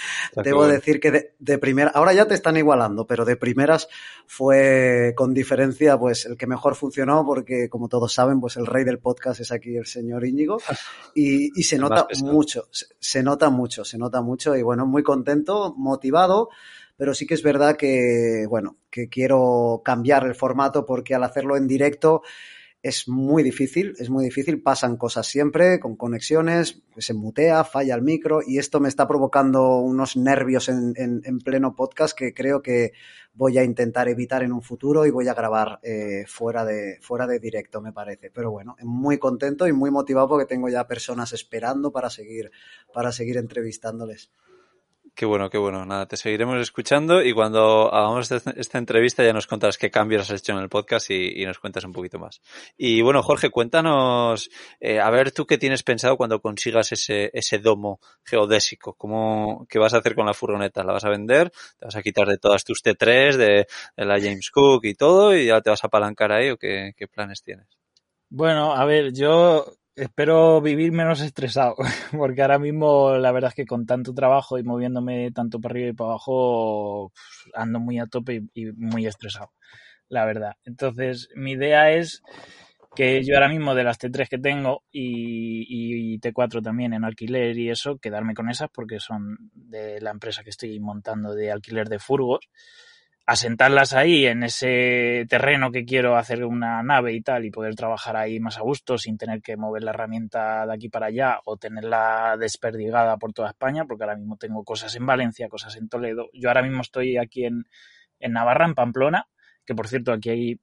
Debo 0.44 0.68
decir 0.68 1.00
que 1.00 1.10
de, 1.10 1.36
de, 1.40 1.58
primera, 1.58 1.90
ahora 1.90 2.14
ya 2.14 2.28
te 2.28 2.36
están 2.36 2.56
igualando, 2.56 3.08
pero 3.08 3.26
de 3.26 3.36
primeras 3.36 3.90
fue 4.28 5.14
con 5.18 5.34
diferencia, 5.34 5.98
pues 5.98 6.26
el 6.26 6.38
que 6.38 6.46
mejor 6.46 6.76
funcionó, 6.76 7.26
porque 7.26 7.68
como 7.68 7.90
todos 7.90 8.14
saben, 8.14 8.40
pues 8.40 8.56
el 8.56 8.68
rey 8.68 8.84
del 8.84 9.00
podcast 9.00 9.42
es 9.42 9.52
aquí 9.52 9.76
el 9.76 9.88
señor 9.88 10.24
Íñigo, 10.24 10.60
y, 11.16 11.60
y 11.60 11.64
se 11.64 11.80
nota 11.80 12.08
mucho, 12.22 12.68
se, 12.70 12.86
se 13.00 13.24
nota 13.24 13.50
mucho, 13.50 13.84
se 13.84 13.98
nota 13.98 14.22
mucho, 14.22 14.56
y 14.56 14.62
bueno, 14.62 14.86
muy 14.86 15.02
contento, 15.02 15.74
motivado 15.76 16.50
pero 17.00 17.14
sí 17.14 17.26
que 17.26 17.34
es 17.34 17.44
verdad 17.44 17.78
que, 17.78 18.46
bueno, 18.50 18.76
que 18.92 19.08
quiero 19.08 19.82
cambiar 19.86 20.26
el 20.26 20.36
formato 20.36 20.86
porque 20.86 21.16
al 21.16 21.24
hacerlo 21.24 21.56
en 21.56 21.66
directo 21.66 22.24
es 22.84 23.08
muy 23.08 23.42
difícil, 23.42 23.94
es 24.00 24.10
muy 24.10 24.26
difícil, 24.26 24.62
pasan 24.62 24.98
cosas 24.98 25.26
siempre 25.26 25.80
con 25.80 25.96
conexiones, 25.96 26.82
se 26.98 27.14
mutea, 27.14 27.64
falla 27.64 27.96
el 27.96 28.02
micro 28.02 28.42
y 28.46 28.58
esto 28.58 28.82
me 28.82 28.90
está 28.90 29.08
provocando 29.08 29.78
unos 29.78 30.18
nervios 30.18 30.68
en, 30.68 30.92
en, 30.98 31.22
en 31.24 31.40
pleno 31.40 31.74
podcast 31.74 32.18
que 32.18 32.34
creo 32.34 32.62
que 32.62 32.92
voy 33.34 33.58
a 33.58 33.64
intentar 33.64 34.10
evitar 34.10 34.44
en 34.44 34.52
un 34.52 34.62
futuro 34.62 35.06
y 35.06 35.10
voy 35.10 35.30
a 35.30 35.34
grabar 35.34 35.80
eh, 35.84 36.26
fuera, 36.28 36.66
de, 36.66 36.98
fuera 37.02 37.28
de 37.28 37.40
directo, 37.40 37.80
me 37.80 37.94
parece. 37.94 38.30
Pero 38.30 38.52
bueno, 38.52 38.76
muy 38.84 39.18
contento 39.20 39.70
y 39.70 39.72
muy 39.72 39.90
motivado 39.90 40.28
porque 40.28 40.46
tengo 40.46 40.68
ya 40.68 40.86
personas 40.86 41.32
esperando 41.32 41.94
para 41.94 42.10
seguir, 42.10 42.52
para 42.94 43.14
seguir 43.14 43.38
entrevistándoles. 43.38 44.32
Qué 45.20 45.26
bueno, 45.26 45.50
qué 45.50 45.58
bueno. 45.58 45.86
Nada, 45.86 46.06
te 46.06 46.16
seguiremos 46.16 46.62
escuchando 46.62 47.22
y 47.22 47.34
cuando 47.34 47.94
hagamos 47.94 48.32
esta 48.32 48.78
entrevista 48.78 49.22
ya 49.22 49.34
nos 49.34 49.48
contarás 49.48 49.78
qué 49.78 49.92
cambios 49.92 50.22
has 50.22 50.40
hecho 50.40 50.54
en 50.54 50.60
el 50.60 50.70
podcast 50.70 51.10
y, 51.10 51.42
y 51.42 51.46
nos 51.46 51.60
cuentas 51.60 51.84
un 51.84 51.92
poquito 51.92 52.18
más. 52.20 52.42
Y 52.78 53.02
bueno, 53.02 53.22
Jorge, 53.22 53.50
cuéntanos, 53.50 54.50
eh, 54.80 54.98
a 55.02 55.10
ver 55.10 55.34
tú 55.34 55.46
qué 55.46 55.58
tienes 55.58 55.84
pensado 55.84 56.16
cuando 56.16 56.40
consigas 56.40 56.94
ese, 56.94 57.32
ese 57.34 57.58
domo 57.58 58.00
geodésico. 58.24 58.94
¿Cómo, 58.94 59.66
¿Qué 59.68 59.78
vas 59.78 59.94
a 59.94 59.98
hacer 59.98 60.16
con 60.16 60.26
la 60.26 60.34
furgoneta? 60.34 60.86
¿La 60.86 60.94
vas 60.94 61.04
a 61.04 61.10
vender? 61.10 61.52
¿Te 61.78 61.84
vas 61.84 61.98
a 61.98 62.02
quitar 62.02 62.26
de 62.26 62.38
todas 62.38 62.64
tus 62.64 62.82
T3, 62.82 63.36
de, 63.36 63.68
de 63.98 64.06
la 64.06 64.22
James 64.22 64.50
Cook 64.50 64.86
y 64.86 64.94
todo 64.94 65.36
y 65.36 65.48
ya 65.48 65.60
te 65.60 65.70
vas 65.70 65.84
a 65.84 65.88
apalancar 65.88 66.32
ahí 66.32 66.50
o 66.50 66.56
qué, 66.56 66.94
qué 66.96 67.10
planes 67.10 67.44
tienes? 67.44 67.68
Bueno, 68.30 68.74
a 68.74 68.86
ver, 68.86 69.12
yo 69.12 69.66
espero 70.00 70.62
vivir 70.62 70.92
menos 70.92 71.22
estresado, 71.22 71.76
porque 72.18 72.42
ahora 72.42 72.60
mismo 72.60 73.18
la 73.18 73.32
verdad 73.32 73.50
es 73.50 73.56
que 73.56 73.66
con 73.66 73.86
tanto 73.86 74.14
trabajo 74.14 74.58
y 74.58 74.64
moviéndome 74.64 75.32
tanto 75.32 75.60
para 75.60 75.74
arriba 75.74 75.90
y 75.90 75.94
para 75.94 76.12
abajo, 76.12 77.12
ando 77.54 77.80
muy 77.80 78.00
a 78.00 78.06
tope 78.06 78.44
y, 78.54 78.72
muy 78.72 79.06
estresado, 79.06 79.52
la 80.08 80.26
verdad. 80.26 80.54
Entonces, 80.66 81.30
mi 81.36 81.52
idea 81.52 81.92
es 81.92 82.22
que 82.96 83.24
yo 83.24 83.36
ahora 83.36 83.50
mismo 83.50 83.76
de 83.76 83.84
las 83.84 84.00
T3 84.00 84.28
que 84.28 84.40
tengo 84.40 84.84
y, 84.92 86.14
y, 86.14 86.20
T4 86.20 86.64
también 86.64 86.94
en 86.94 87.06
alquiler 87.06 87.58
y 87.58 87.70
eso, 87.70 87.98
quedarme 87.98 88.34
con 88.34 88.50
esas 88.50 88.70
porque 88.74 89.00
son 89.00 89.38
de 89.54 90.02
la 90.02 90.12
empresa 90.12 90.44
que 90.44 90.50
estoy 90.50 90.80
montando 90.80 91.36
de 91.36 91.52
alquiler 91.52 91.88
de 91.88 92.00
furgos 92.00 92.50
asentarlas 93.30 93.94
ahí 93.94 94.26
en 94.26 94.42
ese 94.42 95.24
terreno 95.30 95.72
que 95.72 95.86
quiero 95.86 96.18
hacer 96.18 96.44
una 96.44 96.82
nave 96.82 97.14
y 97.14 97.22
tal 97.22 97.46
y 97.46 97.52
poder 97.52 97.76
trabajar 97.76 98.18
ahí 98.18 98.40
más 98.40 98.58
a 98.58 98.62
gusto 98.62 98.98
sin 98.98 99.20
tener 99.20 99.44
que 99.44 99.56
mover 99.56 99.84
la 99.84 99.92
herramienta 99.92 100.66
de 100.66 100.74
aquí 100.74 100.90
para 100.90 101.06
allá 101.08 101.40
o 101.46 101.56
tenerla 101.56 102.38
desperdigada 102.40 103.18
por 103.18 103.32
toda 103.32 103.50
España 103.50 103.86
porque 103.86 104.04
ahora 104.04 104.16
mismo 104.16 104.36
tengo 104.38 104.64
cosas 104.64 104.96
en 104.96 105.06
Valencia, 105.06 105.48
cosas 105.48 105.76
en 105.76 105.90
Toledo. 105.90 106.32
Yo 106.34 106.50
ahora 106.50 106.64
mismo 106.64 106.82
estoy 106.82 107.18
aquí 107.18 107.46
en, 107.46 107.66
en 108.20 108.34
Navarra, 108.34 108.66
en 108.66 108.74
Pamplona, 108.74 109.28
que 109.64 109.76
por 109.76 109.88
cierto 109.88 110.12
aquí 110.12 110.30
hay 110.32 110.60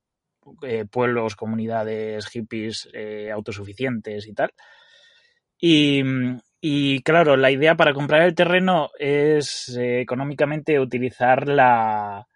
eh, 0.62 0.86
pueblos, 0.90 1.36
comunidades, 1.36 2.26
hippies 2.26 2.88
eh, 2.92 3.30
autosuficientes 3.30 4.26
y 4.26 4.34
tal. 4.34 4.50
Y, 5.56 6.02
y 6.60 7.00
claro, 7.02 7.36
la 7.36 7.52
idea 7.52 7.76
para 7.76 7.94
comprar 7.94 8.22
el 8.22 8.34
terreno 8.34 8.90
es 8.98 9.68
eh, 9.78 10.00
económicamente 10.00 10.80
utilizar 10.80 11.46
la, 11.46 12.26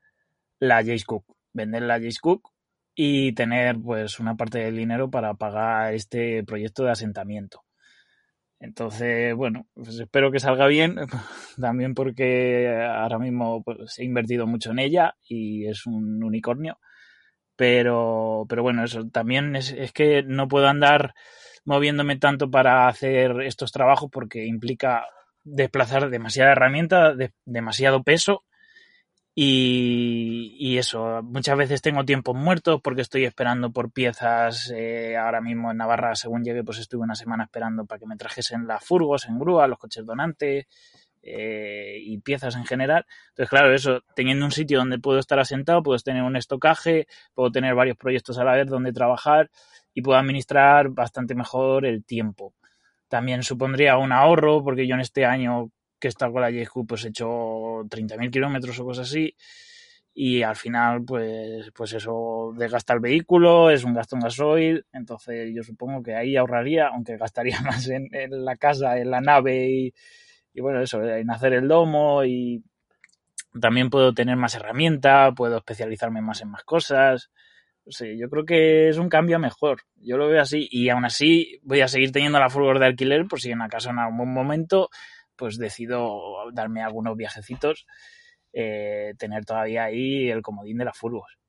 la 0.61 0.77
Jace 0.77 1.05
Cook, 1.05 1.25
vender 1.53 1.83
la 1.83 1.95
Jace 1.95 2.21
Cook 2.21 2.51
y 2.95 3.33
tener 3.33 3.81
pues 3.81 4.21
una 4.21 4.37
parte 4.37 4.59
del 4.59 4.77
dinero 4.77 5.11
para 5.11 5.35
pagar 5.35 5.95
este 5.95 6.45
proyecto 6.45 6.85
de 6.85 6.93
asentamiento. 6.93 7.63
Entonces, 8.61 9.35
bueno, 9.35 9.67
pues 9.75 9.99
espero 9.99 10.31
que 10.31 10.39
salga 10.39 10.67
bien, 10.67 10.97
también 11.61 11.95
porque 11.95 12.69
ahora 12.69 13.19
mismo 13.19 13.63
pues, 13.65 13.99
he 13.99 14.05
invertido 14.05 14.47
mucho 14.47 14.71
en 14.73 14.81
ella 14.81 15.15
y 15.27 15.67
es 15.67 15.87
un 15.87 16.23
unicornio. 16.23 16.79
Pero, 17.57 18.47
pero 18.49 18.63
bueno, 18.63 18.85
eso 18.85 19.09
también 19.09 19.57
es, 19.57 19.75
que 19.93 20.23
no 20.23 20.49
puedo 20.49 20.69
andar 20.69 21.15
moviéndome 21.65 22.17
tanto 22.19 22.51
para 22.51 22.89
hacer 22.89 23.41
estos 23.43 23.73
trabajos 23.73 24.11
porque 24.11 24.47
implica 24.47 25.07
desplazar 25.45 26.11
demasiada 26.11 26.53
herramienta, 26.53 27.15
de, 27.15 27.33
demasiado 27.45 28.03
peso 28.03 28.45
Y, 29.35 30.77
eso, 30.77 31.23
muchas 31.23 31.57
veces 31.57 31.83
tengo 31.83 32.05
tiempos 32.05 32.35
muertos 32.35 32.81
porque 32.83 33.03
estoy 33.03 33.25
esperando 33.25 33.71
por 33.73 33.93
piezas. 33.93 34.73
Eh, 34.75 35.17
ahora 35.17 35.41
mismo 35.41 35.71
en 35.71 35.77
Navarra, 35.79 36.15
según 36.15 36.45
llegué, 36.45 36.65
pues 36.65 36.79
estuve 36.79 37.03
una 37.03 37.15
semana 37.15 37.45
esperando 37.45 37.85
para 37.87 37.99
que 37.99 38.07
me 38.07 38.17
trajesen 38.17 38.67
las 38.67 38.85
furgos 38.85 39.27
en 39.27 39.39
grúa, 39.39 39.67
los 39.67 39.79
coches 39.79 40.05
donantes 40.05 40.67
eh, 41.23 41.99
y 42.03 42.19
piezas 42.19 42.57
en 42.57 42.65
general. 42.65 43.07
Entonces, 43.29 43.51
claro, 43.51 43.73
eso, 43.73 44.03
teniendo 44.15 44.45
un 44.45 44.53
sitio 44.53 44.79
donde 44.79 44.99
puedo 44.99 45.19
estar 45.19 45.39
asentado, 45.39 45.83
puedo 45.83 45.99
tener 45.99 46.23
un 46.23 46.37
estocaje, 46.37 47.07
puedo 47.35 47.51
tener 47.51 47.75
varios 47.75 47.97
proyectos 47.97 48.39
a 48.39 48.45
la 48.45 48.55
vez 48.55 48.67
donde 48.67 48.93
trabajar 48.93 49.51
y 49.95 50.03
puedo 50.03 50.19
administrar 50.19 50.89
bastante 50.91 51.35
mejor 51.35 51.87
el 51.87 52.05
tiempo. 52.05 52.55
También 53.09 53.43
supondría 53.43 53.99
un 53.99 54.13
ahorro 54.13 54.63
porque 54.63 54.87
yo 54.87 54.95
en 54.95 55.01
este 55.01 55.25
año 55.25 55.71
que 56.01 56.09
estado 56.09 56.33
con 56.33 56.43
la 56.43 56.51
JQ 56.51 56.87
pues 56.87 57.05
he 57.05 57.09
hecho 57.09 57.27
30.000 57.27 58.31
kilómetros 58.31 58.79
o 58.81 58.85
cosas 58.85 59.09
así 59.09 59.37
y 60.15 60.43
al 60.43 60.57
final 60.57 61.05
pues, 61.05 61.71
pues 61.75 61.93
eso 61.93 62.53
desgasta 62.57 62.93
el 62.95 63.01
vehículo, 63.01 63.71
es 63.71 63.85
un 63.85 63.95
gasto 63.95 64.17
en 64.17 64.23
gasoil, 64.23 64.87
entonces 64.93 65.51
yo 65.55 65.63
supongo 65.63 66.03
que 66.03 66.15
ahí 66.15 66.37
ahorraría, 66.37 66.89
aunque 66.89 67.17
gastaría 67.17 67.61
más 67.63 67.89
en, 67.89 68.09
la 68.45 68.57
casa, 68.57 68.99
en 68.99 69.11
la 69.11 69.21
nave 69.21 69.93
y, 70.53 70.61
bueno, 70.61 70.81
eso, 70.81 71.03
en 71.03 71.31
hacer 71.31 71.55
el 71.55 71.69
domo 71.69 72.25
y 72.25 72.63
también 73.61 73.91
puedo 73.91 74.13
tener 74.13 74.37
más 74.37 74.55
herramientas, 74.55 75.33
puedo 75.37 75.59
especializarme 75.59 76.21
más 76.21 76.41
en 76.43 76.51
más 76.51 76.65
cosas. 76.65 77.31
Sí, 77.87 78.19
yo 78.19 78.29
creo 78.29 78.45
que 78.45 78.89
es 78.89 78.99
un 78.99 79.09
cambio 79.09 79.39
mejor. 79.39 79.83
Yo 79.97 80.17
lo 80.17 80.29
veo 80.29 80.41
así 80.41 80.69
y 80.71 80.91
aún 80.91 81.05
así 81.05 81.59
voy 81.63 81.81
a 81.81 81.89
seguir 81.89 82.13
teniendo 82.13 82.39
la 82.39 82.51
furgo 82.51 82.79
de 82.79 82.87
alquiler 82.87 83.27
por 83.27 83.41
si 83.41 83.51
en 83.51 83.63
acaso 83.63 83.91
en 83.91 83.99
algún 83.99 84.33
momento 84.33 84.91
pues 85.41 85.57
decido 85.57 86.21
darme 86.53 86.83
algunos 86.83 87.17
viajecitos, 87.17 87.87
eh, 88.53 89.15
tener 89.19 89.47
todavía 89.47 89.85
ahí 89.85 90.29
el 90.29 90.43
comodín 90.43 90.77
de 90.77 90.85
las 90.85 90.99
furgos. 90.99 91.40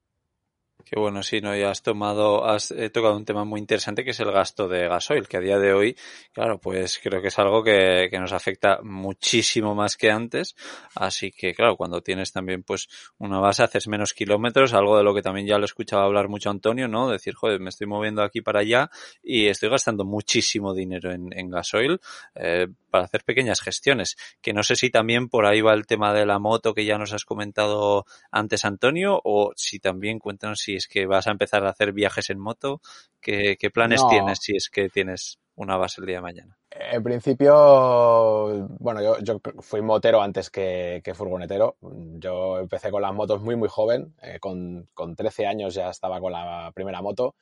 Qué 0.84 1.00
bueno, 1.00 1.24
sí, 1.24 1.41
¿no? 1.41 1.56
Ya 1.56 1.70
has 1.70 1.82
tomado, 1.82 2.46
has 2.46 2.74
tocado 2.91 3.15
un 3.15 3.26
tema 3.26 3.46
muy 3.46 3.60
interesante 3.60 4.04
que 4.04 4.12
es 4.12 4.20
el 4.20 4.32
gasto 4.32 4.67
de 4.67 4.88
gasoil, 4.88 5.28
que 5.28 5.38
a 5.38 5.39
día 5.39 5.58
de 5.58 5.74
hoy, 5.74 5.98
claro, 6.34 6.60
pues 6.60 7.00
creo 7.02 7.22
que 7.22 7.30
es 7.30 7.39
algo 7.39 7.63
que, 7.63 8.08
que 8.10 8.20
nos 8.20 8.34
afecta 8.34 8.80
muchísimo 8.84 9.76
más 9.76 9.98
que 9.98 10.12
antes. 10.12 10.56
Así 10.96 11.32
que, 11.32 11.54
claro, 11.54 11.78
cuando 11.78 12.02
tienes 12.02 12.32
también 12.32 12.63
pues 12.63 12.89
una 13.17 13.39
base, 13.39 13.63
haces 13.63 13.88
menos 13.88 14.13
kilómetros, 14.13 14.74
algo 14.74 14.98
de 14.98 15.04
lo 15.04 15.13
que 15.13 15.22
también 15.22 15.48
ya 15.48 15.58
lo 15.58 15.63
he 15.63 15.65
escuchado 15.65 16.04
hablar 16.04 16.28
mucho 16.28 16.50
Antonio, 16.50 16.88
¿no? 16.88 17.10
Decir, 17.10 17.34
joder, 17.34 17.60
me 17.60 17.70
estoy 17.70 17.88
moviendo 17.88 18.24
aquí 18.24 18.41
para 18.41 18.62
allá 18.62 18.89
y 19.24 19.48
estoy 19.48 19.70
gastando 19.70 20.06
muchísimo 20.06 20.74
dinero 20.74 21.12
en, 21.12 21.30
en 21.38 21.50
gasoil 21.50 22.00
eh, 22.36 22.67
para 22.89 23.06
hacer 23.06 23.24
pequeñas 23.24 23.62
gestiones. 23.62 24.17
Que 24.41 24.54
no 24.54 24.63
sé 24.63 24.76
si 24.76 24.89
también 24.89 25.30
por 25.30 25.46
ahí 25.46 25.62
va 25.62 25.74
el 25.74 25.86
tema 25.86 26.13
de 26.13 26.26
la 26.26 26.39
moto 26.39 26.74
que 26.74 26.86
ya 26.86 26.98
nos 26.98 27.13
has 27.13 27.26
comentado 27.26 28.06
antes, 28.32 28.65
Antonio, 28.65 29.20
o 29.24 29.52
si 29.56 29.80
también 29.80 30.20
cuéntanos 30.20 30.60
si 30.60 30.70
si 30.71 30.75
es 30.77 30.88
que 30.88 31.05
vas 31.05 31.27
a 31.27 31.31
empezar 31.31 31.65
a 31.65 31.69
hacer 31.69 31.91
viajes 31.91 32.29
en 32.29 32.39
moto, 32.39 32.81
¿qué, 33.19 33.57
planes 33.73 34.01
tienes 34.10 34.39
si 34.41 34.55
es 34.55 34.69
que 34.69 34.89
tienes 34.89 35.39
una 35.55 35.77
base 35.77 36.01
el 36.01 36.07
día 36.07 36.17
de 36.17 36.21
mañana? 36.21 36.57
En 36.69 37.03
principio, 37.03 38.67
bueno, 38.79 39.01
yo, 39.01 39.19
yo 39.19 39.39
fui 39.60 39.81
motero 39.81 40.21
antes 40.21 40.49
que, 40.49 41.01
furgonetero. 41.13 41.75
Yo 41.81 42.60
empecé 42.60 42.89
con 42.89 43.01
las 43.01 43.13
motos 43.13 43.41
muy, 43.41 43.55
muy 43.55 43.67
joven. 43.67 44.15
Eh, 44.21 44.39
con, 44.39 44.88
con 44.93 45.15
13 45.15 45.45
años 45.45 45.73
ya 45.73 45.89
estaba 45.89 46.19
con 46.19 46.31
la 46.31 46.71
primera 46.73 47.01
moto. 47.01 47.36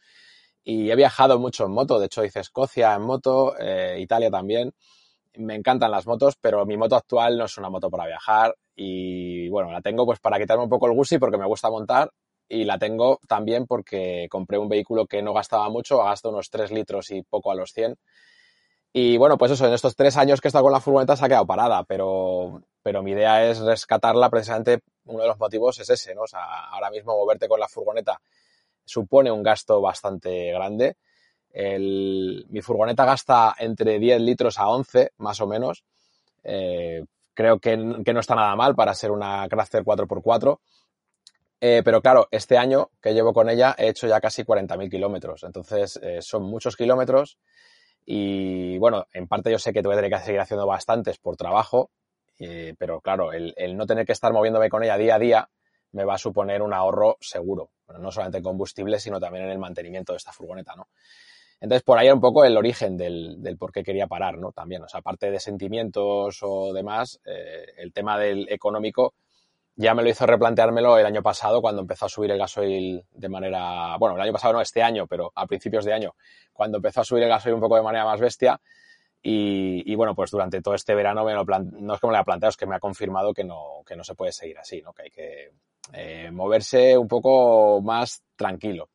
Y 0.63 0.89
he 0.89 0.95
viajado 0.95 1.39
mucho 1.39 1.65
en 1.65 1.71
moto. 1.71 1.99
De 1.99 2.07
hecho, 2.07 2.25
hice 2.25 2.39
Escocia 2.39 2.95
en 2.95 3.03
moto, 3.03 3.55
eh, 3.59 3.97
Italia 3.99 4.31
también. 4.31 4.73
Me 5.35 5.55
encantan 5.55 5.91
las 5.91 6.07
motos, 6.07 6.35
pero 6.41 6.65
mi 6.65 6.75
moto 6.75 6.95
actual 6.95 7.37
no 7.37 7.45
es 7.45 7.57
una 7.57 7.69
moto 7.69 7.89
para 7.91 8.07
viajar. 8.07 8.55
Y 8.75 9.47
bueno, 9.49 9.71
la 9.71 9.81
tengo 9.81 10.05
pues 10.05 10.19
para 10.19 10.39
quitarme 10.39 10.63
un 10.63 10.69
poco 10.69 10.87
el 10.87 10.93
gusti 10.93 11.19
porque 11.19 11.37
me 11.37 11.45
gusta 11.45 11.69
montar 11.69 12.11
y 12.49 12.63
la 12.65 12.79
tengo 12.79 13.19
también 13.27 13.67
porque 13.67 14.27
compré 14.29 14.57
un 14.57 14.67
vehículo 14.67 15.05
que 15.05 15.21
no 15.21 15.33
gastaba 15.33 15.69
mucho, 15.69 16.03
gasta 16.03 16.29
unos 16.29 16.49
3 16.49 16.71
litros 16.71 17.11
y 17.11 17.21
poco 17.21 17.51
a 17.51 17.55
los 17.55 17.71
100. 17.71 17.95
Y 18.91 19.17
bueno, 19.17 19.37
pues 19.37 19.51
eso, 19.51 19.67
en 19.67 19.73
estos 19.73 19.95
tres 19.95 20.17
años 20.17 20.41
que 20.41 20.47
he 20.47 20.49
estado 20.49 20.63
con 20.63 20.73
la 20.73 20.79
furgoneta 20.79 21.15
se 21.15 21.23
ha 21.23 21.27
quedado 21.27 21.45
parada, 21.45 21.83
pero, 21.83 22.63
pero 22.81 23.03
mi 23.03 23.11
idea 23.11 23.47
es 23.47 23.59
rescatarla 23.59 24.31
precisamente, 24.31 24.79
uno 25.05 25.21
de 25.21 25.27
los 25.27 25.39
motivos 25.39 25.79
es 25.79 25.89
ese, 25.91 26.15
¿no? 26.15 26.23
O 26.23 26.27
sea, 26.27 26.69
ahora 26.71 26.89
mismo 26.89 27.15
moverte 27.15 27.47
con 27.47 27.59
la 27.59 27.67
furgoneta 27.67 28.19
supone 28.85 29.31
un 29.31 29.43
gasto 29.43 29.79
bastante 29.79 30.51
grande. 30.51 30.97
mi 31.53 32.61
furgoneta 32.61 33.05
gasta 33.05 33.55
entre 33.59 33.99
10 33.99 34.21
litros 34.21 34.57
a 34.57 34.67
11, 34.69 35.11
más 35.17 35.39
o 35.39 35.47
menos. 35.47 35.83
Eh, 36.43 37.05
creo 37.35 37.59
que, 37.59 38.01
que, 38.03 38.13
no 38.13 38.19
está 38.19 38.35
nada 38.35 38.55
mal 38.55 38.75
para 38.75 38.95
ser 38.95 39.11
una 39.11 39.47
Crafter 39.47 39.83
4x4. 39.83 40.59
Eh, 41.61 41.81
pero 41.83 42.01
claro, 42.01 42.27
este 42.31 42.57
año 42.57 42.89
que 43.01 43.13
llevo 43.13 43.33
con 43.33 43.49
ella 43.49 43.75
he 43.77 43.89
hecho 43.89 44.07
ya 44.07 44.21
casi 44.21 44.43
40.000 44.43 44.89
kilómetros. 44.89 45.43
Entonces 45.43 45.99
eh, 46.01 46.21
son 46.21 46.43
muchos 46.43 46.75
kilómetros 46.75 47.37
y 48.05 48.77
bueno, 48.77 49.07
en 49.13 49.27
parte 49.27 49.51
yo 49.51 49.59
sé 49.59 49.73
que 49.73 49.81
voy 49.81 49.93
a 49.93 49.97
tener 49.97 50.11
que 50.11 50.25
seguir 50.25 50.39
haciendo 50.39 50.65
bastantes 50.65 51.17
por 51.19 51.35
trabajo, 51.35 51.91
eh, 52.39 52.75
pero 52.77 53.01
claro, 53.01 53.33
el, 53.33 53.53
no 53.75 53.85
tener 53.85 54.05
que 54.05 54.13
estar 54.13 54.31
moviéndome 54.31 54.69
con 54.69 54.83
ella 54.83 54.97
día 54.97 55.15
a 55.15 55.19
día 55.19 55.49
me 55.91 56.05
va 56.05 56.15
a 56.15 56.17
suponer 56.17 56.61
un 56.61 56.73
ahorro 56.73 57.17
seguro. 57.19 57.71
no 57.99 58.11
solamente 58.11 58.37
en 58.37 58.43
combustible, 58.43 58.99
sino 58.99 59.19
también 59.19 59.45
en 59.45 59.51
el 59.51 59.59
mantenimiento 59.59 60.13
de 60.13 60.17
esta 60.17 60.31
furgoneta, 60.31 60.75
¿no? 60.75 60.87
Entonces, 61.61 61.83
por 61.83 61.97
ahí 61.97 62.05
era 62.05 62.15
un 62.15 62.21
poco 62.21 62.45
el 62.45 62.55
origen 62.55 62.95
del, 62.95 63.41
del 63.43 63.57
por 63.57 63.73
qué 63.73 63.83
quería 63.83 64.07
parar, 64.07 64.37
¿no? 64.37 64.53
También, 64.53 64.83
o 64.83 64.87
sea, 64.87 65.01
aparte 65.01 65.29
de 65.29 65.39
sentimientos 65.41 66.39
o 66.41 66.71
demás, 66.71 67.19
el 67.25 67.91
tema 67.91 68.17
del 68.17 68.47
económico 68.49 69.15
ya 69.79 69.93
me 69.93 70.03
lo 70.03 70.09
hizo 70.09 70.25
replanteármelo 70.25 70.97
el 70.97 71.05
año 71.05 71.23
pasado 71.23 71.61
cuando 71.61 71.81
empezó 71.81 72.05
a 72.05 72.09
subir 72.09 72.29
el 72.31 72.37
gasoil 72.37 73.01
de 73.13 73.29
manera, 73.29 73.95
bueno, 73.97 74.17
el 74.17 74.21
año 74.21 74.33
pasado 74.33 74.51
no, 74.51 74.61
este 74.61 74.83
año, 74.83 75.07
pero 75.07 75.31
a 75.33 75.47
principios 75.47 75.85
de 75.85 75.93
año, 75.93 76.15
cuando 76.51 76.79
empezó 76.79 76.99
a 76.99 77.05
subir 77.05 77.23
el 77.23 77.29
gasoil 77.29 77.55
un 77.55 77.61
poco 77.61 77.77
de 77.77 77.81
manera 77.81 78.03
más 78.03 78.19
bestia. 78.19 78.59
Y, 79.21 79.95
bueno, 79.95 80.15
pues 80.15 80.31
durante 80.31 80.61
todo 80.61 80.75
este 80.75 80.95
verano 80.95 81.23
me 81.23 81.33
lo 81.33 81.45
no 81.45 81.93
es 81.93 81.99
que 81.99 82.07
me 82.07 82.17
lo 82.17 82.23
planteado, 82.25 82.49
es 82.49 82.57
que 82.57 82.65
me 82.65 82.75
ha 82.75 82.79
confirmado 82.79 83.33
que 83.33 83.45
no, 83.45 83.81
que 83.85 83.95
no 83.95 84.03
se 84.03 84.15
puede 84.15 84.33
seguir 84.33 84.57
así, 84.57 84.81
¿no? 84.81 84.91
que 84.93 85.03
hay 85.03 85.09
que 85.09 85.51
eh, 85.93 86.29
moverse 86.31 86.97
un 86.97 87.07
poco 87.07 87.81
más 87.81 88.21
tranquilo. 88.35 88.89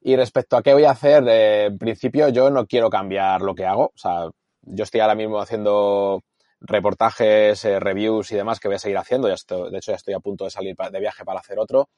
Y 0.00 0.16
respecto 0.16 0.56
a 0.56 0.62
qué 0.62 0.72
voy 0.72 0.84
a 0.84 0.92
hacer, 0.92 1.28
eh, 1.28 1.66
en 1.66 1.78
principio 1.78 2.30
yo 2.30 2.48
no 2.48 2.66
quiero 2.66 2.88
cambiar 2.88 3.42
lo 3.42 3.54
que 3.54 3.66
hago. 3.66 3.92
O 3.94 3.98
sea, 3.98 4.30
yo 4.62 4.84
estoy 4.84 5.00
ahora 5.00 5.14
mismo 5.14 5.40
haciendo 5.40 6.22
reportajes, 6.60 7.64
eh, 7.64 7.80
reviews 7.80 8.30
y 8.32 8.36
demás 8.36 8.60
que 8.60 8.68
voy 8.68 8.76
a 8.76 8.78
seguir 8.78 8.98
haciendo. 8.98 9.28
De 9.28 9.34
hecho, 9.34 9.92
ya 9.92 9.96
estoy 9.96 10.14
a 10.14 10.20
punto 10.20 10.44
de 10.44 10.50
salir 10.50 10.76
de 10.76 11.00
viaje 11.00 11.24
para 11.24 11.40
hacer 11.40 11.58
otro. 11.58 11.88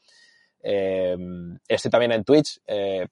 Eh, 0.62 1.16
estoy 1.66 1.90
también 1.90 2.12
en 2.12 2.24
Twitch. 2.24 2.60
Eh, 2.66 3.06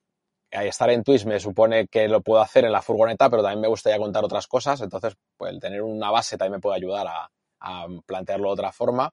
estar 0.51 0.91
en 0.91 1.03
Twitch 1.03 1.25
me 1.27 1.39
supone 1.41 1.89
que 1.89 2.09
lo 2.09 2.23
puedo 2.23 2.41
hacer 2.41 2.65
en 2.65 2.73
la 2.73 2.83
furgoneta, 2.83 3.29
pero 3.29 3.43
también 3.43 3.61
me 3.61 3.69
gustaría 3.69 3.99
contar 3.99 4.25
otras 4.25 4.47
cosas. 4.47 4.81
Entonces, 4.81 5.15
pues 5.37 5.53
el 5.53 5.61
tener 5.61 5.83
una 5.83 6.11
base 6.11 6.39
también 6.39 6.55
me 6.55 6.61
puede 6.61 6.77
ayudar 6.77 7.07
a, 7.09 7.31
plantearlo 8.07 8.49
de 8.49 8.53
otra 8.53 8.73
forma. 8.73 9.13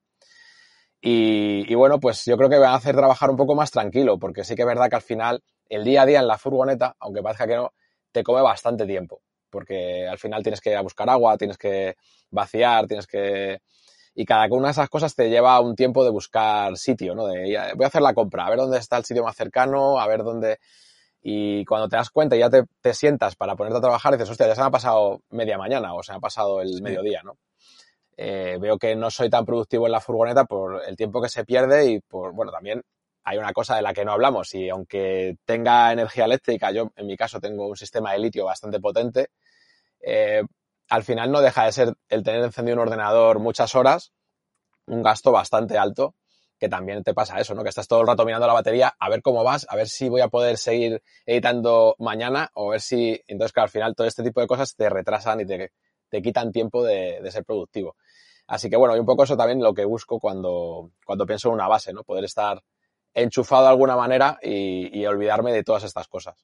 Y, 1.02 1.74
bueno, 1.76 2.00
pues 2.00 2.26
yo 2.26 2.38
creo 2.38 2.50
que 2.50 2.58
va 2.58 2.72
a 2.72 2.76
hacer 2.76 2.96
trabajar 2.96 3.30
un 3.30 3.38
poco 3.38 3.56
más 3.56 3.72
tranquilo, 3.72 4.18
porque 4.18 4.44
sí 4.44 4.56
que 4.56 4.64
es 4.64 4.68
verdad 4.68 4.90
que 4.90 4.96
al 4.96 5.02
final 5.02 5.44
el 5.70 5.84
día 5.84 6.04
a 6.04 6.06
día 6.06 6.20
en 6.20 6.28
la 6.28 6.38
furgoneta, 6.38 6.96
aunque 7.00 7.22
parezca 7.22 7.46
que 7.46 7.56
no, 7.56 7.74
te 8.12 8.24
come 8.24 8.42
bastante 8.42 8.86
tiempo 8.86 9.22
porque 9.58 10.08
al 10.08 10.20
final 10.20 10.44
tienes 10.44 10.62
que 10.62 10.70
ir 10.70 10.76
a 10.76 10.84
buscar 10.84 11.10
agua, 11.10 11.36
tienes 11.36 11.58
que 11.58 11.96
vaciar, 12.30 12.86
tienes 12.86 13.08
que... 13.08 13.58
Y 14.14 14.24
cada 14.24 14.46
una 14.52 14.68
de 14.68 14.74
esas 14.74 14.88
cosas 14.88 15.16
te 15.16 15.32
lleva 15.32 15.60
un 15.62 15.76
tiempo 15.76 16.04
de 16.04 16.12
buscar 16.12 16.78
sitio, 16.78 17.16
¿no? 17.16 17.26
De 17.26 17.58
voy 17.76 17.84
a 17.84 17.88
hacer 17.88 18.04
la 18.04 18.14
compra, 18.14 18.46
a 18.46 18.52
ver 18.52 18.60
dónde 18.60 18.78
está 18.78 18.98
el 18.98 19.04
sitio 19.04 19.24
más 19.24 19.36
cercano, 19.36 20.00
a 20.00 20.06
ver 20.06 20.22
dónde... 20.22 20.60
Y 21.24 21.66
cuando 21.66 21.90
te 21.90 21.96
das 21.96 22.12
cuenta 22.12 22.36
y 22.36 22.40
ya 22.40 22.52
te, 22.52 22.66
te 22.82 22.94
sientas 22.94 23.36
para 23.36 23.56
ponerte 23.56 23.80
a 23.80 23.82
trabajar, 23.82 24.14
dices, 24.14 24.30
hostia, 24.30 24.46
ya 24.46 24.54
se 24.54 24.62
me 24.62 24.68
ha 24.68 24.72
pasado 24.72 25.22
media 25.32 25.58
mañana 25.58 25.96
o 25.96 26.04
se 26.04 26.12
me 26.12 26.18
ha 26.18 26.22
pasado 26.22 26.62
el 26.62 26.80
mediodía, 26.84 27.24
¿no? 27.24 27.40
Eh, 28.16 28.60
veo 28.62 28.78
que 28.78 28.96
no 28.96 29.10
soy 29.10 29.32
tan 29.32 29.44
productivo 29.44 29.88
en 29.88 29.92
la 29.92 30.02
furgoneta 30.02 30.46
por 30.46 30.84
el 30.88 30.96
tiempo 30.96 31.20
que 31.20 31.30
se 31.30 31.46
pierde 31.46 31.90
y 31.90 32.00
por, 32.00 32.32
bueno, 32.34 32.52
también 32.52 32.84
hay 33.28 33.38
una 33.38 33.52
cosa 33.52 33.76
de 33.76 33.82
la 33.82 33.94
que 33.94 34.06
no 34.06 34.14
hablamos 34.14 34.56
y 34.56 34.70
aunque 34.70 35.36
tenga 35.44 35.92
energía 35.92 36.24
eléctrica, 36.24 36.72
yo 36.72 36.94
en 36.96 37.08
mi 37.08 37.18
caso 37.18 37.42
tengo 37.42 37.68
un 37.68 37.76
sistema 37.76 38.14
de 38.14 38.20
litio 38.20 38.46
bastante 38.46 38.80
potente, 38.80 39.32
eh, 40.02 40.44
al 40.90 41.04
final 41.04 41.32
no 41.32 41.42
deja 41.42 41.66
de 41.66 41.72
ser 41.72 41.94
el 42.10 42.24
tener 42.24 42.44
encendido 42.44 42.76
un 42.76 42.82
ordenador 42.82 43.40
muchas 43.40 43.76
horas, 43.76 44.14
un 44.86 45.04
gasto 45.04 45.32
bastante 45.32 45.78
alto, 45.78 46.16
que 46.60 46.70
también 46.70 47.04
te 47.04 47.14
pasa 47.14 47.40
eso, 47.40 47.54
¿no? 47.54 47.64
Que 47.64 47.70
estás 47.70 47.88
todo 47.88 48.02
el 48.02 48.08
rato 48.08 48.26
mirando 48.26 48.48
la 48.48 48.54
batería 48.54 48.96
a 48.98 49.10
ver 49.10 49.22
cómo 49.22 49.44
vas, 49.44 49.68
a 49.70 49.76
ver 49.76 49.88
si 49.88 50.10
voy 50.10 50.22
a 50.22 50.28
poder 50.28 50.58
seguir 50.58 51.04
editando 51.26 51.96
mañana 52.00 52.50
o 52.54 52.70
ver 52.70 52.82
si... 52.82 53.22
Entonces, 53.28 53.54
que 53.54 53.62
al 53.62 53.70
final 53.70 53.96
todo 53.96 54.08
este 54.08 54.24
tipo 54.24 54.42
de 54.42 54.48
cosas 54.48 54.76
te 54.76 54.90
retrasan 54.90 55.42
y 55.42 55.46
te, 55.46 55.72
te 56.10 56.22
quitan 56.22 56.52
tiempo 56.52 56.84
de, 56.84 57.20
ser 57.32 57.46
productivo. 57.46 57.96
Así 58.48 58.70
que 58.70 58.78
bueno, 58.78 58.96
y 58.96 59.00
un 59.00 59.06
poco 59.06 59.24
eso 59.24 59.36
también 59.36 59.62
lo 59.62 59.74
que 59.74 59.86
busco 59.86 60.20
cuando, 60.20 60.92
cuando 61.06 61.26
pienso 61.26 61.50
en 61.50 61.56
una 61.56 61.68
base, 61.68 61.94
¿no? 61.94 62.04
Poder 62.04 62.24
estar 62.24 62.64
enchufado 63.14 63.64
de 63.64 63.70
alguna 63.70 63.96
manera 63.96 64.40
y, 64.42 65.06
olvidarme 65.06 65.52
de 65.52 65.64
todas 65.64 65.84
estas 65.84 66.08
cosas. 66.08 66.36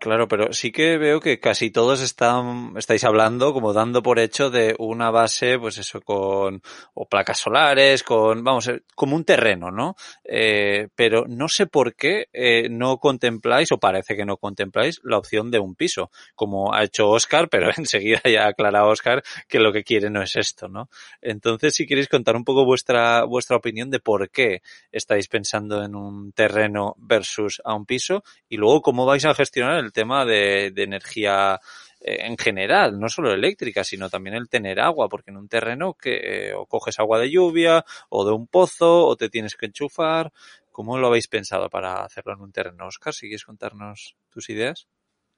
Claro, 0.00 0.26
pero 0.28 0.52
sí 0.52 0.72
que 0.72 0.98
veo 0.98 1.20
que 1.20 1.38
casi 1.38 1.70
todos 1.70 2.00
están, 2.00 2.72
estáis 2.76 3.04
hablando 3.04 3.52
como 3.52 3.72
dando 3.72 4.02
por 4.02 4.18
hecho 4.18 4.50
de 4.50 4.74
una 4.78 5.10
base, 5.10 5.58
pues 5.58 5.78
eso, 5.78 6.00
con 6.00 6.62
o 6.94 7.06
placas 7.06 7.38
solares, 7.38 8.02
con, 8.02 8.42
vamos, 8.42 8.66
eh, 8.68 8.82
como 8.96 9.14
un 9.14 9.24
terreno, 9.24 9.70
¿no? 9.70 9.94
Eh, 10.24 10.88
pero 10.96 11.26
no 11.28 11.48
sé 11.48 11.66
por 11.66 11.94
qué 11.94 12.28
eh, 12.32 12.68
no 12.70 12.98
contempláis, 12.98 13.70
o 13.72 13.78
parece 13.78 14.16
que 14.16 14.24
no 14.24 14.36
contempláis, 14.36 15.00
la 15.04 15.18
opción 15.18 15.50
de 15.50 15.60
un 15.60 15.74
piso, 15.76 16.10
como 16.34 16.74
ha 16.74 16.82
hecho 16.82 17.08
Oscar, 17.10 17.48
pero 17.48 17.68
enseguida 17.76 18.20
ya 18.24 18.48
aclara 18.48 18.86
Oscar 18.86 19.22
que 19.48 19.60
lo 19.60 19.72
que 19.72 19.84
quiere 19.84 20.10
no 20.10 20.22
es 20.22 20.34
esto, 20.34 20.66
¿no? 20.66 20.88
Entonces, 21.20 21.74
si 21.74 21.86
queréis 21.86 22.08
contar 22.08 22.36
un 22.36 22.44
poco 22.44 22.64
vuestra, 22.64 23.24
vuestra 23.24 23.56
opinión 23.56 23.90
de 23.90 24.00
por 24.00 24.30
qué 24.30 24.62
estáis 24.90 25.28
pensando 25.28 25.84
en 25.84 25.94
un 25.94 26.32
terreno 26.32 26.94
versus 26.98 27.60
a 27.64 27.74
un 27.74 27.86
piso, 27.86 28.24
y 28.48 28.56
luego 28.56 28.82
cómo 28.82 29.06
vais 29.06 29.24
a 29.24 29.34
gestionar 29.34 29.83
el 29.83 29.83
tema 29.92 30.24
de, 30.24 30.70
de 30.72 30.82
energía 30.82 31.60
eh, 32.06 32.26
en 32.26 32.36
general, 32.36 33.00
no 33.00 33.08
solo 33.08 33.32
eléctrica, 33.32 33.82
sino 33.82 34.10
también 34.10 34.36
el 34.36 34.50
tener 34.50 34.78
agua, 34.78 35.08
porque 35.08 35.30
en 35.30 35.38
un 35.38 35.48
terreno 35.48 35.94
que 35.94 36.48
eh, 36.48 36.54
o 36.54 36.66
coges 36.66 36.98
agua 36.98 37.18
de 37.18 37.30
lluvia 37.30 37.82
o 38.10 38.26
de 38.26 38.32
un 38.32 38.46
pozo 38.46 39.06
o 39.06 39.16
te 39.16 39.30
tienes 39.30 39.56
que 39.56 39.66
enchufar. 39.66 40.30
¿Cómo 40.70 40.98
lo 40.98 41.06
habéis 41.06 41.28
pensado 41.28 41.70
para 41.70 42.04
hacerlo 42.04 42.34
en 42.34 42.40
un 42.42 42.52
terreno, 42.52 42.86
Oscar? 42.86 43.14
¿Si 43.14 43.26
quieres 43.26 43.44
contarnos 43.44 44.16
tus 44.28 44.50
ideas? 44.50 44.86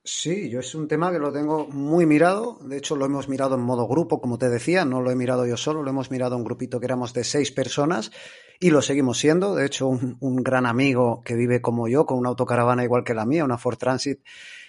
Sí, 0.02 0.48
yo 0.50 0.60
es 0.60 0.74
un 0.74 0.88
tema 0.88 1.12
que 1.12 1.18
lo 1.18 1.32
tengo 1.32 1.66
muy 1.68 2.06
mirado. 2.06 2.58
De 2.62 2.78
hecho, 2.78 2.96
lo 2.96 3.04
hemos 3.04 3.28
mirado 3.28 3.54
en 3.56 3.60
modo 3.60 3.86
grupo, 3.86 4.20
como 4.20 4.38
te 4.38 4.48
decía. 4.48 4.84
No 4.84 5.02
lo 5.02 5.10
he 5.10 5.16
mirado 5.16 5.46
yo 5.46 5.56
solo, 5.56 5.82
lo 5.82 5.90
hemos 5.90 6.10
mirado 6.10 6.36
un 6.36 6.44
grupito 6.44 6.80
que 6.80 6.86
éramos 6.86 7.12
de 7.12 7.22
seis 7.22 7.52
personas 7.52 8.10
y 8.60 8.70
lo 8.70 8.82
seguimos 8.82 9.18
siendo. 9.18 9.54
De 9.54 9.66
hecho, 9.66 9.88
un, 9.88 10.36
gran 10.42 10.66
amigo 10.66 11.22
que 11.24 11.34
vive 11.34 11.60
como 11.60 11.88
yo, 11.88 12.06
con 12.06 12.18
una 12.18 12.30
autocaravana 12.30 12.84
igual 12.84 13.04
que 13.04 13.14
la 13.14 13.26
mía, 13.26 13.44
una 13.44 13.58
Ford 13.58 13.78
Transit, 13.78 14.20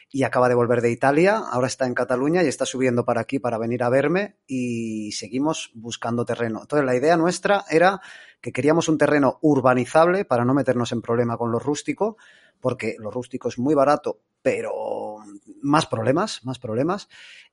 y 0.09 0.23
acaba 0.23 0.47
de 0.47 0.55
volver 0.55 0.81
de 0.81 0.91
Italia, 0.91 1.37
ahora 1.37 1.67
está 1.67 1.85
en 1.85 1.93
Cataluña 1.93 2.41
y 2.41 2.47
está 2.47 2.65
subiendo 2.65 3.03
para 3.03 3.21
aquí 3.21 3.39
para 3.39 3.57
venir 3.57 3.83
a 3.83 3.89
verme 3.89 4.37
y 4.47 5.11
seguimos 5.11 5.71
buscando 5.73 6.23
terreno. 6.23 6.61
Entonces 6.61 6.85
la 6.85 6.95
idea 6.95 7.17
nuestra 7.17 7.65
era 7.69 7.99
que 8.39 8.53
queríamos 8.53 8.87
un 8.87 8.97
terreno 8.97 9.37
urbanizable 9.41 10.23
para 10.23 10.45
no 10.45 10.53
meternos 10.53 10.93
en 10.93 11.01
problema 11.01 11.37
con 11.37 11.51
lo 11.51 11.59
rústico, 11.59 12.17
porque 12.59 12.95
lo 12.99 13.11
rústico 13.11 13.47
es 13.49 13.59
muy 13.59 13.75
barato, 13.75 14.19
pero 14.41 15.17
más 15.61 15.85
problemas, 15.85 16.43
más 16.45 16.59
problemas. 16.59 17.09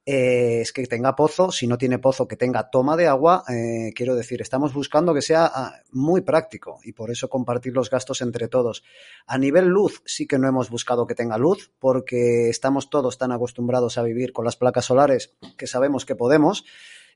Eh, 0.07 0.61
es 0.61 0.73
que 0.73 0.87
tenga 0.87 1.17
pozo, 1.17 1.51
si 1.51 1.67
no 1.67 1.79
tiene 1.79 1.99
pozo, 1.99 2.29
que 2.29 2.37
tenga 2.37 2.69
toma 2.71 2.97
de 2.97 3.07
agua. 3.07 3.43
Eh, 3.49 3.93
quiero 3.95 4.15
decir, 4.15 4.43
estamos 4.43 4.75
buscando 4.75 5.15
que 5.15 5.23
sea 5.23 5.51
ah, 5.53 5.73
muy 5.93 6.21
práctico 6.21 6.79
y 6.85 6.93
por 6.93 7.11
eso 7.11 7.29
compartir 7.29 7.73
los 7.73 7.89
gastos 7.89 8.21
entre 8.21 8.49
todos. 8.49 8.85
A 9.27 9.39
nivel 9.39 9.67
luz, 9.67 10.03
sí 10.05 10.27
que 10.27 10.39
no 10.39 10.47
hemos 10.47 10.69
buscado 10.69 11.07
que 11.07 11.15
tenga 11.15 11.39
luz, 11.39 11.73
porque 11.79 12.51
estamos 12.51 12.91
todos 12.91 13.17
tan 13.17 13.33
acostumbrados 13.33 13.97
a 13.97 14.03
vivir 14.03 14.33
con 14.33 14.45
las 14.45 14.57
placas 14.57 14.85
solares 14.85 15.35
que 15.57 15.67
sabemos 15.67 16.05
que 16.05 16.17
podemos 16.17 16.65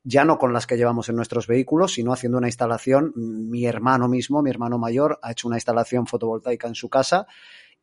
ya 0.04 0.24
no 0.24 0.38
con 0.38 0.52
las 0.52 0.66
que 0.66 0.76
llevamos 0.76 1.08
en 1.08 1.16
nuestros 1.16 1.46
vehículos, 1.48 1.94
sino 1.94 2.12
haciendo 2.12 2.38
una 2.38 2.46
instalación. 2.46 3.12
Mi 3.16 3.66
hermano 3.66 4.08
mismo, 4.08 4.42
mi 4.42 4.48
hermano 4.48 4.78
mayor, 4.78 5.18
ha 5.22 5.32
hecho 5.32 5.48
una 5.48 5.56
instalación 5.56 6.06
fotovoltaica 6.06 6.68
en 6.68 6.76
su 6.76 6.88
casa 6.88 7.26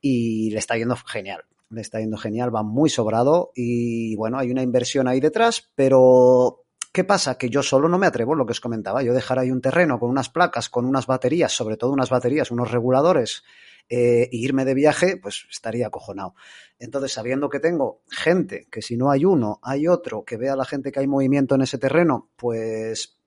y 0.02 0.52
le 0.52 0.60
está 0.60 0.78
yendo 0.78 0.96
genial 0.96 1.46
le 1.70 1.82
está 1.82 2.00
yendo 2.00 2.18
genial, 2.18 2.56
va 2.56 2.64
muy 2.64 2.90
sobrado 2.90 3.52
y 3.56 4.16
bueno, 4.16 4.38
hay 4.38 4.52
una 4.52 4.62
inversión 4.62 5.08
ahí 5.08 5.20
detrás, 5.20 5.72
pero 5.76 6.66
¿qué 6.92 7.04
pasa? 7.04 7.38
Que 7.38 7.50
yo 7.50 7.64
solo 7.64 7.90
no 7.90 7.98
me 7.98 8.08
atrevo, 8.08 8.36
lo 8.36 8.46
que 8.46 8.52
os 8.52 8.62
comentaba, 8.62 9.04
yo 9.04 9.14
dejar 9.14 9.40
ahí 9.40 9.52
un 9.52 9.62
terreno 9.62 10.00
con 10.00 10.10
unas 10.10 10.30
placas, 10.30 10.70
con 10.70 10.86
unas 10.86 11.08
baterías, 11.08 11.52
sobre 11.52 11.78
todo 11.78 11.92
unas 11.92 12.10
baterías, 12.10 12.52
unos 12.52 12.72
reguladores, 12.72 13.44
eh, 13.90 14.30
e 14.32 14.38
irme 14.38 14.66
de 14.66 14.74
viaje, 14.74 15.18
pues 15.18 15.46
estaría 15.52 15.88
acojonado. 15.88 16.34
Entonces, 16.80 17.12
sabiendo 17.12 17.50
que 17.50 17.60
tengo 17.60 18.02
gente, 18.10 18.68
que 18.72 18.82
si 18.82 18.98
no 18.98 19.12
hay 19.12 19.26
uno, 19.26 19.60
hay 19.62 19.88
otro, 19.88 20.24
que 20.24 20.38
vea 20.38 20.54
a 20.54 20.56
la 20.56 20.66
gente 20.66 20.92
que 20.92 21.00
hay 21.00 21.08
movimiento 21.08 21.54
en 21.56 21.62
ese 21.62 21.78
terreno, 21.78 22.32
pues 22.36 23.20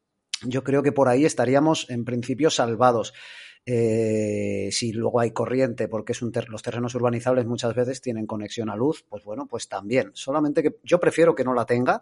yo 0.43 0.65
creo 0.65 0.83
que 0.83 0.93
por 0.93 1.09
ahí 1.09 1.25
estaríamos 1.25 1.89
en 1.91 2.05
principio 2.05 2.51
salvados. 2.51 3.13
Eh, 3.71 4.71
si 4.73 4.95
luego 4.95 5.21
hay 5.21 5.33
corriente, 5.33 5.89
porque 5.89 6.13
es 6.13 6.23
un 6.23 6.33
los 6.49 6.63
terrenos 6.63 6.95
urbanizables 6.95 7.45
muchas 7.45 7.75
veces 7.75 8.01
tienen 8.01 8.27
conexión 8.27 8.71
a 8.71 8.77
luz, 8.77 9.05
pues 9.07 9.25
bueno, 9.25 9.47
pues 9.47 9.69
también. 9.69 10.11
Solamente 10.15 10.63
que 10.63 10.77
yo 10.85 10.99
prefiero 10.99 11.35
que 11.35 11.45
no 11.45 11.53
la 11.53 11.67
tenga 11.67 12.01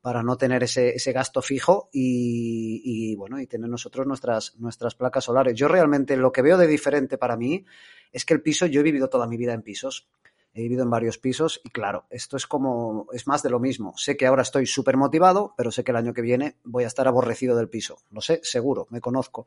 para 0.00 0.24
no 0.24 0.36
tener 0.36 0.64
ese, 0.64 1.12
gasto 1.12 1.40
fijo 1.40 1.88
y, 1.92 2.82
y, 2.84 3.14
bueno, 3.14 3.38
y 3.40 3.46
tener 3.46 3.70
nosotros 3.70 4.08
nuestras, 4.08 4.56
nuestras 4.58 4.96
placas 4.96 5.22
solares. 5.22 5.54
Yo 5.54 5.68
realmente 5.68 6.16
lo 6.16 6.32
que 6.32 6.42
veo 6.42 6.58
de 6.58 6.66
diferente 6.66 7.16
para 7.16 7.36
mí 7.36 7.64
es 8.10 8.24
que 8.24 8.34
el 8.34 8.42
piso, 8.42 8.66
yo 8.66 8.80
he 8.80 8.82
vivido 8.82 9.08
toda 9.08 9.28
mi 9.28 9.36
vida 9.36 9.54
en 9.54 9.62
pisos 9.62 10.08
he 10.54 10.62
vivido 10.62 10.84
en 10.84 10.90
varios 10.90 11.18
pisos 11.18 11.60
y 11.64 11.70
claro, 11.70 12.06
esto 12.10 12.36
es 12.36 12.46
como, 12.46 13.08
es 13.12 13.26
más 13.26 13.42
de 13.42 13.50
lo 13.50 13.58
mismo. 13.58 13.92
Sé 13.96 14.16
que 14.16 14.26
ahora 14.26 14.42
estoy 14.42 14.66
súper 14.66 14.96
motivado, 14.96 15.52
pero 15.56 15.72
sé 15.72 15.82
que 15.82 15.90
el 15.90 15.96
año 15.96 16.14
que 16.14 16.22
viene 16.22 16.56
voy 16.62 16.84
a 16.84 16.86
estar 16.86 17.08
aborrecido 17.08 17.56
del 17.56 17.68
piso. 17.68 17.98
Lo 18.12 18.20
sé, 18.20 18.40
seguro, 18.44 18.86
me 18.90 19.00
conozco. 19.00 19.46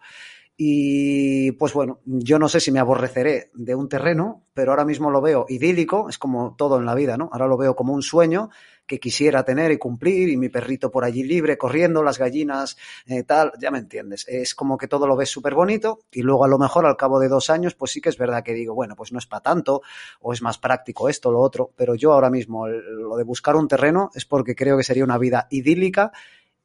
Y 0.60 1.52
pues 1.52 1.74
bueno, 1.74 2.00
yo 2.06 2.40
no 2.40 2.50
sé 2.50 2.60
si 2.60 2.72
me 2.72 2.80
aborreceré 2.80 3.52
de 3.54 3.76
un 3.76 3.88
terreno, 3.88 4.44
pero 4.56 4.72
ahora 4.72 4.86
mismo 4.86 5.12
lo 5.12 5.22
veo 5.22 5.46
idílico, 5.48 6.10
es 6.10 6.18
como 6.18 6.56
todo 6.58 6.80
en 6.80 6.86
la 6.86 6.96
vida, 6.96 7.16
¿no? 7.16 7.30
Ahora 7.32 7.46
lo 7.46 7.58
veo 7.58 7.76
como 7.76 7.94
un 7.94 8.02
sueño 8.02 8.50
que 8.88 9.00
quisiera 9.00 9.44
tener 9.44 9.72
y 9.72 9.78
cumplir, 9.78 10.30
y 10.30 10.38
mi 10.38 10.50
perrito 10.50 10.90
por 10.90 11.04
allí 11.04 11.24
libre, 11.24 11.60
corriendo, 11.60 12.02
las 12.02 12.18
gallinas, 12.18 12.76
eh, 13.06 13.22
tal, 13.22 13.52
ya 13.60 13.70
me 13.70 13.78
entiendes. 13.78 14.26
Es 14.28 14.56
como 14.56 14.80
que 14.80 14.88
todo 14.88 15.06
lo 15.06 15.16
ves 15.16 15.30
súper 15.30 15.54
bonito, 15.54 16.00
y 16.12 16.24
luego 16.24 16.44
a 16.46 16.48
lo 16.48 16.58
mejor 16.58 16.88
al 16.88 16.98
cabo 16.98 17.20
de 17.20 17.28
dos 17.28 17.52
años, 17.52 17.76
pues 17.76 17.92
sí 17.92 18.02
que 18.02 18.10
es 18.10 18.18
verdad 18.18 18.44
que 18.44 18.54
digo, 18.54 18.74
bueno, 18.74 18.96
pues 18.96 19.12
no 19.12 19.20
es 19.20 19.28
para 19.28 19.44
tanto, 19.44 19.84
o 20.22 20.34
es 20.34 20.42
más 20.42 20.58
práctico 20.58 21.08
esto, 21.08 21.32
lo 21.32 21.40
otro, 21.40 21.72
pero 21.76 21.94
yo 21.94 22.14
ahora 22.14 22.32
mismo 22.32 22.68
lo 22.68 23.16
de 23.16 23.24
buscar 23.24 23.56
un 23.58 23.68
terreno 23.68 24.10
es 24.16 24.26
porque 24.26 24.56
creo 24.56 24.76
que 24.76 24.84
sería 24.84 25.04
una 25.04 25.20
vida 25.20 25.48
idílica 25.52 26.12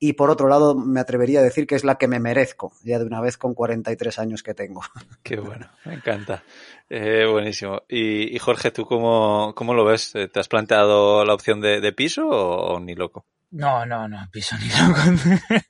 y 0.05 0.14
por 0.14 0.30
otro 0.30 0.48
lado 0.48 0.74
me 0.74 0.98
atrevería 0.98 1.38
a 1.38 1.44
decir 1.44 1.64
que 1.64 1.76
es 1.76 1.84
la 1.84 1.94
que 1.94 2.09
me 2.09 2.18
merezco, 2.18 2.72
ya 2.82 2.98
de 2.98 3.05
una 3.05 3.20
vez 3.20 3.38
con 3.38 3.55
43 3.55 4.18
años 4.18 4.42
que 4.42 4.53
tengo. 4.53 4.82
Qué 5.22 5.36
bueno, 5.36 5.70
me 5.84 5.94
encanta. 5.94 6.42
Eh, 6.90 7.24
buenísimo. 7.30 7.82
Y, 7.88 8.34
y, 8.34 8.38
Jorge, 8.40 8.72
¿tú 8.72 8.84
cómo, 8.84 9.55
cómo, 9.55 9.74
lo 9.74 9.84
ves? 9.84 10.12
¿Te 10.12 10.40
has 10.40 10.48
planteado 10.48 11.24
la 11.24 11.34
opción 11.34 11.61
de, 11.61 11.80
de 11.80 11.92
piso 11.92 12.26
o, 12.26 12.74
o, 12.74 12.80
ni 12.80 12.96
loco? 12.96 13.26
No, 13.53 13.86
no, 13.86 14.09
no, 14.09 14.18
piso 14.32 14.57
ni 14.59 14.66
loco. 14.70 15.62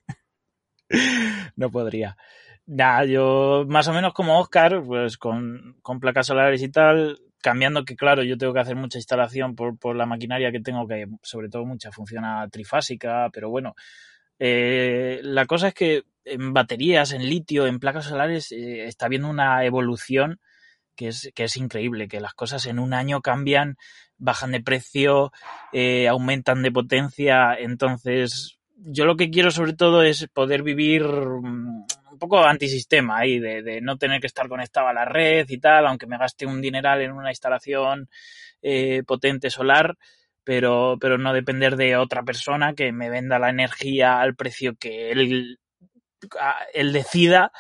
no 1.57 1.71
podría. 1.71 2.17
Nada, 2.65 3.05
yo 3.05 3.67
más 3.69 3.87
o 3.89 3.93
menos 3.93 4.15
como 4.15 4.41
Oscar, 4.41 4.83
pues 4.83 5.19
con, 5.19 5.77
con 5.83 6.01
placas 6.01 6.29
solares 6.29 6.63
y 6.63 6.71
tal, 6.71 7.21
cambiando 7.43 7.85
que 7.85 7.97
claro, 7.97 8.23
yo 8.23 8.39
tengo 8.39 8.55
que 8.55 8.61
hacer 8.61 8.77
mucha 8.77 8.97
instalación 8.97 9.55
por, 9.55 9.79
por 9.79 9.95
la 9.95 10.07
maquinaria 10.07 10.51
que 10.51 10.61
tengo, 10.61 10.89
que 10.89 11.07
sobre 11.21 11.51
todo 11.51 11.67
mucha 11.67 11.93
funciona 11.93 12.49
trifásica, 12.49 13.29
pero 13.31 13.51
bueno, 13.51 13.75
eh, 14.39 15.21
la 15.23 15.47
cosa 15.47 15.69
es 15.69 15.75
que 15.75 16.05
en 16.25 16.53
baterías, 16.53 17.13
en 17.13 17.29
litio, 17.29 17.67
en 17.67 17.79
placas 17.79 18.07
solares, 18.07 18.53
eh, 18.53 18.87
está 18.87 19.07
habiendo 19.07 19.29
una 19.29 19.65
evolución 19.65 20.41
que 20.97 21.09
es, 21.09 21.31
que 21.35 21.45
es 21.45 21.57
increíble, 21.57 22.09
que 22.09 22.21
las 22.21 22.35
cosas 22.35 22.67
en 22.67 22.79
un 22.79 22.95
año 22.95 23.21
cambian, 23.21 23.77
bajan 24.19 24.53
de 24.53 24.63
precio, 24.63 25.33
eh, 25.73 26.09
aumentan 26.09 26.63
de 26.63 26.71
potencia. 26.71 27.55
Entonces, 27.55 28.59
yo 28.77 29.05
lo 29.05 29.17
que 29.17 29.31
quiero 29.31 29.51
sobre 29.51 29.73
todo 29.73 30.03
es 30.03 30.29
poder 30.29 30.63
vivir 30.63 31.05
mm, 31.05 31.87
un 32.13 32.19
poco 32.19 32.45
antisistema 32.45 33.19
ahí, 33.19 33.39
de, 33.39 33.63
de 33.63 33.81
no 33.81 33.97
tener 33.97 34.21
que 34.21 34.27
estar 34.27 34.49
conectado 34.49 34.89
a 34.89 34.93
la 34.93 35.05
red 35.05 35.49
y 35.49 35.59
tal, 35.59 35.87
aunque 35.87 36.07
me 36.07 36.19
gaste 36.19 36.47
un 36.47 36.61
dineral 36.61 37.01
en 37.01 37.13
una 37.13 37.31
instalación 37.31 38.09
eh, 38.61 39.03
potente 39.05 39.51
solar 39.51 39.97
pero, 40.45 40.97
pero 41.01 41.19
no 41.19 41.33
depender 41.33 41.77
de 41.77 41.97
otra 41.97 42.23
persona 42.23 42.75
que 42.75 42.93
me 42.93 43.11
venda 43.11 43.39
la 43.39 43.51
energía 43.51 44.21
al 44.21 44.35
precio 44.35 44.75
que 44.79 45.11
él, 45.11 45.59
él 46.75 46.93
decida 46.93 47.53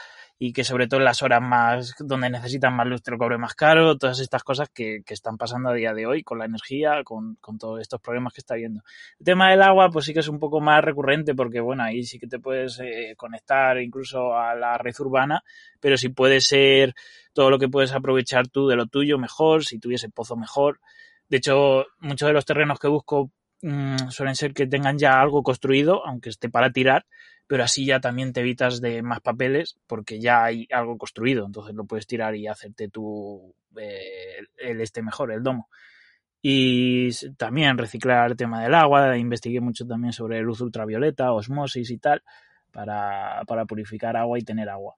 y 0.44 0.52
que 0.52 0.64
sobre 0.64 0.88
todo 0.88 0.98
en 0.98 1.04
las 1.04 1.22
horas 1.22 1.40
más 1.40 1.94
donde 2.00 2.28
necesitan 2.28 2.74
más 2.74 2.88
luz 2.88 3.00
te 3.00 3.12
lo 3.12 3.18
cobre 3.18 3.38
más 3.38 3.54
caro, 3.54 3.96
todas 3.96 4.18
estas 4.18 4.42
cosas 4.42 4.68
que, 4.74 5.02
que 5.06 5.14
están 5.14 5.36
pasando 5.36 5.70
a 5.70 5.72
día 5.72 5.94
de 5.94 6.04
hoy 6.04 6.24
con 6.24 6.40
la 6.40 6.46
energía, 6.46 7.04
con, 7.04 7.36
con, 7.36 7.58
todos 7.58 7.80
estos 7.80 8.00
problemas 8.00 8.32
que 8.32 8.40
está 8.40 8.54
habiendo. 8.54 8.82
El 9.20 9.24
tema 9.24 9.50
del 9.50 9.62
agua 9.62 9.88
pues 9.92 10.04
sí 10.04 10.12
que 10.12 10.18
es 10.18 10.26
un 10.26 10.40
poco 10.40 10.60
más 10.60 10.82
recurrente 10.82 11.36
porque 11.36 11.60
bueno, 11.60 11.84
ahí 11.84 12.02
sí 12.02 12.18
que 12.18 12.26
te 12.26 12.40
puedes 12.40 12.80
eh, 12.80 13.14
conectar 13.16 13.80
incluso 13.80 14.34
a 14.36 14.56
la 14.56 14.76
red 14.78 14.94
urbana, 14.98 15.44
pero 15.78 15.96
si 15.96 16.08
puede 16.08 16.40
ser 16.40 16.92
todo 17.32 17.48
lo 17.48 17.60
que 17.60 17.68
puedes 17.68 17.92
aprovechar 17.92 18.48
tú 18.48 18.66
de 18.66 18.74
lo 18.74 18.86
tuyo 18.86 19.18
mejor, 19.18 19.64
si 19.64 19.78
tuviese 19.78 20.08
pozo 20.08 20.34
mejor, 20.34 20.80
de 21.32 21.38
hecho, 21.38 21.86
muchos 22.00 22.26
de 22.26 22.34
los 22.34 22.44
terrenos 22.44 22.78
que 22.78 22.88
busco 22.88 23.30
mmm, 23.62 24.10
suelen 24.10 24.34
ser 24.36 24.52
que 24.52 24.66
tengan 24.66 24.98
ya 24.98 25.18
algo 25.18 25.42
construido, 25.42 26.06
aunque 26.06 26.28
esté 26.28 26.50
para 26.50 26.72
tirar, 26.72 27.06
pero 27.46 27.64
así 27.64 27.86
ya 27.86 28.00
también 28.00 28.34
te 28.34 28.40
evitas 28.40 28.82
de 28.82 29.00
más 29.00 29.22
papeles 29.22 29.78
porque 29.86 30.20
ya 30.20 30.44
hay 30.44 30.68
algo 30.70 30.98
construido, 30.98 31.46
entonces 31.46 31.74
lo 31.74 31.86
puedes 31.86 32.06
tirar 32.06 32.36
y 32.36 32.48
hacerte 32.48 32.88
tu 32.88 33.54
eh, 33.78 34.40
el 34.58 34.82
este 34.82 35.00
mejor, 35.00 35.32
el 35.32 35.42
domo. 35.42 35.70
Y 36.42 37.08
también 37.38 37.78
reciclar 37.78 38.32
el 38.32 38.36
tema 38.36 38.62
del 38.62 38.74
agua, 38.74 39.16
investigué 39.16 39.62
mucho 39.62 39.86
también 39.86 40.12
sobre 40.12 40.42
luz 40.42 40.60
ultravioleta, 40.60 41.32
osmosis 41.32 41.90
y 41.92 41.96
tal, 41.96 42.22
para, 42.70 43.42
para 43.46 43.64
purificar 43.64 44.18
agua 44.18 44.38
y 44.38 44.42
tener 44.42 44.68
agua. 44.68 44.96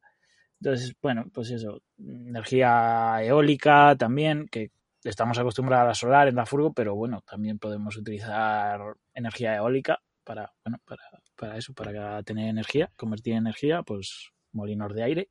Entonces, 0.60 0.96
bueno, 1.00 1.26
pues 1.32 1.50
eso, 1.52 1.80
energía 1.96 3.22
eólica 3.22 3.94
también, 3.96 4.48
que 4.48 4.72
estamos 5.04 5.38
acostumbrados 5.38 5.84
a 5.84 5.88
la 5.88 5.94
solar 5.94 6.28
en 6.28 6.36
la 6.36 6.46
furgo, 6.46 6.72
pero 6.72 6.94
bueno, 6.94 7.22
también 7.28 7.58
podemos 7.58 7.96
utilizar 7.96 8.80
energía 9.12 9.56
eólica 9.56 10.00
para, 10.24 10.52
bueno, 10.64 10.78
para, 10.84 11.02
para 11.36 11.56
eso, 11.56 11.74
para 11.74 12.22
tener 12.22 12.48
energía, 12.48 12.90
convertir 12.96 13.34
en 13.34 13.40
energía, 13.40 13.82
pues 13.82 14.30
molinos 14.52 14.94
de 14.94 15.02
aire 15.02 15.28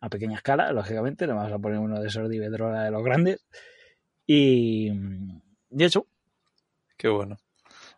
a 0.00 0.08
pequeña 0.08 0.36
escala, 0.36 0.72
lógicamente, 0.72 1.26
no 1.26 1.34
vamos 1.34 1.52
a 1.52 1.58
poner 1.58 1.78
uno 1.78 2.00
de 2.00 2.06
esos 2.06 2.28
de 2.28 2.36
Iberdrola 2.36 2.84
de 2.84 2.90
los 2.90 3.02
grandes. 3.02 3.44
Y, 4.26 4.90
y 5.70 5.84
eso. 5.84 6.06
Qué 6.96 7.08
bueno. 7.08 7.36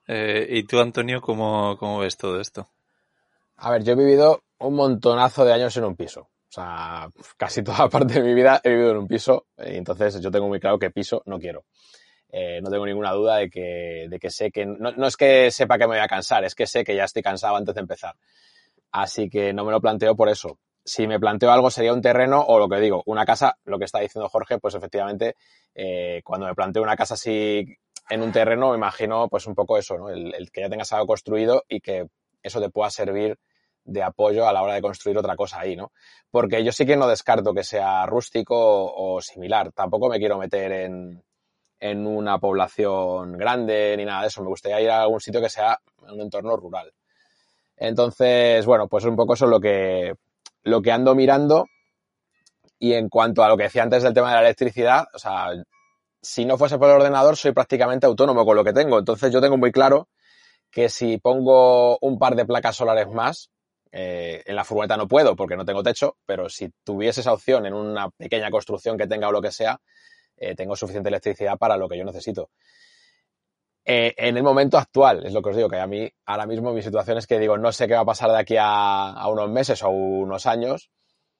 Eh, 0.07 0.47
¿Y 0.51 0.65
tú, 0.65 0.81
Antonio, 0.81 1.21
cómo, 1.21 1.77
cómo 1.79 1.99
ves 1.99 2.17
todo 2.17 2.41
esto? 2.41 2.69
A 3.57 3.71
ver, 3.71 3.85
yo 3.85 3.93
he 3.93 3.97
vivido 3.97 4.43
un 4.59 4.75
montonazo 4.75 5.45
de 5.45 5.53
años 5.53 5.77
en 5.77 5.85
un 5.85 5.97
piso. 5.97 6.29
O 6.51 6.53
sea, 6.53 7.09
casi 7.37 7.63
toda 7.63 7.89
parte 7.89 8.15
de 8.15 8.23
mi 8.23 8.35
vida 8.35 8.61
he 8.65 8.71
vivido 8.71 8.91
en 8.91 8.97
un 8.99 9.09
piso. 9.09 9.47
Y 9.59 9.77
entonces 9.77 10.21
yo 10.21 10.31
tengo 10.31 10.49
muy 10.49 10.59
claro 10.59 10.79
que 10.79 10.91
piso 10.91 11.23
no 11.27 11.39
quiero. 11.39 11.65
Eh, 12.29 12.61
no 12.63 12.71
tengo 12.71 12.87
ninguna 12.87 13.13
duda 13.13 13.37
de 13.37 13.49
que, 13.49 14.07
de 14.09 14.19
que 14.19 14.31
sé 14.31 14.51
que. 14.51 14.67
No, 14.67 14.91
no, 14.93 15.07
es 15.07 15.17
que 15.17 15.51
sepa 15.51 15.79
que 15.79 15.85
me 15.85 15.95
voy 15.95 15.99
a 15.99 16.09
cansar, 16.09 16.45
es 16.45 16.55
que 16.55 16.67
sé 16.67 16.85
que 16.85 16.97
ya 16.97 17.05
estoy 17.05 17.23
cansado 17.23 17.57
antes 17.57 17.75
de 17.75 17.81
empezar. 17.81 18.17
Así 18.93 19.29
que 19.29 19.53
no 19.53 19.65
me 19.65 19.71
lo 19.71 19.81
planteo 19.81 20.17
por 20.17 20.29
eso. 20.29 20.59
Si 20.85 21.07
me 21.07 21.21
planteo 21.21 21.53
algo 21.53 21.71
sería 21.71 21.93
un 21.93 22.03
terreno 22.03 22.41
o 22.41 22.59
lo 22.59 22.69
que 22.69 22.81
digo, 22.81 23.03
una 23.07 23.25
casa, 23.25 23.59
lo 23.65 23.79
que 23.79 23.85
está 23.85 24.01
diciendo 24.01 24.29
Jorge, 24.29 24.59
pues 24.59 24.75
efectivamente, 24.75 25.37
eh, 25.75 26.21
cuando 26.25 26.47
me 26.47 26.55
planteo 26.55 26.83
una 26.83 26.97
casa 26.97 27.15
así 27.15 27.65
en 28.09 28.23
un 28.23 28.33
terreno, 28.33 28.71
me 28.71 28.77
imagino 28.77 29.29
pues 29.29 29.47
un 29.47 29.55
poco 29.55 29.79
eso, 29.79 29.97
¿no? 29.99 30.11
El, 30.11 30.35
el 30.35 30.51
que 30.51 30.63
ya 30.63 30.69
tengas 30.71 30.93
algo 30.93 31.07
construido 31.07 31.65
y 31.69 31.81
que 31.81 32.07
eso 32.43 32.61
te 32.61 32.71
pueda 32.71 32.91
servir 32.91 33.39
de 33.85 34.03
apoyo 34.03 34.47
a 34.47 34.53
la 34.53 34.63
hora 34.63 34.75
de 34.75 34.83
construir 34.83 35.19
otra 35.19 35.37
cosa 35.37 35.61
ahí, 35.61 35.77
¿no? 35.77 35.93
Porque 36.31 36.63
yo 36.65 36.73
sí 36.73 36.87
que 36.87 36.97
no 36.97 37.09
descarto 37.09 37.55
que 37.55 37.65
sea 37.65 38.07
rústico 38.07 38.57
o, 38.57 39.21
similar. 39.21 39.73
Tampoco 39.73 40.09
me 40.09 40.19
quiero 40.19 40.39
meter 40.39 40.73
en, 40.73 41.23
en, 41.81 42.07
una 42.07 42.39
población 42.39 43.37
grande 43.37 43.95
ni 43.97 44.05
nada 44.05 44.23
de 44.23 44.29
eso. 44.29 44.43
Me 44.43 44.49
gustaría 44.49 44.81
ir 44.81 44.91
a 44.91 45.03
algún 45.03 45.21
sitio 45.21 45.41
que 45.41 45.49
sea 45.49 45.79
un 46.03 46.21
entorno 46.21 46.57
rural. 46.57 46.93
Entonces, 47.77 48.65
bueno, 48.67 48.89
pues 48.89 49.05
un 49.05 49.17
poco 49.17 49.35
eso 49.35 49.47
es 49.47 49.51
lo 49.51 49.61
que, 49.61 50.15
lo 50.63 50.83
que 50.83 50.93
ando 50.93 51.15
mirando. 51.15 51.67
Y 52.79 52.95
en 52.95 53.09
cuanto 53.09 53.43
a 53.43 53.49
lo 53.49 53.57
que 53.57 53.65
decía 53.65 53.83
antes 53.83 54.03
del 54.03 54.15
tema 54.15 54.29
de 54.29 54.37
la 54.37 54.43
electricidad, 54.43 55.05
o 55.13 55.19
sea, 55.19 55.51
si 56.23 56.45
no 56.45 56.59
fuese 56.59 56.79
por 56.79 56.89
el 56.89 56.97
ordenador, 56.97 57.37
soy 57.37 57.53
prácticamente 57.53 58.07
autónomo 58.07 58.45
con 58.45 58.57
lo 58.57 58.65
que 58.65 58.73
tengo. 58.73 58.99
Entonces 58.99 59.33
yo 59.33 59.41
tengo 59.41 59.57
muy 59.57 59.73
claro 59.73 60.09
que 60.71 60.89
si 60.89 61.19
pongo 61.19 61.99
un 62.01 62.19
par 62.19 62.37
de 62.37 62.47
placas 62.47 62.77
solares 62.77 63.09
más, 63.09 63.51
eh, 63.93 64.43
en 64.47 64.57
la 64.57 64.65
furgoneta 64.65 64.97
no 64.97 65.09
puedo 65.09 65.35
porque 65.35 65.57
no 65.57 65.65
tengo 65.65 65.83
techo, 65.83 66.17
pero 66.25 66.49
si 66.49 66.71
tuviese 66.85 67.21
esa 67.21 67.33
opción 67.33 67.67
en 67.67 67.75
una 67.75 68.11
pequeña 68.11 68.51
construcción 68.51 68.97
que 68.97 69.07
tenga 69.07 69.29
o 69.29 69.33
lo 69.33 69.43
que 69.43 69.51
sea, 69.51 69.81
eh, 70.37 70.55
tengo 70.55 70.77
suficiente 70.77 71.09
electricidad 71.09 71.59
para 71.59 71.77
lo 71.77 71.89
que 71.89 71.99
yo 71.99 72.05
necesito. 72.05 72.51
Eh, 73.85 74.15
en 74.17 74.37
el 74.37 74.43
momento 74.43 74.79
actual, 74.79 75.27
es 75.27 75.33
lo 75.33 75.43
que 75.43 75.51
os 75.51 75.57
digo, 75.57 75.69
que 75.69 75.79
a 75.79 75.87
mí 75.87 76.09
ahora 76.27 76.47
mismo 76.47 76.73
mi 76.73 76.83
situación 76.83 77.19
es 77.19 77.27
que 77.27 77.39
digo, 77.39 77.59
no 77.59 77.73
sé 77.73 77.89
qué 77.89 77.95
va 77.95 78.01
a 78.01 78.05
pasar 78.05 78.31
de 78.31 78.39
aquí 78.39 78.57
a, 78.57 79.11
a 79.11 79.29
unos 79.29 79.51
meses 79.51 79.83
o 79.83 79.91
unos 79.91 80.47
años, 80.47 80.91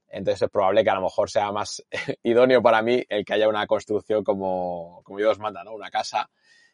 entonces 0.09 0.43
es 0.43 0.51
probable 0.51 0.83
que 0.83 0.91
a 0.91 0.95
lo 0.95 1.03
mejor 1.03 1.31
sea 1.31 1.53
más 1.53 1.85
idóneo 2.25 2.63
para 2.63 2.83
mí 2.83 3.05
el 3.09 3.25
que 3.25 3.35
haya 3.35 3.49
una 3.49 3.67
construcción 3.67 4.25
como, 4.25 5.03
como 5.05 5.19
Dios 5.19 5.39
manda, 5.39 5.63
¿no? 5.63 5.73
Una 5.73 5.91
casa 5.91 6.29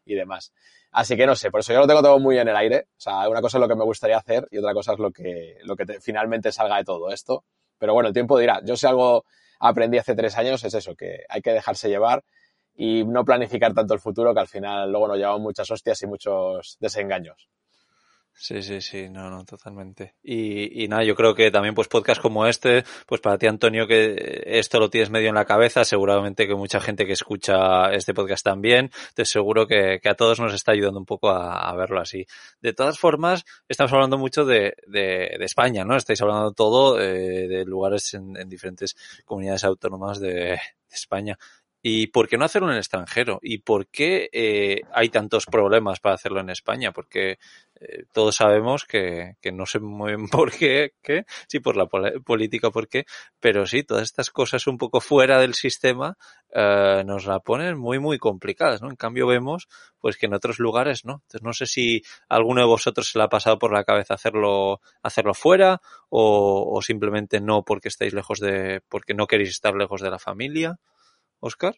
y 0.06 0.14
demás. 0.14 0.52
Así 0.92 1.16
que 1.16 1.26
no 1.26 1.36
sé, 1.36 1.50
por 1.50 1.60
eso 1.60 1.74
yo 1.74 1.80
lo 1.80 1.86
tengo 1.86 2.00
todo 2.00 2.18
muy 2.18 2.38
en 2.38 2.48
el 2.48 2.56
aire. 2.56 2.86
O 2.92 3.00
sea, 3.00 3.28
una 3.28 3.42
cosa 3.42 3.58
es 3.58 3.60
lo 3.60 3.68
que 3.68 3.74
me 3.74 3.84
gustaría 3.84 4.16
hacer 4.16 4.48
y 4.50 4.58
otra 4.58 4.72
cosa 4.72 4.94
es 4.94 4.98
lo 4.98 5.10
que, 5.10 5.58
lo 5.64 5.76
que 5.76 5.84
te, 5.84 6.00
finalmente 6.00 6.52
salga 6.52 6.78
de 6.78 6.84
todo 6.84 7.10
esto. 7.10 7.44
Pero 7.78 7.92
bueno, 7.92 8.08
el 8.08 8.14
tiempo 8.14 8.38
dirá. 8.38 8.62
Yo 8.64 8.76
si 8.76 8.86
algo 8.86 9.24
aprendí 9.60 9.98
hace 9.98 10.14
tres 10.14 10.38
años 10.38 10.64
es 10.64 10.72
eso, 10.72 10.94
que 10.94 11.24
hay 11.28 11.42
que 11.42 11.52
dejarse 11.52 11.90
llevar 11.90 12.24
y 12.74 13.04
no 13.04 13.24
planificar 13.24 13.74
tanto 13.74 13.94
el 13.94 14.00
futuro 14.00 14.32
que 14.32 14.40
al 14.40 14.48
final 14.48 14.90
luego 14.90 15.08
nos 15.08 15.18
llevamos 15.18 15.40
muchas 15.40 15.70
hostias 15.70 16.00
y 16.02 16.06
muchos 16.06 16.76
desengaños. 16.80 17.48
Sí, 18.38 18.62
sí, 18.62 18.82
sí, 18.82 19.08
no, 19.08 19.30
no, 19.30 19.44
totalmente. 19.46 20.14
Y, 20.22 20.84
y 20.84 20.88
nada, 20.88 21.02
yo 21.04 21.14
creo 21.16 21.34
que 21.34 21.50
también 21.50 21.74
pues 21.74 21.88
podcast 21.88 22.20
como 22.20 22.46
este, 22.46 22.84
pues 23.06 23.22
para 23.22 23.38
ti 23.38 23.46
Antonio 23.46 23.86
que 23.86 24.42
esto 24.44 24.78
lo 24.78 24.90
tienes 24.90 25.08
medio 25.08 25.30
en 25.30 25.34
la 25.34 25.46
cabeza, 25.46 25.86
seguramente 25.86 26.46
que 26.46 26.54
mucha 26.54 26.78
gente 26.78 27.06
que 27.06 27.14
escucha 27.14 27.90
este 27.94 28.12
podcast 28.12 28.44
también, 28.44 28.90
te 29.14 29.24
seguro 29.24 29.66
que, 29.66 30.00
que 30.02 30.08
a 30.10 30.14
todos 30.14 30.38
nos 30.38 30.52
está 30.52 30.72
ayudando 30.72 31.00
un 31.00 31.06
poco 31.06 31.30
a, 31.30 31.66
a, 31.66 31.74
verlo 31.76 31.98
así. 31.98 32.26
De 32.60 32.74
todas 32.74 32.98
formas, 32.98 33.46
estamos 33.68 33.92
hablando 33.94 34.18
mucho 34.18 34.44
de, 34.44 34.76
de, 34.86 35.34
de 35.38 35.44
España, 35.44 35.86
¿no? 35.86 35.96
Estáis 35.96 36.20
hablando 36.20 36.52
todo 36.52 37.00
eh, 37.00 37.48
de 37.48 37.64
lugares 37.64 38.12
en, 38.12 38.36
en, 38.36 38.50
diferentes 38.50 38.96
comunidades 39.24 39.64
autónomas 39.64 40.20
de 40.20 40.60
España. 40.90 41.38
¿Y 41.88 42.08
por 42.08 42.26
qué 42.26 42.36
no 42.36 42.44
hacerlo 42.44 42.66
en 42.66 42.72
el 42.74 42.80
extranjero? 42.80 43.38
¿Y 43.40 43.58
por 43.58 43.86
qué 43.86 44.28
eh, 44.32 44.80
hay 44.92 45.08
tantos 45.08 45.46
problemas 45.46 46.00
para 46.00 46.16
hacerlo 46.16 46.40
en 46.40 46.50
España? 46.50 46.90
Porque 46.90 47.38
eh, 47.80 48.06
todos 48.10 48.34
sabemos 48.34 48.84
que, 48.84 49.36
que, 49.40 49.52
no 49.52 49.66
sé 49.66 49.78
muy 49.78 50.16
bien 50.16 50.28
por 50.28 50.50
qué, 50.50 50.94
qué, 51.00 51.26
sí 51.46 51.60
por 51.60 51.76
la 51.76 51.86
pol 51.86 52.20
política 52.24 52.72
por 52.72 52.88
qué, 52.88 53.04
pero 53.38 53.66
sí, 53.66 53.84
todas 53.84 54.02
estas 54.02 54.30
cosas 54.30 54.66
un 54.66 54.78
poco 54.78 55.00
fuera 55.00 55.38
del 55.38 55.54
sistema 55.54 56.18
eh, 56.52 57.04
nos 57.06 57.24
la 57.24 57.38
ponen 57.38 57.78
muy, 57.78 58.00
muy 58.00 58.18
complicadas, 58.18 58.82
¿no? 58.82 58.90
En 58.90 58.96
cambio 58.96 59.28
vemos 59.28 59.68
pues 60.00 60.16
que 60.16 60.26
en 60.26 60.34
otros 60.34 60.58
lugares 60.58 61.04
no. 61.04 61.22
Entonces 61.22 61.42
no 61.44 61.52
sé 61.52 61.66
si 61.66 62.02
alguno 62.28 62.62
de 62.62 62.66
vosotros 62.66 63.08
se 63.08 63.16
le 63.16 63.26
ha 63.26 63.28
pasado 63.28 63.60
por 63.60 63.72
la 63.72 63.84
cabeza 63.84 64.14
hacerlo, 64.14 64.80
hacerlo 65.04 65.34
fuera 65.34 65.80
o, 66.08 66.68
o 66.68 66.82
simplemente 66.82 67.40
no 67.40 67.62
porque 67.62 67.86
estáis 67.86 68.12
lejos 68.12 68.40
de, 68.40 68.80
porque 68.88 69.14
no 69.14 69.28
queréis 69.28 69.50
estar 69.50 69.76
lejos 69.76 70.00
de 70.00 70.10
la 70.10 70.18
familia. 70.18 70.80
Oscar? 71.40 71.76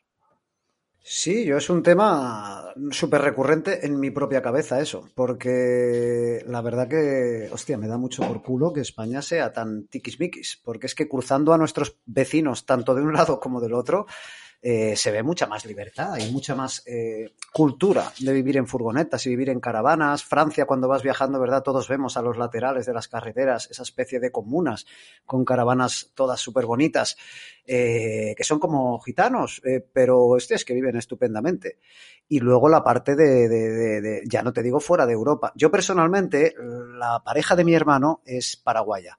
Sí, 1.11 1.47
yo 1.47 1.57
es 1.57 1.71
un 1.71 1.83
tema 1.83 2.75
súper 2.91 3.23
recurrente 3.23 3.87
en 3.87 3.99
mi 3.99 4.11
propia 4.11 4.43
cabeza 4.43 4.81
eso, 4.81 5.09
porque 5.15 6.45
la 6.47 6.61
verdad 6.61 6.87
que, 6.87 7.49
hostia, 7.51 7.79
me 7.79 7.89
da 7.89 7.97
mucho 7.97 8.27
por 8.29 8.43
culo 8.43 8.75
que 8.75 8.83
España 8.83 9.23
sea 9.23 9.53
tan 9.53 9.87
tiquismiquis, 9.87 10.61
porque 10.63 10.87
es 10.87 10.95
que 10.95 11.09
cruzando 11.09 11.55
a 11.55 11.59
nuestros 11.59 11.97
vecinos, 12.05 12.67
tanto 12.67 12.95
de 12.95 13.01
un 13.01 13.15
lado 13.15 13.41
como 13.41 13.61
del 13.61 13.73
otro, 13.73 14.07
eh, 14.61 14.97
se 14.97 15.13
ve 15.13 15.23
mucha 15.23 15.47
más 15.47 15.65
libertad 15.67 16.17
y 16.19 16.33
mucha 16.33 16.57
más 16.57 16.83
eh, 16.87 17.33
cultura 17.53 18.13
de 18.19 18.33
vivir 18.33 18.57
en 18.57 18.67
furgonetas 18.67 19.25
y 19.27 19.31
vivir 19.31 19.51
en 19.51 19.61
caravanas. 19.61 20.25
Francia, 20.25 20.67
cuando 20.67 20.89
vas 20.89 21.05
viajando, 21.05 21.39
¿verdad? 21.39 21.63
Todos 21.63 21.89
vemos 21.89 22.17
a 22.17 22.23
los 22.23 22.37
laterales 22.37 22.85
de 22.85 22.93
las 22.93 23.07
carreteras 23.07 23.71
esa 23.71 23.83
especie 23.83 24.19
de 24.19 24.33
comunas 24.33 24.87
con 25.25 25.45
caravanas 25.45 26.11
todas 26.15 26.41
súper 26.41 26.67
bonitas, 26.67 27.17
eh, 27.67 28.35
que 28.37 28.45
son 28.45 28.59
como 28.59 28.99
gitanos, 28.99 29.63
pero 29.93 30.37
este 30.37 30.57
es 30.57 30.65
que 30.65 30.75
viven 30.75 30.97
estupendamente. 30.97 31.79
Y 32.29 32.41
luego 32.41 32.69
la 32.69 32.83
parte 32.83 33.17
de, 33.17 33.49
de, 33.49 34.01
de, 34.01 34.23
ya 34.27 34.43
no 34.43 34.53
te 34.53 34.63
digo 34.63 34.81
fuera 34.81 35.07
de 35.07 35.13
Europa. 35.13 35.53
Yo 35.55 35.71
personalmente, 35.71 36.55
la 36.99 37.23
pareja 37.25 37.57
de 37.57 37.65
mi 37.65 37.75
hermano 37.75 38.23
es 38.27 38.57
paraguaya 38.57 39.19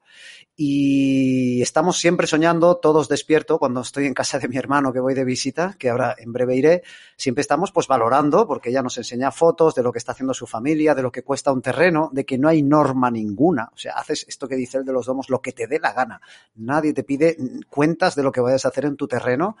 y 0.62 1.62
estamos 1.62 1.98
siempre 1.98 2.26
soñando, 2.26 2.76
todos 2.76 3.08
despierto, 3.08 3.58
cuando 3.58 3.80
estoy 3.80 4.04
en 4.04 4.12
casa 4.12 4.38
de 4.38 4.46
mi 4.46 4.58
hermano 4.58 4.92
que 4.92 5.00
voy 5.00 5.14
de 5.14 5.24
visita, 5.24 5.74
que 5.78 5.88
ahora 5.88 6.14
en 6.18 6.34
breve 6.34 6.54
iré, 6.54 6.82
siempre 7.16 7.40
estamos 7.40 7.72
pues 7.72 7.86
valorando, 7.86 8.46
porque 8.46 8.68
ella 8.68 8.82
nos 8.82 8.98
enseña 8.98 9.30
fotos 9.30 9.74
de 9.74 9.82
lo 9.82 9.90
que 9.90 9.96
está 9.96 10.12
haciendo 10.12 10.34
su 10.34 10.46
familia, 10.46 10.94
de 10.94 11.00
lo 11.00 11.10
que 11.10 11.22
cuesta 11.22 11.50
un 11.50 11.62
terreno, 11.62 12.10
de 12.12 12.26
que 12.26 12.36
no 12.36 12.46
hay 12.46 12.62
norma 12.62 13.10
ninguna. 13.10 13.70
O 13.72 13.78
sea, 13.78 13.94
haces 13.94 14.26
esto 14.28 14.46
que 14.46 14.54
dice 14.54 14.76
el 14.76 14.84
de 14.84 14.92
los 14.92 15.06
domos, 15.06 15.30
lo 15.30 15.40
que 15.40 15.52
te 15.52 15.66
dé 15.66 15.80
la 15.80 15.94
gana. 15.94 16.20
Nadie 16.56 16.92
te 16.92 17.04
pide 17.04 17.38
cuentas 17.70 18.14
de 18.14 18.22
lo 18.22 18.30
que 18.30 18.42
vayas 18.42 18.66
a 18.66 18.68
hacer 18.68 18.84
en 18.84 18.96
tu 18.96 19.08
terreno. 19.08 19.56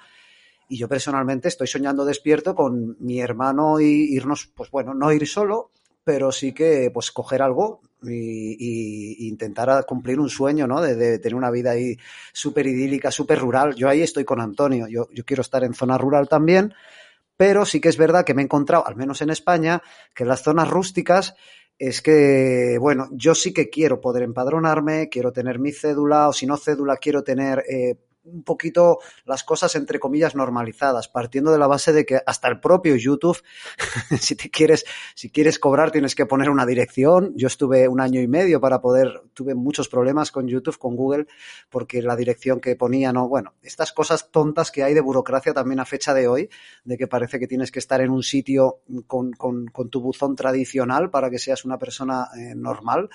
Y 0.68 0.76
yo 0.76 0.86
personalmente 0.86 1.48
estoy 1.48 1.66
soñando 1.66 2.04
despierto 2.04 2.54
con 2.54 2.98
mi 3.00 3.22
hermano 3.22 3.80
y 3.80 3.86
irnos, 3.86 4.48
pues 4.54 4.70
bueno, 4.70 4.92
no 4.92 5.10
ir 5.12 5.26
solo, 5.26 5.70
pero 6.10 6.32
sí 6.32 6.52
que 6.52 6.90
pues 6.92 7.12
coger 7.12 7.40
algo 7.40 7.82
y, 8.02 9.28
intentar 9.28 9.86
cumplir 9.86 10.18
un 10.18 10.28
sueño, 10.28 10.66
¿no? 10.66 10.80
De, 10.80 10.96
de 10.96 11.20
tener 11.20 11.36
una 11.36 11.52
vida 11.52 11.70
ahí 11.70 11.96
súper 12.32 12.66
idílica, 12.66 13.12
súper 13.12 13.38
rural. 13.38 13.76
Yo 13.76 13.88
ahí 13.88 14.02
estoy 14.02 14.24
con 14.24 14.40
Antonio, 14.40 14.88
yo, 14.88 15.06
yo 15.12 15.24
quiero 15.24 15.42
estar 15.42 15.62
en 15.62 15.72
zona 15.72 15.96
rural 15.96 16.28
también, 16.28 16.74
pero 17.36 17.64
sí 17.64 17.80
que 17.80 17.90
es 17.90 17.96
verdad 17.96 18.24
que 18.24 18.34
me 18.34 18.42
he 18.42 18.44
encontrado, 18.44 18.84
al 18.88 18.96
menos 18.96 19.22
en 19.22 19.30
España, 19.30 19.82
que 20.12 20.24
en 20.24 20.30
las 20.30 20.42
zonas 20.42 20.68
rústicas 20.68 21.36
es 21.78 22.02
que, 22.02 22.76
bueno, 22.80 23.06
yo 23.12 23.36
sí 23.36 23.52
que 23.52 23.70
quiero 23.70 24.00
poder 24.00 24.24
empadronarme, 24.24 25.08
quiero 25.08 25.30
tener 25.30 25.60
mi 25.60 25.70
cédula, 25.70 26.28
o 26.28 26.32
si 26.32 26.44
no 26.44 26.56
cédula, 26.56 26.96
quiero 26.96 27.22
tener 27.22 27.62
eh, 27.70 27.94
un 28.32 28.42
poquito 28.42 28.98
las 29.24 29.44
cosas 29.44 29.74
entre 29.76 29.98
comillas 29.98 30.34
normalizadas, 30.34 31.08
partiendo 31.08 31.52
de 31.52 31.58
la 31.58 31.66
base 31.66 31.92
de 31.92 32.04
que 32.04 32.20
hasta 32.26 32.48
el 32.48 32.60
propio 32.60 32.96
YouTube, 32.96 33.40
si 34.20 34.36
te 34.36 34.50
quieres, 34.50 34.84
si 35.14 35.30
quieres 35.30 35.58
cobrar 35.58 35.90
tienes 35.90 36.14
que 36.14 36.26
poner 36.26 36.50
una 36.50 36.66
dirección. 36.66 37.32
Yo 37.36 37.46
estuve 37.46 37.88
un 37.88 38.00
año 38.00 38.20
y 38.20 38.28
medio 38.28 38.60
para 38.60 38.80
poder, 38.80 39.22
tuve 39.34 39.54
muchos 39.54 39.88
problemas 39.88 40.30
con 40.30 40.48
YouTube, 40.48 40.78
con 40.78 40.96
Google, 40.96 41.26
porque 41.68 42.02
la 42.02 42.16
dirección 42.16 42.60
que 42.60 42.76
ponía 42.76 43.12
no, 43.12 43.28
bueno, 43.28 43.54
estas 43.62 43.92
cosas 43.92 44.30
tontas 44.30 44.70
que 44.70 44.82
hay 44.82 44.94
de 44.94 45.00
burocracia 45.00 45.52
también 45.52 45.80
a 45.80 45.84
fecha 45.84 46.14
de 46.14 46.28
hoy, 46.28 46.50
de 46.84 46.96
que 46.96 47.06
parece 47.06 47.38
que 47.38 47.46
tienes 47.46 47.70
que 47.70 47.78
estar 47.78 48.00
en 48.00 48.10
un 48.10 48.22
sitio 48.22 48.80
con, 49.06 49.32
con, 49.32 49.66
con 49.66 49.90
tu 49.90 50.00
buzón 50.00 50.36
tradicional 50.36 51.10
para 51.10 51.30
que 51.30 51.38
seas 51.38 51.64
una 51.64 51.78
persona 51.78 52.28
eh, 52.36 52.54
normal 52.54 53.10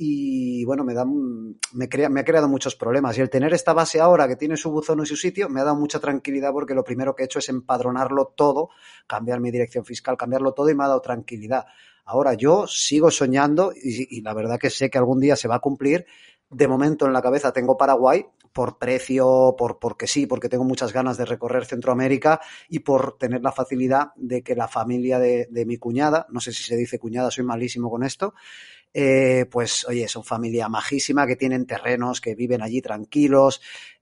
y 0.00 0.64
bueno, 0.64 0.84
me, 0.84 0.94
da, 0.94 1.04
me, 1.72 1.88
crea, 1.88 2.08
me 2.08 2.20
ha 2.20 2.24
creado 2.24 2.48
muchos 2.48 2.76
problemas. 2.76 3.18
Y 3.18 3.20
el 3.20 3.28
tener 3.28 3.52
esta 3.52 3.72
base 3.72 4.00
ahora 4.00 4.28
que 4.28 4.36
tiene 4.36 4.56
su 4.56 4.70
buzón 4.70 5.00
y 5.02 5.06
su 5.06 5.16
sitio 5.16 5.48
me 5.48 5.60
ha 5.60 5.64
dado 5.64 5.74
mucha 5.74 5.98
tranquilidad 5.98 6.52
porque 6.52 6.72
lo 6.72 6.84
primero 6.84 7.16
que 7.16 7.24
he 7.24 7.26
hecho 7.26 7.40
es 7.40 7.48
empadronarlo 7.48 8.26
todo, 8.36 8.70
cambiar 9.08 9.40
mi 9.40 9.50
dirección 9.50 9.84
fiscal, 9.84 10.16
cambiarlo 10.16 10.52
todo 10.52 10.70
y 10.70 10.76
me 10.76 10.84
ha 10.84 10.86
dado 10.86 11.00
tranquilidad. 11.00 11.66
Ahora 12.04 12.34
yo 12.34 12.68
sigo 12.68 13.10
soñando 13.10 13.72
y, 13.74 14.20
la 14.22 14.34
verdad 14.34 14.56
que 14.56 14.70
sé 14.70 14.88
que 14.88 14.98
algún 14.98 15.18
día 15.18 15.34
se 15.34 15.48
va 15.48 15.56
a 15.56 15.60
cumplir. 15.60 16.06
De 16.48 16.68
momento 16.68 17.04
en 17.04 17.12
la 17.12 17.20
cabeza 17.20 17.52
tengo 17.52 17.76
Paraguay, 17.76 18.24
por 18.52 18.78
precio, 18.78 19.56
por 19.58 19.80
porque 19.80 20.06
sí, 20.06 20.26
porque 20.26 20.48
tengo 20.48 20.64
muchas 20.64 20.92
ganas 20.92 21.18
de 21.18 21.24
recorrer 21.24 21.66
Centroamérica 21.66 22.40
y 22.68 22.78
por 22.78 23.18
tener 23.18 23.42
la 23.42 23.50
facilidad 23.50 24.12
de 24.14 24.42
que 24.42 24.54
la 24.54 24.68
familia 24.68 25.18
de 25.18 25.64
mi 25.66 25.76
cuñada, 25.76 26.26
no 26.30 26.40
sé 26.40 26.52
si 26.52 26.62
se 26.62 26.76
dice 26.76 27.00
cuñada, 27.00 27.30
soy 27.30 27.44
malísimo 27.44 27.90
con 27.90 28.04
esto, 28.04 28.32
eh, 28.94 29.46
pues 29.50 29.86
oye, 29.86 30.08
son 30.08 30.24
familia 30.24 30.68
majísima, 30.68 31.26
que 31.26 31.36
tienen 31.36 31.66
terrenos, 31.66 32.20
que 32.20 32.34
viven 32.34 32.62
allí 32.62 32.80
tranquilos 32.80 33.60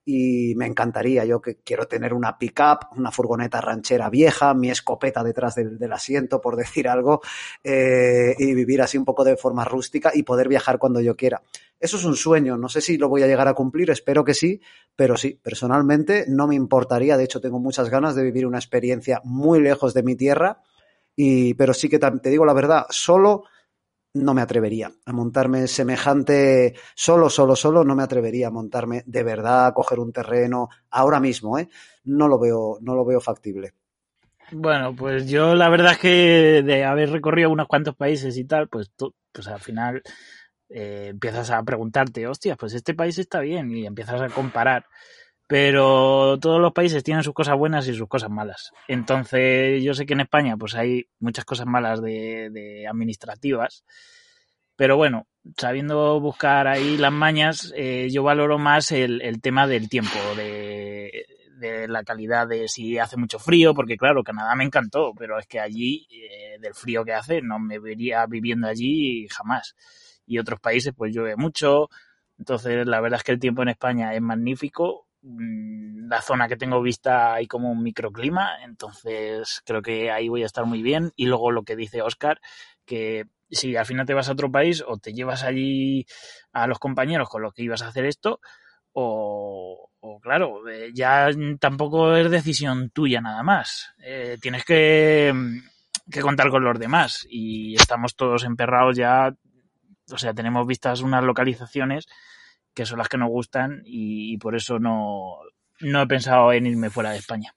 y 0.09 0.55
me 0.55 0.66
encantaría, 0.66 1.24
yo 1.24 1.41
que 1.43 1.57
quiero 1.57 1.89
tener 1.89 2.14
una 2.14 2.39
pick-up, 2.39 2.87
una 2.97 3.11
furgoneta 3.11 3.61
ranchera 3.61 4.09
vieja, 4.09 4.55
mi 4.55 4.70
escopeta 4.70 5.24
detrás 5.24 5.57
del, 5.57 5.93
asiento, 5.93 6.41
por 6.41 6.55
decir 6.57 6.89
algo, 6.89 7.20
eh, 7.64 8.37
y 8.39 8.55
vivir 8.55 8.80
así 8.82 8.97
un 8.97 9.05
poco 9.05 9.24
de 9.24 9.37
forma 9.37 9.64
rústica 9.64 10.12
y 10.14 10.22
poder 10.22 10.49
viajar 10.49 10.78
cuando 10.78 11.01
yo 11.01 11.16
quiera. 11.16 11.43
Eso 11.80 11.97
es 11.97 12.05
un 12.05 12.14
sueño, 12.14 12.57
no 12.57 12.68
sé 12.68 12.80
si 12.80 12.99
lo 12.99 13.09
voy 13.09 13.24
a 13.24 13.26
llegar 13.26 13.49
a 13.49 13.55
cumplir, 13.55 13.91
espero 13.91 14.24
que 14.24 14.32
sí, 14.32 14.61
pero 14.95 15.16
sí, 15.16 15.41
personalmente 15.43 16.24
no 16.28 16.47
me 16.47 16.55
importaría, 16.55 17.16
de 17.16 17.24
hecho 17.24 17.41
tengo 17.41 17.59
muchas 17.59 17.91
ganas 17.91 18.14
de 18.14 18.22
vivir 18.22 18.47
una 18.47 18.59
experiencia 18.59 19.20
muy 19.24 19.61
lejos 19.61 19.93
de 19.93 20.05
mi 20.05 20.14
tierra, 20.14 20.62
y, 21.16 21.55
pero 21.55 21.74
sí 21.74 21.89
que 21.89 21.99
te 21.99 22.30
digo 22.30 22.47
la 22.47 22.53
verdad, 22.53 22.87
solo 22.91 23.43
no 24.17 24.35
me 24.35 24.43
atrevería 24.43 24.91
a 25.05 25.12
montarme 25.12 25.67
semejante, 25.67 26.75
solo, 26.95 27.31
solo, 27.31 27.57
solo, 27.57 27.85
no 27.85 27.95
me 27.95 28.03
atrevería 28.03 28.49
a 28.49 28.51
montarme 28.51 29.03
de 29.07 29.23
verdad, 29.23 29.67
a 29.67 29.75
coger 29.75 29.99
un 29.99 30.12
terreno, 30.12 30.69
ahora 30.91 31.21
mismo, 31.21 31.59
¿eh? 31.59 31.69
No 32.05 32.29
lo 32.29 32.39
veo, 32.39 32.79
no 32.81 32.95
lo 32.95 33.05
veo 33.05 33.21
factible. 33.21 33.75
Bueno, 34.53 34.95
pues 34.95 35.29
yo 35.29 35.55
la 35.55 35.69
verdad 35.69 35.93
es 35.93 35.99
que 35.99 36.62
de 36.64 36.85
haber 36.85 37.11
recorrido 37.11 37.51
unos 37.51 37.67
cuantos 37.67 37.97
países 37.97 38.37
y 38.37 38.45
tal, 38.45 38.69
pues 38.69 38.91
tú, 38.97 39.12
pues 39.33 39.49
al 39.49 39.61
final 39.61 40.03
eh, 40.69 41.09
empiezas 41.11 41.51
a 41.51 41.62
preguntarte, 41.62 42.27
hostia, 42.27 42.57
pues 42.57 42.75
este 42.75 42.95
país 42.95 43.19
está 43.19 43.41
bien 43.41 43.71
y 43.73 43.87
empiezas 43.87 44.21
a 44.21 44.29
comparar. 44.29 44.87
Pero 45.49 46.39
todos 46.41 46.61
los 46.61 46.73
países 46.73 47.05
tienen 47.05 47.23
sus 47.23 47.35
cosas 47.35 47.57
buenas 47.57 47.87
y 47.87 47.95
sus 47.95 48.09
cosas 48.09 48.31
malas. 48.31 48.73
Entonces, 48.89 49.83
yo 49.83 49.95
sé 49.95 50.05
que 50.05 50.15
en 50.15 50.21
España 50.21 50.57
pues 50.57 50.75
hay 50.75 51.09
muchas 51.21 51.45
cosas 51.45 51.67
malas 51.67 52.03
de, 52.03 52.51
de 52.51 52.89
administrativas. 52.89 53.85
Pero 54.77 54.97
bueno, 54.97 55.27
sabiendo 55.57 56.21
buscar 56.21 56.67
ahí 56.67 56.97
las 56.99 57.13
mañas, 57.13 57.73
eh, 57.77 58.09
yo 58.11 58.23
valoro 58.23 58.59
más 58.59 58.93
el, 58.93 59.41
tema 59.41 59.67
del 59.67 59.89
tiempo, 59.89 60.19
de, 60.37 61.25
de, 61.59 61.89
la 61.89 62.05
calidad 62.05 62.47
de 62.47 62.69
si 62.69 62.99
hace 62.99 63.17
mucho 63.17 63.39
frío, 63.39 63.75
porque 63.75 63.97
claro, 63.97 64.23
Canadá 64.23 64.55
me 64.55 64.65
encantó, 64.65 65.13
pero 65.17 65.39
es 65.39 65.47
que 65.47 65.61
allí, 65.61 66.07
eh, 66.11 66.59
del 66.61 66.75
frío 66.75 67.05
que 67.05 67.15
hace, 67.15 67.41
no 67.41 67.59
me 67.59 67.79
vería 67.79 68.27
viviendo 68.27 68.69
allí 68.69 69.27
jamás. 69.29 69.75
Y 70.27 70.39
otros 70.39 70.61
países 70.61 70.93
pues 70.95 71.15
llueve 71.15 71.37
mucho, 71.37 71.89
entonces 72.39 72.87
la 72.87 73.01
verdad 73.01 73.19
es 73.19 73.25
que 73.25 73.33
el 73.33 73.39
tiempo 73.39 73.63
en 73.63 73.69
España 73.69 74.15
es 74.15 74.21
magnífico, 74.21 75.06
la 76.09 76.22
zona 76.22 76.49
que 76.49 76.57
tengo 76.57 76.81
vista 76.81 77.35
hay 77.35 77.47
como 77.47 77.70
un 77.70 77.83
microclima, 77.83 78.62
entonces 78.64 79.62
creo 79.64 79.83
que 79.83 80.11
ahí 80.11 80.29
voy 80.29 80.43
a 80.43 80.47
estar 80.47 80.64
muy 80.64 80.83
bien. 80.83 81.12
Y 81.16 81.27
luego 81.27 81.51
lo 81.51 81.62
que 81.64 81.77
dice 81.77 82.03
Oscar, 82.03 82.41
que 82.85 83.24
si 83.51 83.77
al 83.77 83.87
final 83.87 84.07
te 84.07 84.14
vas 84.14 84.29
a 84.29 84.33
otro 84.33 84.51
país 84.51 84.85
o 84.87 84.99
te 84.99 85.12
llevas 85.12 85.43
allí 85.43 86.07
a 86.53 86.66
los 86.66 86.79
compañeros 86.79 87.29
con 87.29 87.43
los 87.43 87.53
que 87.53 87.62
ibas 87.62 87.83
a 87.83 87.89
hacer 87.89 88.07
esto, 88.07 88.41
o, 88.99 89.91
claro, 90.22 90.66
eh, 90.68 90.91
ya 90.95 91.29
tampoco 91.61 92.16
es 92.16 92.31
decisión 92.31 92.91
tuya 92.91 93.20
nada 93.20 93.43
más. 93.43 93.93
Eh, 94.03 94.39
tienes 94.41 94.64
que, 94.64 95.35
que 96.11 96.20
contar 96.20 96.49
con 96.51 96.64
los 96.64 96.79
demás 96.79 97.27
y 97.29 97.74
estamos 97.74 98.16
todos 98.16 98.45
emperrados 98.45 98.97
ya, 98.97 99.35
o 100.11 100.18
sea, 100.18 100.33
tenemos 100.33 100.66
vistas 100.66 101.03
unas 101.03 101.24
localizaciones 101.24 102.07
que 102.77 102.85
son 102.85 102.99
las 102.99 103.09
que 103.09 103.16
nos 103.16 103.31
gustan 103.31 103.83
y, 103.87 104.37
por 104.37 104.55
eso 104.55 104.79
no, 104.79 105.39
no 105.81 106.03
he 106.03 106.07
pensado 106.07 106.53
en 106.53 106.66
irme 106.66 106.91
fuera 106.91 107.11
de 107.11 107.16
España. 107.16 107.55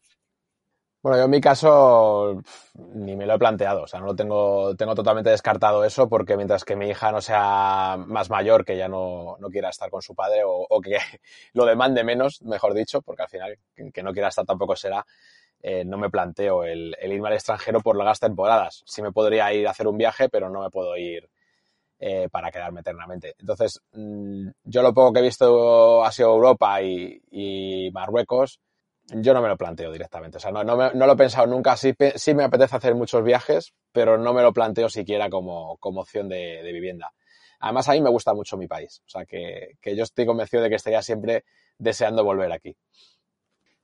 Bueno, 1.04 1.18
yo 1.18 1.26
en 1.26 1.32
mi 1.32 1.42
caso 1.42 2.42
ni 2.74 3.16
me 3.18 3.26
lo 3.26 3.36
he 3.36 3.40
planteado, 3.40 3.84
o 3.84 3.88
sea, 3.88 4.00
no 4.00 4.08
lo 4.08 4.16
tengo, 4.16 4.76
tengo 4.76 4.96
totalmente 4.96 5.30
descartado 5.30 5.84
eso 5.84 6.08
porque 6.10 6.38
mientras 6.38 6.64
que 6.64 6.76
mi 6.76 6.90
hija 6.90 7.12
no 7.12 7.22
sea 7.22 7.98
más 8.08 8.30
mayor, 8.30 8.64
que 8.64 8.78
ya 8.78 8.88
no, 8.88 9.36
no 9.40 9.50
quiera 9.50 9.70
estar 9.70 9.90
con 9.90 10.02
su 10.02 10.16
padre 10.16 10.44
o, 10.46 10.66
o, 10.70 10.82
que 10.82 10.98
lo 11.54 11.66
demande 11.66 12.04
menos, 12.06 12.42
mejor 12.42 12.74
dicho, 12.74 13.02
porque 13.02 13.24
al 13.24 13.30
final 13.30 13.58
que 13.94 14.04
no 14.04 14.14
quiera 14.14 14.30
estar 14.30 14.46
tampoco 14.46 14.76
será, 14.78 15.06
eh, 15.62 15.84
no 15.84 15.98
me 15.98 16.10
planteo 16.10 16.64
el, 16.64 16.96
el, 17.00 17.12
irme 17.12 17.28
al 17.28 17.34
extranjero 17.34 17.82
por 17.82 17.98
largas 17.98 18.22
temporadas. 18.22 18.84
Sí 18.86 19.02
me 19.02 19.12
podría 19.12 19.52
ir 19.54 19.68
a 19.68 19.72
hacer 19.72 19.88
un 19.88 19.98
viaje, 19.98 20.30
pero 20.30 20.50
no 20.50 20.62
me 20.62 20.70
puedo 20.70 20.96
ir 20.98 21.30
eh, 22.00 22.30
para 22.32 22.50
quedarme 22.50 22.80
eternamente. 22.80 23.36
Entonces, 23.40 23.82
mmm, 23.92 24.48
yo 24.64 24.82
lo 24.82 24.94
poco 24.94 25.14
que 25.14 25.20
he 25.20 25.24
visto 25.24 26.04
ha 26.04 26.12
sido 26.12 26.34
Europa 26.34 26.82
y, 26.82 27.90
Marruecos 27.92 28.60
yo 29.12 29.34
no 29.34 29.42
me 29.42 29.48
lo 29.48 29.58
planteo 29.58 29.92
directamente. 29.92 30.38
O 30.38 30.40
sea, 30.40 30.52
no 30.52 30.64
lo 30.64 31.14
he 31.14 31.16
pensado 31.16 31.48
nunca. 31.48 31.76
Sí, 31.76 31.96
sí, 32.16 32.34
me 32.36 32.44
apetece 32.44 32.76
hacer 32.76 32.94
muchos 32.94 33.24
viajes, 33.24 33.74
pero 33.92 34.20
no 34.20 34.34
me 34.34 34.44
lo 34.44 34.54
planteo 34.54 34.88
siquiera 34.88 35.32
como, 35.32 35.78
como 35.78 36.02
opción 36.02 36.30
de, 36.30 36.62
de, 36.62 36.72
vivienda. 36.72 37.12
Además, 37.60 37.90
a 37.90 37.94
mí 37.94 38.02
me 38.02 38.12
gusta 38.12 38.36
mucho 38.36 38.56
mi 38.56 38.68
país. 38.68 39.02
O 39.08 39.10
sea, 39.10 39.26
que, 39.26 39.78
que 39.82 39.96
yo 39.96 40.04
estoy 40.04 40.28
convencido 40.28 40.62
de 40.62 40.70
que 40.70 40.76
estaría 40.76 41.02
siempre 41.02 41.44
deseando 41.80 42.24
volver 42.24 42.52
aquí. 42.52 42.78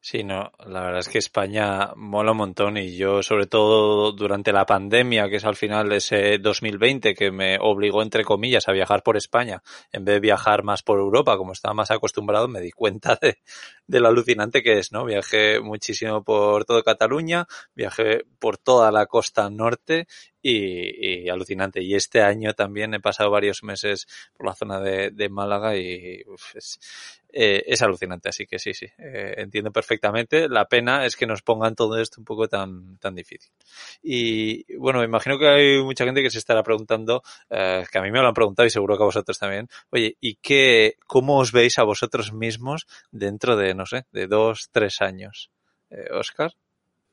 Sí, 0.08 0.24
no, 0.24 0.52
la 0.68 0.82
verdad 0.82 1.00
es 1.00 1.10
que 1.10 1.18
España 1.18 1.92
mola 1.96 2.34
un 2.34 2.38
montón 2.38 2.78
y 2.78 2.96
yo 2.96 3.24
sobre 3.24 3.48
todo 3.48 4.12
durante 4.12 4.54
la 4.54 4.68
pandemia, 4.68 5.28
que 5.30 5.38
es 5.38 5.46
al 5.46 5.56
final 5.56 5.90
de 5.90 5.96
ese 5.96 6.38
2020 6.38 7.16
que 7.16 7.32
me 7.32 7.58
obligó 7.60 8.04
entre 8.04 8.24
comillas 8.24 8.68
a 8.68 8.72
viajar 8.72 9.02
por 9.02 9.18
España 9.18 9.64
en 9.92 10.06
vez 10.06 10.14
de 10.14 10.20
viajar 10.20 10.62
más 10.62 10.84
por 10.84 11.00
Europa, 11.00 11.38
como 11.38 11.54
estaba 11.54 11.74
más 11.74 11.90
acostumbrado, 11.90 12.48
me 12.48 12.62
di 12.62 12.70
cuenta 12.70 13.18
de, 13.20 13.40
lo 14.00 14.08
alucinante 14.08 14.62
que 14.62 14.78
es, 14.78 14.92
¿no? 14.92 15.06
Viajé 15.06 15.60
muchísimo 15.60 16.24
por 16.24 16.66
toda 16.66 16.84
Cataluña, 16.84 17.48
viajé 17.74 18.26
por 18.38 18.60
toda 18.60 18.92
la 18.92 19.08
costa 19.08 19.50
norte 19.50 20.06
y, 20.48 21.24
y, 21.24 21.30
alucinante. 21.30 21.82
Y 21.82 21.96
este 21.96 22.22
año 22.22 22.54
también 22.54 22.94
he 22.94 23.00
pasado 23.00 23.32
varios 23.32 23.64
meses 23.64 24.06
por 24.38 24.46
la 24.46 24.54
zona 24.54 24.80
de, 24.80 25.10
de 25.10 25.28
Málaga 25.28 25.76
y 25.76 26.22
uf, 26.28 26.56
es, 26.56 26.80
eh, 27.34 27.64
es, 27.66 27.82
alucinante. 27.82 28.30
Así 28.30 28.46
que 28.46 28.60
sí, 28.60 28.76
sí, 28.76 28.86
eh, 29.00 29.34
entiendo 29.38 29.72
perfectamente. 29.72 30.48
La 30.48 30.66
pena 30.66 31.04
es 31.04 31.16
que 31.16 31.26
nos 31.26 31.42
pongan 31.42 31.74
todo 31.74 32.00
esto 32.00 32.22
un 32.22 32.26
poco 32.26 32.48
tan, 32.48 33.00
tan 33.00 33.16
difícil. 33.16 33.52
Y 34.04 34.78
bueno, 34.78 35.00
me 35.00 35.06
imagino 35.06 35.40
que 35.40 35.48
hay 35.48 35.84
mucha 35.84 36.06
gente 36.06 36.22
que 36.22 36.30
se 36.30 36.38
estará 36.38 36.62
preguntando, 36.62 37.24
eh, 37.50 37.84
que 37.92 37.98
a 37.98 38.04
mí 38.04 38.12
me 38.12 38.22
lo 38.22 38.28
han 38.28 38.36
preguntado 38.36 38.68
y 38.68 38.70
seguro 38.70 38.98
que 38.98 39.04
a 39.04 39.08
vosotros 39.08 39.40
también, 39.40 39.68
oye, 39.90 40.16
¿y 40.22 40.36
qué, 40.36 40.98
cómo 41.08 41.40
os 41.40 41.52
veis 41.54 41.80
a 41.80 41.84
vosotros 41.84 42.34
mismos 42.34 42.86
dentro 43.12 43.58
de, 43.58 43.74
no 43.74 43.88
sé, 43.88 44.06
de 44.12 44.28
dos, 44.28 44.70
tres 44.72 45.02
años? 45.02 45.50
Eh, 45.90 46.06
Oscar. 46.12 46.54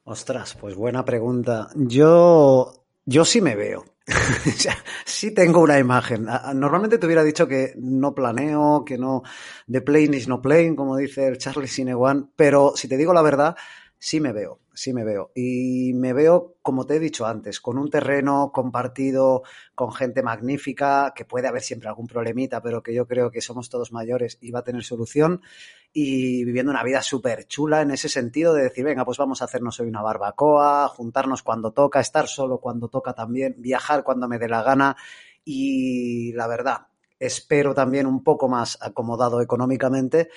Ostras, 0.05 0.55
pues 0.61 0.75
buena 0.75 1.05
pregunta. 1.05 1.69
Yo 1.77 2.82
yo 3.05 3.25
sí 3.25 3.41
me 3.41 3.57
veo. 3.57 3.85
sí 5.05 5.33
tengo 5.33 5.61
una 5.61 5.79
imagen. 5.79 6.27
Normalmente 6.55 6.99
te 6.99 7.07
hubiera 7.07 7.23
dicho 7.23 7.47
que 7.47 7.75
no 7.77 8.15
planeo, 8.15 8.85
que 8.85 8.99
no 8.99 9.23
de 9.67 9.81
plane 9.81 10.17
is 10.17 10.29
no 10.29 10.41
plane, 10.43 10.75
como 10.75 10.97
dice 10.97 11.27
el 11.27 11.39
Charlie 11.39 11.69
Sinewan, 11.69 12.31
pero 12.37 12.73
si 12.75 12.89
te 12.89 12.97
digo 12.97 13.13
la 13.13 13.23
verdad, 13.23 13.57
sí 14.05 14.19
me 14.19 14.33
veo, 14.33 14.59
sí 14.75 14.93
me 14.93 15.05
veo. 15.05 15.31
Y 15.33 15.93
me 15.95 16.13
veo, 16.13 16.57
como 16.61 16.87
te 16.87 16.97
he 16.97 16.99
dicho 16.99 17.25
antes, 17.25 17.61
con 17.61 17.79
un 17.79 17.89
terreno 17.89 18.51
compartido 18.53 19.45
con 19.77 19.93
gente 19.93 20.25
magnífica, 20.25 21.13
que 21.15 21.25
puede 21.25 21.47
haber 21.47 21.63
siempre 21.63 21.89
algún 21.89 22.09
problemita, 22.09 22.61
pero 22.61 22.83
que 22.83 22.93
yo 22.93 23.07
creo 23.07 23.31
que 23.31 23.41
somos 23.41 23.71
todos 23.71 23.93
mayores 23.93 24.39
y 24.41 24.51
va 24.51 24.59
a 24.59 24.65
tener 24.65 24.83
solución. 24.83 25.41
Y 25.93 26.45
viviendo 26.45 26.73
una 26.73 26.83
vida 26.83 27.01
súper 27.01 27.47
chula 27.47 27.81
en 27.81 27.93
ese 27.93 28.09
sentido 28.09 28.55
de 28.55 28.65
decir, 28.65 28.85
venga, 28.85 29.05
pues 29.05 29.19
vamos 29.19 29.41
a 29.41 29.45
hacernos 29.45 29.79
hoy 29.79 29.87
una 29.87 30.03
barbacoa, 30.03 30.89
juntarnos 30.89 31.45
cuando 31.45 31.71
toca, 31.71 32.01
estar 32.01 32.27
solo 32.27 32.59
cuando 32.59 32.89
toca 32.89 33.13
también, 33.13 33.55
viajar 33.59 34.03
cuando 34.03 34.27
me 34.27 34.41
dé 34.41 34.49
la 34.49 34.65
gana. 34.65 34.97
Y 35.45 36.33
la 36.33 36.49
verdad, 36.49 36.89
espero 37.21 37.73
también 37.73 38.07
un 38.07 38.25
poco 38.25 38.49
más 38.49 38.79
acomodado 38.83 39.41
económicamente 39.41 40.29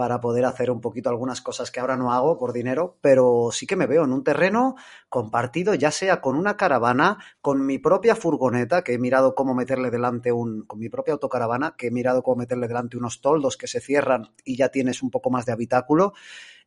para 0.00 0.18
poder 0.18 0.46
hacer 0.46 0.70
un 0.70 0.80
poquito 0.80 1.10
algunas 1.10 1.42
cosas 1.42 1.70
que 1.70 1.78
ahora 1.78 1.94
no 1.94 2.10
hago 2.10 2.38
por 2.38 2.54
dinero, 2.54 2.96
pero 3.02 3.50
sí 3.52 3.66
que 3.66 3.76
me 3.76 3.86
veo 3.86 4.04
en 4.04 4.14
un 4.14 4.24
terreno 4.24 4.76
compartido, 5.10 5.74
ya 5.74 5.90
sea 5.90 6.22
con 6.22 6.36
una 6.36 6.56
caravana, 6.56 7.18
con 7.42 7.66
mi 7.66 7.76
propia 7.76 8.16
furgoneta, 8.16 8.82
que 8.82 8.94
he 8.94 8.98
mirado 8.98 9.34
cómo 9.34 9.54
meterle 9.54 9.90
delante 9.90 10.32
un, 10.32 10.62
con 10.62 10.78
mi 10.78 10.88
propia 10.88 11.12
autocaravana, 11.12 11.74
que 11.76 11.88
he 11.88 11.90
mirado 11.90 12.22
cómo 12.22 12.36
meterle 12.36 12.66
delante 12.66 12.96
unos 12.96 13.20
toldos 13.20 13.58
que 13.58 13.66
se 13.66 13.82
cierran 13.82 14.30
y 14.42 14.56
ya 14.56 14.70
tienes 14.70 15.02
un 15.02 15.10
poco 15.10 15.28
más 15.28 15.44
de 15.44 15.52
habitáculo. 15.52 16.14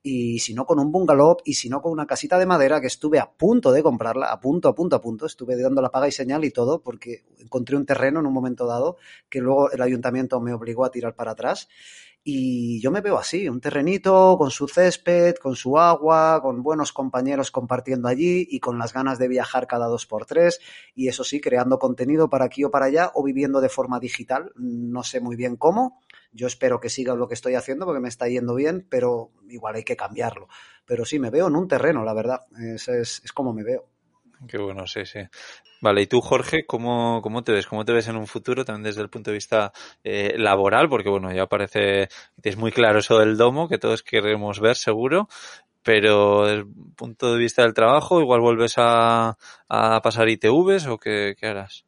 y 0.06 0.40
si 0.40 0.54
no 0.54 0.66
con 0.66 0.78
un 0.80 0.92
bungalow 0.92 1.38
y 1.46 1.54
si 1.56 1.70
no 1.70 1.82
con 1.82 1.92
una 1.92 2.06
casita 2.06 2.38
de 2.38 2.46
madera 2.46 2.82
que 2.82 2.88
estuve 2.88 3.20
a 3.20 3.32
punto 3.32 3.72
de 3.72 3.82
comprarla, 3.82 4.32
a 4.32 4.40
punto, 4.40 4.68
a 4.68 4.76
punto, 4.76 4.96
a 4.98 5.02
punto, 5.02 5.26
estuve 5.26 5.60
dando 5.60 5.82
la 5.82 5.90
paga 5.90 6.08
y 6.08 6.12
señal 6.12 6.44
y 6.46 6.52
todo 6.52 6.82
porque 6.84 7.24
encontré 7.40 7.78
un 7.78 7.86
terreno 7.88 8.20
en 8.20 8.28
un 8.28 8.34
momento 8.34 8.68
dado 8.68 8.98
que 9.30 9.40
luego 9.40 9.72
el 9.72 9.82
ayuntamiento 9.82 10.40
me 10.40 10.54
obligó 10.54 10.86
a 10.86 10.92
tirar 10.92 11.16
para 11.16 11.32
atrás 11.32 11.68
y 12.26 12.80
yo 12.80 12.89
me 12.89 13.01
veo 13.01 13.17
así, 13.17 13.49
un 13.49 13.59
terrenito 13.59 14.38
con 14.38 14.49
su 14.49 14.69
césped, 14.69 15.36
con 15.36 15.57
su 15.57 15.78
agua, 15.78 16.39
con 16.41 16.63
buenos 16.63 16.93
compañeros 16.93 17.51
compartiendo 17.51 18.07
allí 18.07 18.47
y 18.49 18.61
con 18.61 18.80
las 18.80 18.93
ganas 18.93 19.19
de 19.19 19.28
viajar 19.28 19.67
cada 19.67 19.88
dos 19.88 20.05
por 20.05 20.26
tres. 20.26 20.61
Y 20.95 21.09
eso 21.09 21.26
sí, 21.26 21.41
creando 21.41 21.80
contenido 21.80 22.30
para 22.30 22.45
aquí 22.45 22.63
o 22.63 22.71
para 22.71 22.86
allá 22.86 23.11
o 23.13 23.24
viviendo 23.24 23.59
de 23.59 23.67
forma 23.67 23.99
digital. 23.99 24.53
No 24.55 25.03
sé 25.03 25.19
muy 25.19 25.36
bien 25.36 25.57
cómo. 25.57 25.99
Yo 26.32 26.47
espero 26.47 26.80
que 26.80 26.89
siga 26.89 27.13
lo 27.13 27.28
que 27.28 27.34
estoy 27.34 27.55
haciendo 27.55 27.86
porque 27.86 27.99
me 27.99 28.09
está 28.09 28.30
yendo 28.30 28.55
bien, 28.55 28.88
pero 28.89 29.32
igual 29.49 29.76
hay 29.76 29.84
que 29.84 29.97
cambiarlo. 29.97 30.47
Pero 30.86 31.03
sí, 31.03 31.19
me 31.19 31.30
veo 31.30 31.47
en 31.47 31.57
un 31.57 31.67
terreno, 31.67 32.05
la 32.05 32.13
verdad. 32.13 32.39
Es, 32.57 32.88
es, 32.88 33.21
es 33.26 33.34
como 33.34 33.53
me 33.53 33.63
veo. 33.63 33.93
Qué 34.48 34.58
bueno, 34.58 34.88
sí, 34.88 35.06
sí. 35.06 35.20
Vale, 35.82 36.02
y 36.02 36.08
tú, 36.08 36.22
Jorge, 36.22 36.66
¿cómo, 36.66 37.22
cómo 37.22 37.44
te 37.44 37.52
ves? 37.52 37.68
¿Cómo 37.68 37.86
te 37.86 37.94
ves 37.94 38.08
en 38.08 38.16
un 38.16 38.28
futuro 38.28 38.64
también 38.64 38.84
desde 38.84 39.02
el 39.02 39.10
punto 39.10 39.32
de 39.32 39.36
vista 39.36 39.72
eh, 40.04 40.36
laboral? 40.38 40.88
Porque, 40.89 41.10
bueno, 41.10 41.32
ya 41.34 41.48
parece 41.48 42.08
que 42.41 42.50
es 42.50 42.58
muy 42.58 42.72
claro 42.72 43.00
eso 43.00 43.20
del 43.20 43.38
domo, 43.38 43.68
que 43.68 43.78
todos 43.78 44.02
queremos 44.04 44.60
ver, 44.60 44.76
seguro, 44.76 45.28
pero 45.84 46.46
desde 46.46 46.60
el 46.62 46.68
punto 46.96 47.34
de 47.34 47.39
vista 47.39 47.64
del 47.64 47.74
trabajo, 47.74 48.22
igual 48.22 48.41
vuelves 48.41 48.76
a, 48.78 49.38
a 49.68 50.02
pasar 50.02 50.30
ITVs 50.30 50.88
o 50.88 50.98
qué, 50.98 51.36
qué 51.38 51.48
harás? 51.48 51.86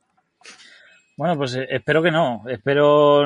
Bueno, 1.17 1.37
pues 1.37 1.55
eh, 1.55 1.67
espero 1.69 2.03
que 2.03 2.11
no. 2.11 2.43
Espero 2.49 3.25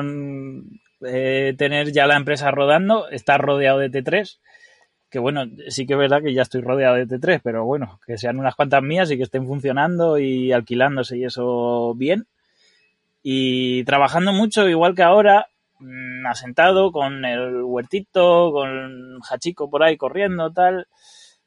eh, 1.04 1.54
tener 1.58 1.92
ya 1.92 2.06
la 2.06 2.16
empresa 2.16 2.50
rodando, 2.50 3.08
estar 3.08 3.40
rodeado 3.40 3.78
de 3.78 3.90
T3 3.90 4.38
que 5.10 5.18
bueno, 5.18 5.44
sí 5.68 5.86
que 5.86 5.94
es 5.94 5.98
verdad 5.98 6.22
que 6.22 6.32
ya 6.32 6.42
estoy 6.42 6.60
rodeado 6.60 6.94
de 6.94 7.06
T3, 7.06 7.40
pero 7.42 7.64
bueno, 7.64 7.98
que 8.06 8.16
sean 8.16 8.38
unas 8.38 8.54
cuantas 8.54 8.82
mías 8.82 9.10
y 9.10 9.16
que 9.16 9.24
estén 9.24 9.46
funcionando 9.46 10.18
y 10.18 10.52
alquilándose 10.52 11.18
y 11.18 11.24
eso 11.24 11.94
bien. 11.94 12.26
Y 13.22 13.84
trabajando 13.84 14.32
mucho, 14.32 14.68
igual 14.68 14.94
que 14.94 15.02
ahora, 15.02 15.48
mm, 15.80 16.26
asentado 16.26 16.92
con 16.92 17.24
el 17.24 17.62
huertito, 17.62 18.52
con 18.52 19.18
Hachico 19.28 19.68
por 19.68 19.82
ahí 19.82 19.96
corriendo, 19.96 20.52
tal. 20.52 20.86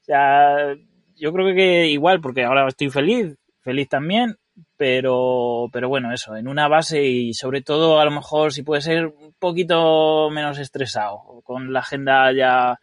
O 0.02 0.04
sea, 0.06 0.76
yo 1.16 1.32
creo 1.32 1.56
que 1.56 1.88
igual, 1.88 2.20
porque 2.20 2.44
ahora 2.44 2.68
estoy 2.68 2.90
feliz, 2.90 3.38
feliz 3.62 3.88
también, 3.88 4.38
pero, 4.78 5.70
pero 5.72 5.88
bueno, 5.88 6.14
eso, 6.14 6.36
en 6.36 6.48
una 6.48 6.68
base 6.68 7.04
y 7.04 7.34
sobre 7.34 7.62
todo 7.62 8.00
a 8.00 8.06
lo 8.06 8.12
mejor 8.12 8.54
si 8.54 8.64
puede 8.64 8.82
ser 8.82 9.08
un 9.08 9.34
poquito 9.40 10.30
menos 10.30 10.60
estresado, 10.60 11.42
con 11.44 11.72
la 11.74 11.80
agenda 11.80 12.32
ya 12.34 12.80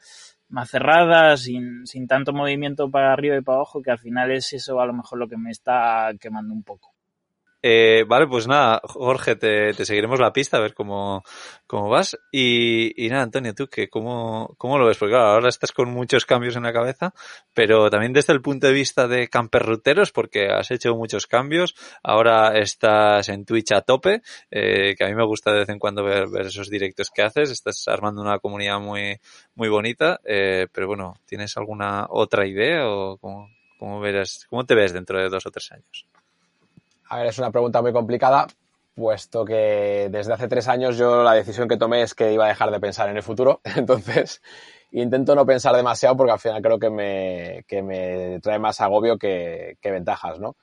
más 0.51 0.71
cerrada, 0.71 1.37
sin, 1.37 1.87
sin 1.87 2.07
tanto 2.07 2.33
movimiento 2.33 2.91
para 2.91 3.13
arriba 3.13 3.37
y 3.37 3.43
para 3.43 3.57
abajo, 3.57 3.83
que 3.83 3.91
al 3.91 3.99
final 3.99 4.31
es 4.33 4.53
eso 4.53 4.81
a 4.81 4.87
lo 4.87 4.93
mejor 4.93 5.19
lo 5.19 5.29
que 5.29 5.37
me 5.37 5.51
está 5.51 6.11
quemando 6.21 6.53
un 6.53 6.63
poco. 6.63 6.95
Eh, 7.63 8.05
vale, 8.09 8.27
pues 8.27 8.47
nada, 8.49 8.81
Jorge, 8.85 9.37
te, 9.37 9.75
te, 9.75 9.85
seguiremos 9.85 10.19
la 10.19 10.33
pista 10.33 10.57
a 10.57 10.61
ver 10.61 10.73
cómo, 10.73 11.23
cómo 11.67 11.91
vas. 11.91 12.17
Y, 12.33 12.95
nada, 13.11 13.23
Antonio, 13.25 13.55
tú, 13.55 13.69
que 13.69 13.89
cómo, 13.91 14.55
¿cómo 14.57 14.79
lo 14.79 14.87
ves? 14.87 14.97
Porque 14.97 15.13
claro, 15.13 15.29
ahora 15.29 15.49
estás 15.51 15.73
con 15.73 15.91
muchos 15.91 16.25
cambios 16.25 16.57
en 16.57 16.63
la 16.63 16.73
cabeza, 16.73 17.13
pero 17.53 17.91
también 17.91 18.15
desde 18.15 18.33
el 18.33 18.41
punto 18.41 18.67
de 18.67 18.73
vista 18.73 19.07
de 19.09 19.29
camperruteros, 19.29 20.11
porque 20.11 20.49
has 20.49 20.71
hecho 20.71 20.95
muchos 20.97 21.27
cambios. 21.27 21.75
Ahora 22.03 22.59
estás 22.59 23.29
en 23.29 23.45
Twitch 23.45 23.73
a 23.73 23.83
tope, 23.83 24.23
eh, 24.51 24.95
que 24.97 25.05
a 25.05 25.09
mí 25.09 25.15
me 25.15 25.27
gusta 25.27 25.53
de 25.53 25.61
vez 25.61 25.69
en 25.69 25.79
cuando 25.79 26.03
ver, 26.03 26.29
ver, 26.29 26.47
esos 26.47 26.71
directos 26.71 27.11
que 27.11 27.23
haces. 27.23 27.51
Estás 27.51 27.87
armando 27.89 28.23
una 28.23 28.39
comunidad 28.39 28.81
muy, 28.81 29.19
muy 29.55 29.69
bonita, 29.69 30.21
eh, 30.25 30.67
pero 30.73 30.87
bueno, 30.87 31.21
¿tienes 31.27 31.57
alguna 31.59 32.07
otra 32.09 32.47
idea 32.47 32.89
o 32.89 33.19
cómo, 33.19 33.51
cómo, 33.79 34.01
verás, 34.01 34.47
cómo 34.49 34.65
te 34.65 34.75
ves 34.75 34.95
dentro 34.95 35.19
de 35.21 35.29
dos 35.29 35.45
o 35.45 35.51
tres 35.51 35.73
años? 35.73 36.07
A 37.11 37.19
ver, 37.19 37.27
es 37.27 37.39
una 37.39 37.51
pregunta 37.51 37.83
muy 37.83 37.93
complicada, 37.93 38.47
puesto 38.95 39.45
que 39.45 40.09
desde 40.13 40.33
hace 40.33 40.47
tres 40.47 40.69
años 40.69 40.97
yo 40.97 41.25
la 41.25 41.33
decisión 41.33 41.67
que 41.67 41.77
tomé 41.77 42.03
es 42.03 42.15
que 42.15 42.33
iba 42.33 42.45
a 42.45 42.49
dejar 42.49 42.71
de 42.71 42.79
pensar 42.79 43.09
en 43.09 43.17
el 43.17 43.25
futuro. 43.25 43.61
Entonces, 43.77 44.41
intento 44.93 45.35
no 45.35 45.45
pensar 45.45 45.75
demasiado 45.75 46.17
porque 46.17 46.31
al 46.31 46.39
final 46.39 46.63
creo 46.63 46.79
que 46.79 46.89
me, 46.89 47.65
que 47.67 47.83
me 47.83 48.39
trae 48.39 48.61
más 48.61 48.81
agobio 48.81 49.19
que, 49.19 49.77
ventajas, 49.83 50.39
¿no? 50.39 50.55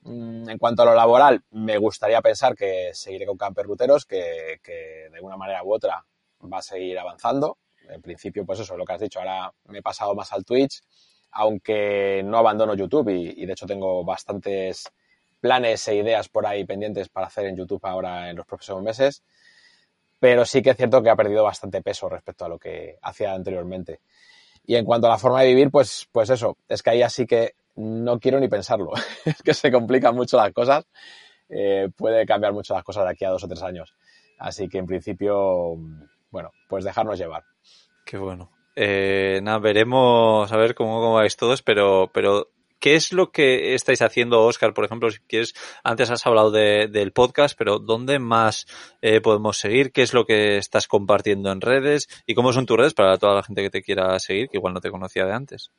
Mm, 0.00 0.48
en 0.48 0.58
cuanto 0.58 0.80
a 0.80 0.86
lo 0.86 0.94
laboral, 0.94 1.44
me 1.50 1.76
gustaría 1.76 2.22
pensar 2.22 2.56
que 2.56 2.92
seguiré 2.94 3.26
con 3.26 3.36
Camper 3.36 3.66
Ruteros, 3.66 4.06
que, 4.06 4.60
que 4.62 5.10
de 5.12 5.20
una 5.20 5.36
manera 5.36 5.62
u 5.62 5.74
otra 5.74 6.02
va 6.50 6.58
a 6.58 6.62
seguir 6.62 6.98
avanzando. 6.98 7.58
En 7.86 8.00
principio, 8.00 8.46
pues 8.46 8.60
eso, 8.60 8.78
lo 8.78 8.86
que 8.86 8.94
has 8.94 9.00
dicho, 9.00 9.18
ahora 9.18 9.52
me 9.66 9.80
he 9.80 9.82
pasado 9.82 10.14
más 10.14 10.32
al 10.32 10.46
Twitch, 10.46 10.80
aunque 11.32 12.22
no 12.24 12.38
abandono 12.38 12.74
YouTube 12.74 13.10
y 13.10 13.44
de 13.44 13.52
hecho 13.52 13.66
tengo 13.66 14.02
bastantes 14.04 14.90
planes 15.42 15.86
e 15.88 15.96
ideas 15.96 16.28
por 16.28 16.46
ahí 16.46 16.64
pendientes 16.64 17.08
para 17.08 17.26
hacer 17.26 17.46
en 17.46 17.56
YouTube 17.56 17.84
ahora 17.84 18.30
en 18.30 18.36
los 18.36 18.46
próximos 18.46 18.80
meses, 18.80 19.24
pero 20.20 20.44
sí 20.44 20.62
que 20.62 20.70
es 20.70 20.76
cierto 20.76 21.02
que 21.02 21.10
ha 21.10 21.16
perdido 21.16 21.42
bastante 21.42 21.82
peso 21.82 22.08
respecto 22.08 22.44
a 22.44 22.48
lo 22.48 22.60
que 22.60 22.96
hacía 23.02 23.34
anteriormente. 23.34 24.00
Y 24.64 24.76
en 24.76 24.84
cuanto 24.84 25.08
a 25.08 25.10
la 25.10 25.18
forma 25.18 25.42
de 25.42 25.48
vivir, 25.48 25.68
pues, 25.72 26.08
pues 26.12 26.30
eso, 26.30 26.56
es 26.68 26.80
que 26.80 26.90
ahí 26.90 27.02
así 27.02 27.26
que 27.26 27.56
no 27.74 28.20
quiero 28.20 28.38
ni 28.38 28.46
pensarlo, 28.46 28.92
es 29.24 29.42
que 29.42 29.52
se 29.52 29.72
complican 29.72 30.14
mucho 30.14 30.36
las 30.36 30.52
cosas, 30.52 30.86
eh, 31.48 31.88
puede 31.96 32.24
cambiar 32.24 32.52
mucho 32.52 32.72
las 32.72 32.84
cosas 32.84 33.04
de 33.04 33.10
aquí 33.10 33.24
a 33.24 33.30
dos 33.30 33.42
o 33.42 33.48
tres 33.48 33.64
años. 33.64 33.96
Así 34.38 34.68
que 34.68 34.78
en 34.78 34.86
principio, 34.86 35.76
bueno, 36.30 36.52
pues 36.68 36.84
dejarnos 36.84 37.18
llevar. 37.18 37.42
Qué 38.06 38.16
bueno. 38.16 38.52
Eh, 38.76 39.40
nada, 39.42 39.58
veremos 39.58 40.50
a 40.52 40.56
ver 40.56 40.76
cómo, 40.76 41.00
cómo 41.00 41.14
vais 41.14 41.36
todos, 41.36 41.62
pero, 41.62 42.10
pero 42.14 42.51
¿Qué 42.82 42.96
es 42.96 43.12
lo 43.12 43.30
que 43.30 43.76
estáis 43.76 44.02
haciendo, 44.02 44.44
Oscar? 44.44 44.74
Por 44.74 44.84
ejemplo, 44.84 45.08
si 45.08 45.20
quieres, 45.20 45.54
antes 45.84 46.10
has 46.10 46.26
hablado 46.26 46.50
de, 46.50 46.88
del 46.88 47.12
podcast, 47.12 47.56
pero 47.56 47.78
¿dónde 47.78 48.18
más 48.18 48.66
eh, 49.02 49.20
podemos 49.20 49.56
seguir? 49.56 49.92
¿Qué 49.92 50.02
es 50.02 50.12
lo 50.12 50.26
que 50.26 50.58
estás 50.58 50.88
compartiendo 50.88 51.52
en 51.52 51.60
redes? 51.60 52.08
¿Y 52.26 52.34
cómo 52.34 52.52
son 52.52 52.66
tus 52.66 52.76
redes 52.76 52.92
para 52.92 53.18
toda 53.18 53.36
la 53.36 53.44
gente 53.44 53.62
que 53.62 53.70
te 53.70 53.82
quiera 53.82 54.18
seguir, 54.18 54.48
que 54.48 54.56
igual 54.56 54.74
no 54.74 54.80
te 54.80 54.90
conocía 54.90 55.24
de 55.24 55.32
antes? 55.32 55.70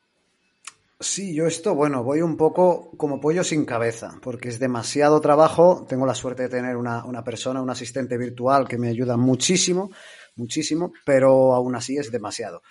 Sí, 0.97 1.35
yo 1.35 1.45
esto, 1.45 1.75
bueno, 1.75 2.05
voy 2.05 2.21
un 2.21 2.37
poco 2.37 2.91
como 2.95 3.19
pollo 3.19 3.43
sin 3.43 3.65
cabeza, 3.65 4.17
porque 4.21 4.47
es 4.47 4.57
demasiado 4.57 5.19
trabajo. 5.19 5.85
Tengo 5.89 6.05
la 6.05 6.15
suerte 6.15 6.43
de 6.43 6.49
tener 6.49 6.77
una, 6.77 7.03
una 7.03 7.21
persona, 7.21 7.61
un 7.61 7.69
asistente 7.69 8.17
virtual 8.17 8.65
que 8.65 8.77
me 8.77 8.87
ayuda 8.87 9.17
muchísimo, 9.17 9.91
muchísimo, 10.37 10.93
pero 11.03 11.53
aún 11.53 11.75
así 11.75 11.97
es 11.97 12.13
demasiado. 12.13 12.61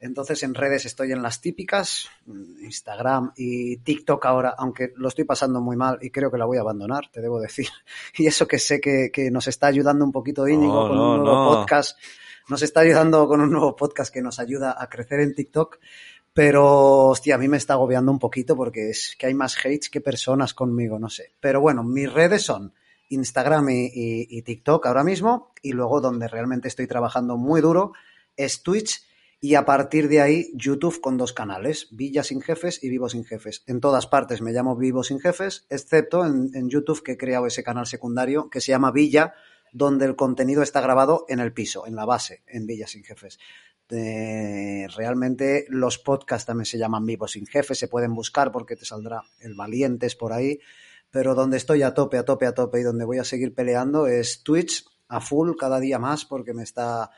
Entonces 0.00 0.42
en 0.44 0.54
redes 0.54 0.86
estoy 0.86 1.10
en 1.10 1.22
las 1.22 1.40
típicas, 1.40 2.08
Instagram 2.60 3.32
y 3.36 3.78
TikTok 3.78 4.24
ahora, 4.26 4.54
aunque 4.56 4.92
lo 4.96 5.08
estoy 5.08 5.24
pasando 5.24 5.60
muy 5.60 5.76
mal 5.76 5.98
y 6.00 6.10
creo 6.10 6.30
que 6.30 6.38
la 6.38 6.44
voy 6.44 6.58
a 6.58 6.60
abandonar, 6.60 7.10
te 7.10 7.20
debo 7.20 7.40
decir. 7.40 7.68
Y 8.16 8.26
eso 8.26 8.46
que 8.46 8.58
sé 8.58 8.80
que, 8.80 9.10
que 9.12 9.30
nos 9.30 9.48
está 9.48 9.66
ayudando 9.66 10.04
un 10.04 10.12
poquito 10.12 10.46
Íñigo 10.46 10.82
no, 10.82 10.88
con 10.88 10.96
no, 10.96 11.14
un 11.14 11.24
nuevo 11.24 11.44
no. 11.44 11.50
podcast, 11.50 11.98
nos 12.48 12.62
está 12.62 12.80
ayudando 12.80 13.26
con 13.26 13.40
un 13.40 13.50
nuevo 13.50 13.74
podcast 13.74 14.12
que 14.12 14.22
nos 14.22 14.38
ayuda 14.38 14.76
a 14.78 14.88
crecer 14.88 15.20
en 15.20 15.34
TikTok. 15.34 15.78
Pero, 16.32 17.06
hostia, 17.08 17.34
a 17.34 17.38
mí 17.38 17.48
me 17.48 17.56
está 17.56 17.72
agobiando 17.72 18.12
un 18.12 18.20
poquito 18.20 18.54
porque 18.54 18.90
es 18.90 19.16
que 19.18 19.26
hay 19.26 19.34
más 19.34 19.56
hates 19.58 19.90
que 19.90 20.00
personas 20.00 20.54
conmigo, 20.54 20.98
no 20.98 21.08
sé. 21.08 21.32
Pero 21.40 21.60
bueno, 21.60 21.82
mis 21.82 22.12
redes 22.12 22.42
son 22.42 22.72
Instagram 23.08 23.70
y, 23.70 23.86
y, 23.86 24.38
y 24.38 24.42
TikTok 24.42 24.86
ahora 24.86 25.02
mismo. 25.02 25.52
Y 25.62 25.72
luego 25.72 26.00
donde 26.00 26.28
realmente 26.28 26.68
estoy 26.68 26.86
trabajando 26.86 27.36
muy 27.36 27.60
duro 27.60 27.92
es 28.36 28.62
Twitch 28.62 29.07
y 29.40 29.54
a 29.54 29.64
partir 29.64 30.08
de 30.08 30.20
ahí 30.20 30.50
YouTube 30.54 31.00
con 31.00 31.16
dos 31.16 31.32
canales, 31.32 31.88
Villa 31.92 32.24
sin 32.24 32.40
jefes 32.40 32.82
y 32.82 32.88
Vivo 32.88 33.08
sin 33.08 33.24
jefes. 33.24 33.62
En 33.66 33.80
todas 33.80 34.06
partes 34.08 34.42
me 34.42 34.52
llamo 34.52 34.76
Vivo 34.76 35.04
sin 35.04 35.20
jefes, 35.20 35.64
excepto 35.70 36.24
en, 36.26 36.68
YouTube 36.68 37.04
que 37.04 37.12
he 37.12 37.16
creado 37.16 37.46
ese 37.46 37.62
canal 37.62 37.86
secundario 37.86 38.50
que 38.50 38.60
se 38.60 38.72
llama 38.72 38.90
Villa, 38.90 39.34
donde 39.72 40.06
el 40.06 40.16
contenido 40.16 40.62
está 40.62 40.80
grabado 40.80 41.24
en 41.28 41.38
el 41.38 41.52
piso, 41.52 41.86
en 41.86 41.94
la 41.94 42.04
base, 42.04 42.42
en 42.48 42.66
Villa 42.66 42.88
sin 42.88 43.04
jefes. 43.04 43.38
Eh, 43.90 44.86
realmente 44.96 45.66
los 45.68 45.98
podcasts 45.98 46.46
también 46.46 46.66
se 46.66 46.78
llaman 46.78 47.06
Vivo 47.06 47.28
sin 47.28 47.46
jefes, 47.46 47.78
se 47.78 47.86
pueden 47.86 48.14
buscar 48.14 48.50
porque 48.50 48.74
te 48.74 48.84
saldrá 48.84 49.22
el 49.38 49.54
Valientes 49.54 50.16
por 50.16 50.32
ahí, 50.32 50.58
pero 51.10 51.36
donde 51.36 51.58
estoy 51.58 51.82
a 51.82 51.94
tope, 51.94 52.18
a 52.18 52.24
tope, 52.24 52.46
a 52.46 52.54
tope 52.54 52.80
y 52.80 52.82
donde 52.82 53.04
voy 53.04 53.18
a 53.18 53.24
seguir 53.24 53.54
peleando 53.54 54.08
es 54.08 54.42
Twitch 54.42 54.84
a 55.06 55.20
full 55.20 55.52
cada 55.56 55.78
día 55.78 55.98
más 55.98 56.24
porque 56.24 56.52
me 56.52 56.64
está 56.64 57.10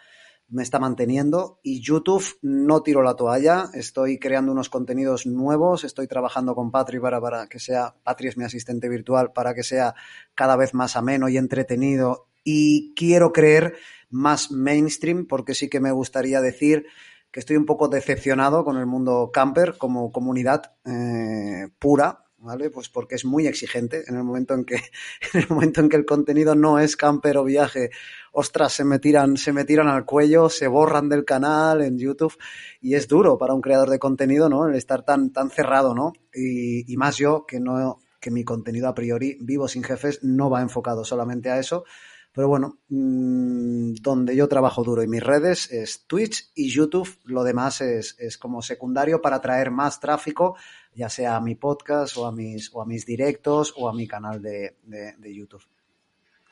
me 0.50 0.62
está 0.62 0.78
manteniendo 0.78 1.60
y 1.62 1.80
YouTube 1.80 2.24
no 2.42 2.82
tiro 2.82 3.02
la 3.02 3.14
toalla, 3.14 3.70
estoy 3.74 4.18
creando 4.18 4.52
unos 4.52 4.68
contenidos 4.68 5.26
nuevos, 5.26 5.84
estoy 5.84 6.06
trabajando 6.06 6.54
con 6.54 6.70
Patri 6.70 6.98
para, 6.98 7.20
para 7.20 7.46
que 7.46 7.58
sea, 7.58 7.94
Patri 8.02 8.28
es 8.28 8.36
mi 8.36 8.44
asistente 8.44 8.88
virtual, 8.88 9.32
para 9.32 9.54
que 9.54 9.62
sea 9.62 9.94
cada 10.34 10.56
vez 10.56 10.74
más 10.74 10.96
ameno 10.96 11.28
y 11.28 11.36
entretenido. 11.36 12.28
Y 12.42 12.94
quiero 12.94 13.32
creer 13.32 13.76
más 14.08 14.50
mainstream 14.50 15.26
porque 15.26 15.54
sí 15.54 15.68
que 15.68 15.80
me 15.80 15.92
gustaría 15.92 16.40
decir 16.40 16.86
que 17.30 17.40
estoy 17.40 17.56
un 17.56 17.66
poco 17.66 17.88
decepcionado 17.88 18.64
con 18.64 18.76
el 18.76 18.86
mundo 18.86 19.30
camper 19.32 19.76
como 19.78 20.10
comunidad 20.10 20.74
eh, 20.84 21.68
pura, 21.78 22.24
¿vale? 22.40 22.70
Pues 22.70 22.88
porque 22.88 23.14
es 23.14 23.24
muy 23.24 23.46
exigente 23.46 24.04
en 24.06 24.16
el 24.16 24.24
momento 24.24 24.54
en 24.54 24.64
que, 24.64 24.76
en 25.34 25.40
el 25.40 25.48
momento 25.48 25.80
en 25.80 25.88
que 25.88 25.96
el 25.96 26.04
contenido 26.04 26.54
no 26.54 26.78
es 26.78 26.96
camper 26.96 27.36
o 27.36 27.44
viaje, 27.44 27.90
ostras, 28.32 28.72
se 28.72 28.84
me 28.84 28.98
tiran, 28.98 29.36
se 29.36 29.52
me 29.52 29.64
tiran 29.64 29.88
al 29.88 30.04
cuello, 30.04 30.48
se 30.48 30.66
borran 30.66 31.08
del 31.08 31.24
canal 31.24 31.82
en 31.82 31.98
YouTube 31.98 32.36
y 32.80 32.94
es 32.94 33.08
duro 33.08 33.38
para 33.38 33.54
un 33.54 33.60
creador 33.60 33.90
de 33.90 33.98
contenido, 33.98 34.48
¿no? 34.48 34.66
El 34.66 34.74
estar 34.74 35.04
tan, 35.04 35.30
tan 35.30 35.50
cerrado, 35.50 35.94
¿no? 35.94 36.12
Y, 36.34 36.96
más 36.96 37.16
yo 37.16 37.46
que 37.46 37.60
no, 37.60 38.00
que 38.20 38.30
mi 38.30 38.44
contenido 38.44 38.88
a 38.88 38.94
priori, 38.94 39.38
vivo 39.40 39.68
sin 39.68 39.82
jefes, 39.82 40.22
no 40.22 40.50
va 40.50 40.60
enfocado 40.60 41.04
solamente 41.04 41.50
a 41.50 41.58
eso. 41.58 41.84
Pero 42.32 42.46
bueno, 42.46 42.78
mmm, 42.88 43.94
donde 44.00 44.36
yo 44.36 44.46
trabajo 44.46 44.84
duro 44.84 45.02
y 45.02 45.08
mis 45.08 45.22
redes 45.22 45.70
es 45.72 46.06
Twitch 46.06 46.52
y 46.54 46.70
YouTube. 46.70 47.08
Lo 47.24 47.42
demás 47.42 47.80
es, 47.80 48.14
es 48.20 48.38
como 48.38 48.62
secundario 48.62 49.20
para 49.20 49.40
traer 49.40 49.72
más 49.72 49.98
tráfico, 49.98 50.56
ya 50.94 51.08
sea 51.08 51.36
a 51.36 51.40
mi 51.40 51.54
podcast 51.54 52.16
o 52.16 52.26
a 52.26 52.32
mis, 52.32 52.70
o 52.74 52.82
a 52.82 52.86
mis 52.86 53.06
directos 53.06 53.74
o 53.76 53.88
a 53.88 53.92
mi 53.92 54.06
canal 54.06 54.42
de, 54.42 54.76
de, 54.82 55.14
de 55.16 55.34
YouTube. 55.34 55.62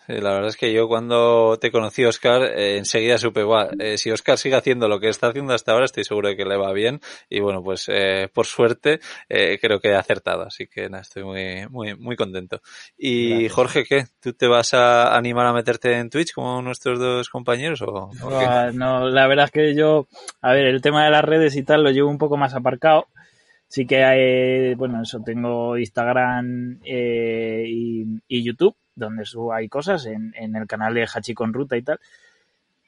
Sí, 0.08 0.14
la 0.22 0.32
verdad 0.32 0.48
es 0.48 0.56
que 0.56 0.72
yo 0.72 0.88
cuando 0.88 1.58
te 1.60 1.70
conocí, 1.70 2.02
Oscar, 2.06 2.42
eh, 2.42 2.78
enseguida 2.78 3.18
supe, 3.18 3.40
igual, 3.40 3.78
eh, 3.78 3.98
si 3.98 4.10
Oscar 4.10 4.38
sigue 4.38 4.56
haciendo 4.56 4.88
lo 4.88 5.00
que 5.00 5.10
está 5.10 5.26
haciendo 5.26 5.52
hasta 5.52 5.72
ahora, 5.72 5.84
estoy 5.84 6.02
seguro 6.02 6.30
de 6.30 6.36
que 6.36 6.46
le 6.46 6.56
va 6.56 6.72
bien. 6.72 7.02
Y 7.28 7.40
bueno, 7.40 7.62
pues 7.62 7.90
eh, 7.92 8.30
por 8.32 8.46
suerte 8.46 9.00
eh, 9.28 9.58
creo 9.60 9.80
que 9.80 9.88
he 9.88 9.94
acertado. 9.94 10.44
Así 10.44 10.66
que 10.66 10.88
nada, 10.88 11.02
estoy 11.02 11.24
muy, 11.24 11.68
muy, 11.68 11.94
muy 11.94 12.16
contento. 12.16 12.62
Y 12.96 13.32
Gracias. 13.32 13.52
Jorge, 13.52 13.84
¿qué? 13.84 14.04
¿Tú 14.18 14.32
te 14.32 14.46
vas 14.46 14.72
a 14.72 15.14
animar 15.14 15.44
a 15.44 15.52
meterte 15.52 15.92
en 15.98 16.08
Twitch 16.08 16.32
como 16.32 16.62
nuestros 16.62 16.98
dos 16.98 17.28
compañeros? 17.28 17.82
O, 17.82 18.08
o 18.22 18.38
qué? 18.38 18.72
No, 18.72 19.10
la 19.10 19.26
verdad 19.26 19.44
es 19.44 19.50
que 19.50 19.74
yo, 19.74 20.08
a 20.40 20.54
ver, 20.54 20.68
el 20.68 20.80
tema 20.80 21.04
de 21.04 21.10
las 21.10 21.22
redes 21.22 21.54
y 21.54 21.64
tal 21.64 21.82
lo 21.82 21.90
llevo 21.90 22.08
un 22.08 22.16
poco 22.16 22.38
más 22.38 22.54
aparcado. 22.54 23.08
Sí 23.68 23.86
que 23.86 24.02
hay, 24.02 24.74
bueno, 24.74 25.02
eso, 25.02 25.20
tengo 25.20 25.76
Instagram 25.76 26.80
eh, 26.84 27.64
y, 27.66 28.42
YouTube, 28.42 28.74
donde 28.94 29.26
subo 29.26 29.52
ahí 29.52 29.68
cosas, 29.68 30.06
en, 30.06 30.32
en 30.36 30.56
el 30.56 30.66
canal 30.66 30.94
de 30.94 31.06
Hachi 31.06 31.34
con 31.34 31.52
Ruta 31.52 31.76
y 31.76 31.82
tal. 31.82 32.00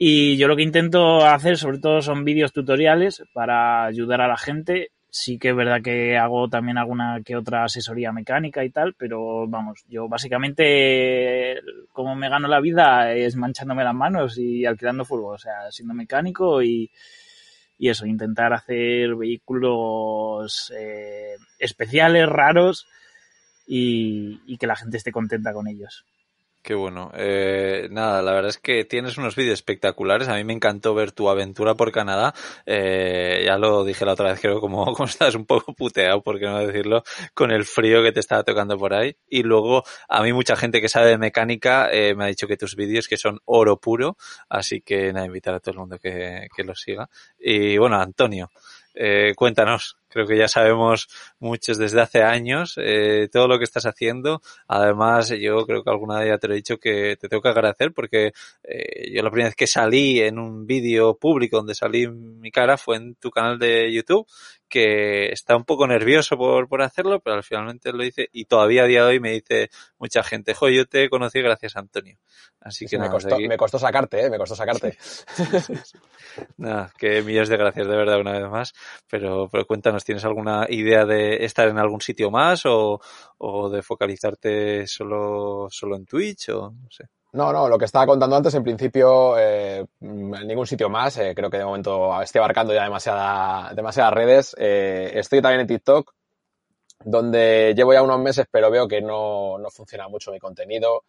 Y 0.02 0.38
yo 0.38 0.48
lo 0.48 0.56
que 0.56 0.62
intento 0.62 1.26
hacer 1.26 1.58
sobre 1.58 1.78
todo 1.78 2.00
son 2.00 2.24
vídeos 2.24 2.54
tutoriales 2.54 3.22
para 3.34 3.84
ayudar 3.84 4.22
a 4.22 4.28
la 4.28 4.38
gente. 4.38 4.92
Sí 5.10 5.38
que 5.38 5.50
es 5.50 5.54
verdad 5.56 5.82
que 5.82 6.16
hago 6.16 6.48
también 6.48 6.78
alguna 6.78 7.20
que 7.22 7.36
otra 7.36 7.64
asesoría 7.64 8.10
mecánica 8.10 8.64
y 8.64 8.70
tal, 8.70 8.94
pero 8.94 9.46
vamos, 9.46 9.84
yo 9.90 10.08
básicamente 10.08 11.60
como 11.92 12.14
me 12.16 12.30
gano 12.30 12.48
la 12.48 12.60
vida 12.60 13.12
es 13.12 13.36
manchándome 13.36 13.84
las 13.84 13.94
manos 13.94 14.38
y 14.38 14.64
alquilando 14.64 15.04
fútbol, 15.04 15.34
o 15.34 15.38
sea, 15.38 15.70
siendo 15.70 15.92
mecánico 15.92 16.62
y, 16.62 16.90
y 17.80 17.88
eso, 17.88 18.04
intentar 18.04 18.52
hacer 18.52 19.16
vehículos 19.16 20.70
eh, 20.76 21.36
especiales, 21.58 22.28
raros 22.28 22.86
y, 23.66 24.38
y 24.46 24.58
que 24.58 24.66
la 24.66 24.76
gente 24.76 24.98
esté 24.98 25.10
contenta 25.10 25.54
con 25.54 25.66
ellos. 25.66 26.04
Qué 26.62 26.74
bueno. 26.74 27.10
Eh, 27.14 27.88
nada, 27.90 28.20
la 28.20 28.32
verdad 28.32 28.50
es 28.50 28.58
que 28.58 28.84
tienes 28.84 29.16
unos 29.16 29.34
vídeos 29.34 29.54
espectaculares. 29.54 30.28
A 30.28 30.34
mí 30.34 30.44
me 30.44 30.52
encantó 30.52 30.94
ver 30.94 31.10
tu 31.10 31.30
aventura 31.30 31.74
por 31.74 31.90
Canadá. 31.90 32.34
Eh, 32.66 33.44
ya 33.46 33.56
lo 33.56 33.82
dije 33.82 34.04
la 34.04 34.12
otra 34.12 34.30
vez, 34.30 34.40
creo, 34.40 34.60
como, 34.60 34.84
como 34.94 35.06
estabas 35.06 35.34
un 35.36 35.46
poco 35.46 35.72
puteado, 35.72 36.22
por 36.22 36.38
qué 36.38 36.44
no 36.44 36.58
decirlo, 36.58 37.02
con 37.32 37.50
el 37.50 37.64
frío 37.64 38.02
que 38.02 38.12
te 38.12 38.20
estaba 38.20 38.42
tocando 38.42 38.76
por 38.76 38.92
ahí. 38.92 39.16
Y 39.26 39.42
luego, 39.42 39.84
a 40.08 40.22
mí 40.22 40.34
mucha 40.34 40.54
gente 40.54 40.82
que 40.82 40.88
sabe 40.90 41.08
de 41.08 41.18
mecánica 41.18 41.88
eh, 41.90 42.14
me 42.14 42.24
ha 42.24 42.26
dicho 42.26 42.46
que 42.46 42.58
tus 42.58 42.76
vídeos 42.76 43.08
que 43.08 43.16
son 43.16 43.38
oro 43.46 43.80
puro. 43.80 44.18
Así 44.50 44.82
que 44.82 45.14
nada, 45.14 45.24
invitar 45.26 45.54
a 45.54 45.60
todo 45.60 45.72
el 45.72 45.78
mundo 45.78 45.98
que, 45.98 46.46
que 46.54 46.62
los 46.62 46.78
siga. 46.80 47.08
Y 47.38 47.78
bueno, 47.78 47.96
Antonio, 47.96 48.50
eh, 48.94 49.32
cuéntanos. 49.34 49.99
Creo 50.10 50.26
que 50.26 50.36
ya 50.36 50.48
sabemos 50.48 51.08
muchos 51.38 51.78
desde 51.78 52.00
hace 52.00 52.22
años 52.22 52.74
eh, 52.76 53.28
todo 53.32 53.48
lo 53.48 53.58
que 53.58 53.64
estás 53.64 53.86
haciendo. 53.86 54.42
Además, 54.66 55.30
yo 55.30 55.64
creo 55.66 55.82
que 55.82 55.90
alguna 55.90 56.18
vez 56.18 56.28
ya 56.28 56.38
te 56.38 56.48
lo 56.48 56.54
he 56.54 56.56
dicho 56.56 56.78
que 56.78 57.16
te 57.16 57.28
tengo 57.28 57.40
que 57.42 57.48
agradecer 57.48 57.92
porque 57.92 58.32
eh, 58.64 59.12
yo 59.14 59.22
la 59.22 59.30
primera 59.30 59.48
vez 59.48 59.56
que 59.56 59.66
salí 59.66 60.20
en 60.20 60.38
un 60.38 60.66
vídeo 60.66 61.14
público 61.16 61.58
donde 61.58 61.74
salí 61.74 62.08
mi 62.08 62.50
cara 62.50 62.76
fue 62.76 62.96
en 62.96 63.14
tu 63.14 63.30
canal 63.30 63.58
de 63.58 63.92
YouTube, 63.92 64.26
que 64.68 65.32
está 65.32 65.56
un 65.56 65.64
poco 65.64 65.86
nervioso 65.86 66.36
por, 66.36 66.68
por 66.68 66.82
hacerlo, 66.82 67.20
pero 67.20 67.36
al 67.36 67.42
finalmente 67.42 67.92
lo 67.92 68.04
hice 68.04 68.28
y 68.32 68.44
todavía 68.44 68.84
a 68.84 68.86
día 68.86 69.04
de 69.04 69.10
hoy 69.10 69.20
me 69.20 69.32
dice 69.32 69.70
mucha 69.98 70.22
gente, 70.22 70.54
jo, 70.54 70.68
yo 70.68 70.86
te 70.86 71.08
conocí 71.08 71.40
gracias 71.40 71.76
a 71.76 71.80
Antonio. 71.80 72.18
Así 72.60 72.84
que 72.84 72.90
Sí, 72.90 72.96
me, 72.96 73.04
nada, 73.04 73.12
costó, 73.12 73.38
me 73.38 73.56
costó 73.56 73.78
sacarte, 73.78 74.24
¿eh? 74.24 74.30
Me 74.30 74.36
costó 74.36 74.54
sacarte. 74.54 74.96
Nada, 76.58 76.92
que 76.96 77.22
millones 77.22 77.48
de 77.48 77.56
gracias 77.56 77.86
de 77.86 77.96
verdad 77.96 78.20
una 78.20 78.32
vez 78.32 78.48
más. 78.50 78.74
Pero, 79.08 79.48
pero 79.50 79.66
cuéntanos, 79.66 79.99
¿tienes 80.04 80.24
alguna 80.24 80.66
idea 80.68 81.04
de 81.04 81.44
estar 81.44 81.68
en 81.68 81.78
algún 81.78 82.00
sitio 82.00 82.30
más 82.30 82.62
o, 82.66 83.00
de 83.70 83.82
focalizarte 83.82 84.86
solo, 84.86 85.68
solo 85.70 85.96
en 85.96 86.06
Twitch 86.06 86.50
o 86.50 86.70
no 86.70 86.90
sé? 86.90 87.04
No, 87.32 87.52
no, 87.52 87.68
lo 87.68 87.78
que 87.78 87.84
estaba 87.84 88.06
contando 88.06 88.34
antes, 88.34 88.54
en 88.54 88.64
principio, 88.64 89.38
eh, 89.38 89.86
en 90.00 90.30
ningún 90.48 90.66
sitio 90.66 90.88
más. 90.88 91.16
eh, 91.18 91.32
creo 91.34 91.48
que 91.48 91.58
de 91.58 91.64
momento 91.64 92.20
estoy 92.20 92.40
abarcando 92.40 92.74
ya 92.74 92.82
demasiada, 92.82 93.72
demasiadas 93.72 94.12
redes. 94.12 94.56
Eh, 94.58 95.12
estoy 95.14 95.40
también 95.40 95.60
en 95.60 95.66
TikTok, 95.68 96.12
donde 97.04 97.72
llevo 97.76 97.92
ya 97.92 98.02
unos 98.02 98.18
meses, 98.18 98.46
pero 98.50 98.70
veo 98.70 98.88
que 98.88 99.00
no, 99.00 99.58
no 99.58 99.70
funciona 99.70 100.08
mucho 100.08 100.32
mi 100.32 100.40
contenido. 100.40 101.04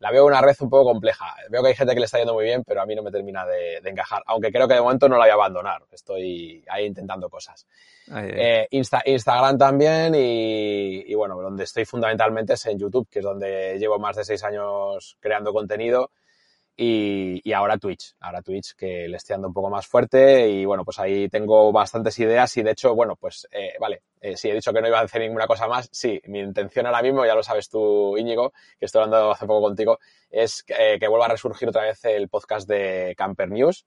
La 0.00 0.10
veo 0.12 0.24
una 0.26 0.40
red 0.40 0.54
un 0.60 0.70
poco 0.70 0.84
compleja. 0.92 1.34
Veo 1.50 1.60
que 1.62 1.68
hay 1.68 1.74
gente 1.74 1.92
que 1.94 1.98
le 2.00 2.06
está 2.06 2.18
yendo 2.18 2.34
muy 2.34 2.44
bien, 2.44 2.62
pero 2.64 2.80
a 2.80 2.86
mí 2.86 2.94
no 2.94 3.02
me 3.02 3.10
termina 3.10 3.44
de, 3.44 3.80
de 3.82 3.90
encajar. 3.90 4.22
Aunque 4.26 4.52
creo 4.52 4.68
que 4.68 4.74
de 4.74 4.80
momento 4.80 5.08
no 5.08 5.16
la 5.16 5.24
voy 5.24 5.30
a 5.30 5.34
abandonar. 5.34 5.82
Estoy 5.90 6.64
ahí 6.68 6.86
intentando 6.86 7.28
cosas. 7.28 7.66
Eh, 8.36 8.68
Insta- 8.70 9.02
Instagram 9.04 9.58
también 9.58 10.14
y, 10.14 11.02
y, 11.06 11.14
bueno, 11.14 11.40
donde 11.42 11.64
estoy 11.64 11.84
fundamentalmente 11.84 12.52
es 12.54 12.64
en 12.66 12.78
YouTube, 12.78 13.08
que 13.10 13.18
es 13.18 13.24
donde 13.24 13.76
llevo 13.78 13.98
más 13.98 14.16
de 14.16 14.24
seis 14.24 14.42
años 14.44 15.16
creando 15.20 15.52
contenido 15.52 16.10
y, 16.80 17.52
ahora 17.52 17.76
Twitch, 17.76 18.14
ahora 18.20 18.40
Twitch 18.40 18.74
que 18.76 19.08
le 19.08 19.16
estoy 19.16 19.34
dando 19.34 19.48
un 19.48 19.54
poco 19.54 19.68
más 19.68 19.84
fuerte 19.88 20.48
y 20.48 20.64
bueno, 20.64 20.84
pues 20.84 21.00
ahí 21.00 21.28
tengo 21.28 21.72
bastantes 21.72 22.16
ideas 22.20 22.56
y 22.56 22.62
de 22.62 22.70
hecho, 22.70 22.94
bueno, 22.94 23.16
pues 23.16 23.48
eh, 23.50 23.74
vale, 23.80 24.02
eh, 24.20 24.36
sí 24.36 24.48
he 24.48 24.54
dicho 24.54 24.72
que 24.72 24.80
no 24.80 24.86
iba 24.86 25.00
a 25.00 25.02
hacer 25.02 25.22
ninguna 25.22 25.48
cosa 25.48 25.66
más, 25.66 25.88
sí, 25.90 26.20
mi 26.26 26.38
intención 26.38 26.86
ahora 26.86 27.02
mismo, 27.02 27.26
ya 27.26 27.34
lo 27.34 27.42
sabes 27.42 27.68
tú 27.68 28.16
Íñigo, 28.16 28.52
que 28.78 28.86
estoy 28.86 29.02
hablando 29.02 29.32
hace 29.32 29.44
poco 29.46 29.62
contigo, 29.62 29.98
es 30.30 30.64
eh, 30.68 30.98
que 31.00 31.08
vuelva 31.08 31.26
a 31.26 31.30
resurgir 31.30 31.68
otra 31.68 31.82
vez 31.82 32.04
el 32.04 32.28
podcast 32.28 32.68
de 32.68 33.14
Camper 33.16 33.50
News. 33.50 33.84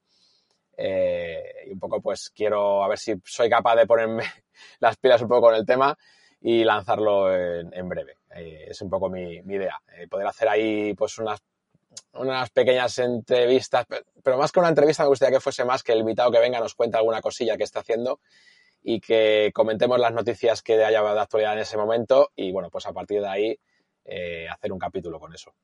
Eh, 0.76 1.66
y 1.66 1.72
un 1.72 1.78
poco 1.78 2.00
pues 2.00 2.30
quiero 2.30 2.82
a 2.82 2.88
ver 2.88 2.98
si 2.98 3.14
soy 3.24 3.50
capaz 3.50 3.76
de 3.76 3.86
ponerme 3.86 4.24
las 4.80 4.96
pilas 4.96 5.20
un 5.20 5.28
poco 5.28 5.42
con 5.48 5.54
el 5.54 5.66
tema 5.66 5.96
y 6.40 6.64
lanzarlo 6.64 7.34
en, 7.34 7.72
en 7.72 7.88
breve. 7.88 8.16
Eh, 8.34 8.66
es 8.68 8.80
un 8.82 8.90
poco 8.90 9.08
mi, 9.08 9.36
idea. 9.36 9.80
Eh, 9.96 10.08
poder 10.08 10.26
hacer 10.26 10.48
ahí 10.48 10.94
pues 10.94 11.18
unas, 11.18 11.40
unas 12.14 12.50
pequeñas 12.50 12.98
entrevistas, 12.98 13.86
pe- 13.86 14.02
pero 14.22 14.38
más 14.38 14.52
que 14.52 14.60
una 14.60 14.68
entrevista 14.68 15.02
me 15.02 15.08
gustaría 15.08 15.36
que 15.36 15.40
fuese 15.40 15.64
más 15.64 15.82
que 15.82 15.92
el 15.92 16.00
invitado 16.00 16.30
que 16.30 16.38
venga 16.38 16.60
nos 16.60 16.74
cuente 16.74 16.96
alguna 16.96 17.20
cosilla 17.20 17.56
que 17.56 17.64
está 17.64 17.80
haciendo 17.80 18.20
y 18.82 19.00
que 19.00 19.50
comentemos 19.54 19.98
las 19.98 20.12
noticias 20.12 20.62
que 20.62 20.82
haya 20.84 21.02
de 21.02 21.20
actualidad 21.20 21.54
en 21.54 21.60
ese 21.60 21.76
momento 21.76 22.30
y 22.36 22.52
bueno, 22.52 22.70
pues 22.70 22.86
a 22.86 22.92
partir 22.92 23.20
de 23.20 23.28
ahí 23.28 23.58
eh, 24.04 24.48
hacer 24.48 24.72
un 24.72 24.78
capítulo 24.78 25.20
con 25.20 25.34
eso. 25.34 25.54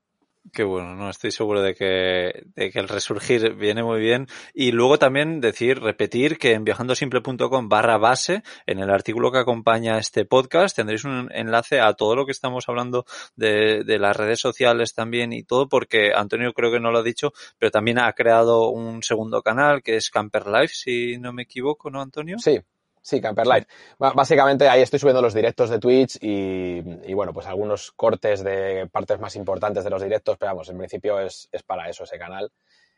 Qué 0.53 0.63
bueno, 0.65 0.95
no 0.95 1.11
estoy 1.11 1.31
seguro 1.31 1.63
de 1.63 1.75
que, 1.75 2.45
de 2.55 2.71
que 2.71 2.79
el 2.79 2.89
resurgir 2.89 3.55
viene 3.55 3.83
muy 3.83 4.01
bien. 4.01 4.27
Y 4.55 4.73
luego 4.73 4.99
también 4.99 5.41
decir, 5.41 5.81
repetir 5.81 6.39
que 6.39 6.53
en 6.53 6.65
viajandosimple.com 6.65 7.69
barra 7.69 7.99
base, 7.99 8.43
en 8.67 8.79
el 8.79 8.91
artículo 8.91 9.31
que 9.33 9.39
acompaña 9.39 9.99
este 9.99 10.25
podcast, 10.25 10.77
tendréis 10.77 11.05
un 11.05 11.29
enlace 11.33 11.81
a 11.81 11.93
todo 11.95 12.17
lo 12.17 12.25
que 12.25 12.33
estamos 12.33 12.69
hablando 12.69 13.05
de, 13.37 13.85
de 13.85 13.99
las 13.99 14.17
redes 14.17 14.41
sociales 14.41 14.95
también 14.95 15.33
y 15.33 15.43
todo, 15.43 15.69
porque 15.69 16.13
Antonio 16.15 16.53
creo 16.53 16.71
que 16.71 16.81
no 16.81 16.91
lo 16.91 16.99
ha 16.99 17.03
dicho, 17.03 17.33
pero 17.59 17.71
también 17.71 17.99
ha 17.99 18.13
creado 18.13 18.71
un 18.71 19.03
segundo 19.03 19.43
canal 19.43 19.83
que 19.83 19.97
es 19.97 20.11
Camper 20.11 20.47
Life, 20.47 20.75
si 20.75 21.19
no 21.19 21.33
me 21.33 21.43
equivoco, 21.43 21.91
¿no, 21.91 22.01
Antonio? 22.01 22.39
Sí, 22.39 22.61
sí, 23.09 23.21
Camper 23.21 23.47
Life. 23.47 23.67
Ba- 23.99 24.13
Básicamente 24.13 24.69
ahí 24.69 24.83
estoy 24.83 24.99
subiendo 24.99 25.23
los 25.23 25.35
directos 25.35 25.71
de 25.71 25.79
Twitch 25.79 26.19
y, 26.21 26.79
y, 27.11 27.15
bueno, 27.15 27.33
pues 27.33 27.47
algunos 27.47 27.93
cortes 27.93 28.43
de 28.45 28.87
partes 28.93 29.19
más 29.19 29.35
importantes 29.37 29.85
de 29.85 29.91
los 29.91 30.03
directos, 30.03 30.37
pero 30.39 30.53
vamos, 30.53 30.69
en 30.69 30.79
principio 30.79 31.19
es, 31.21 31.49
es 31.51 31.63
para 31.63 31.89
eso 31.89 32.05
ese 32.05 32.19
canal. 32.19 32.51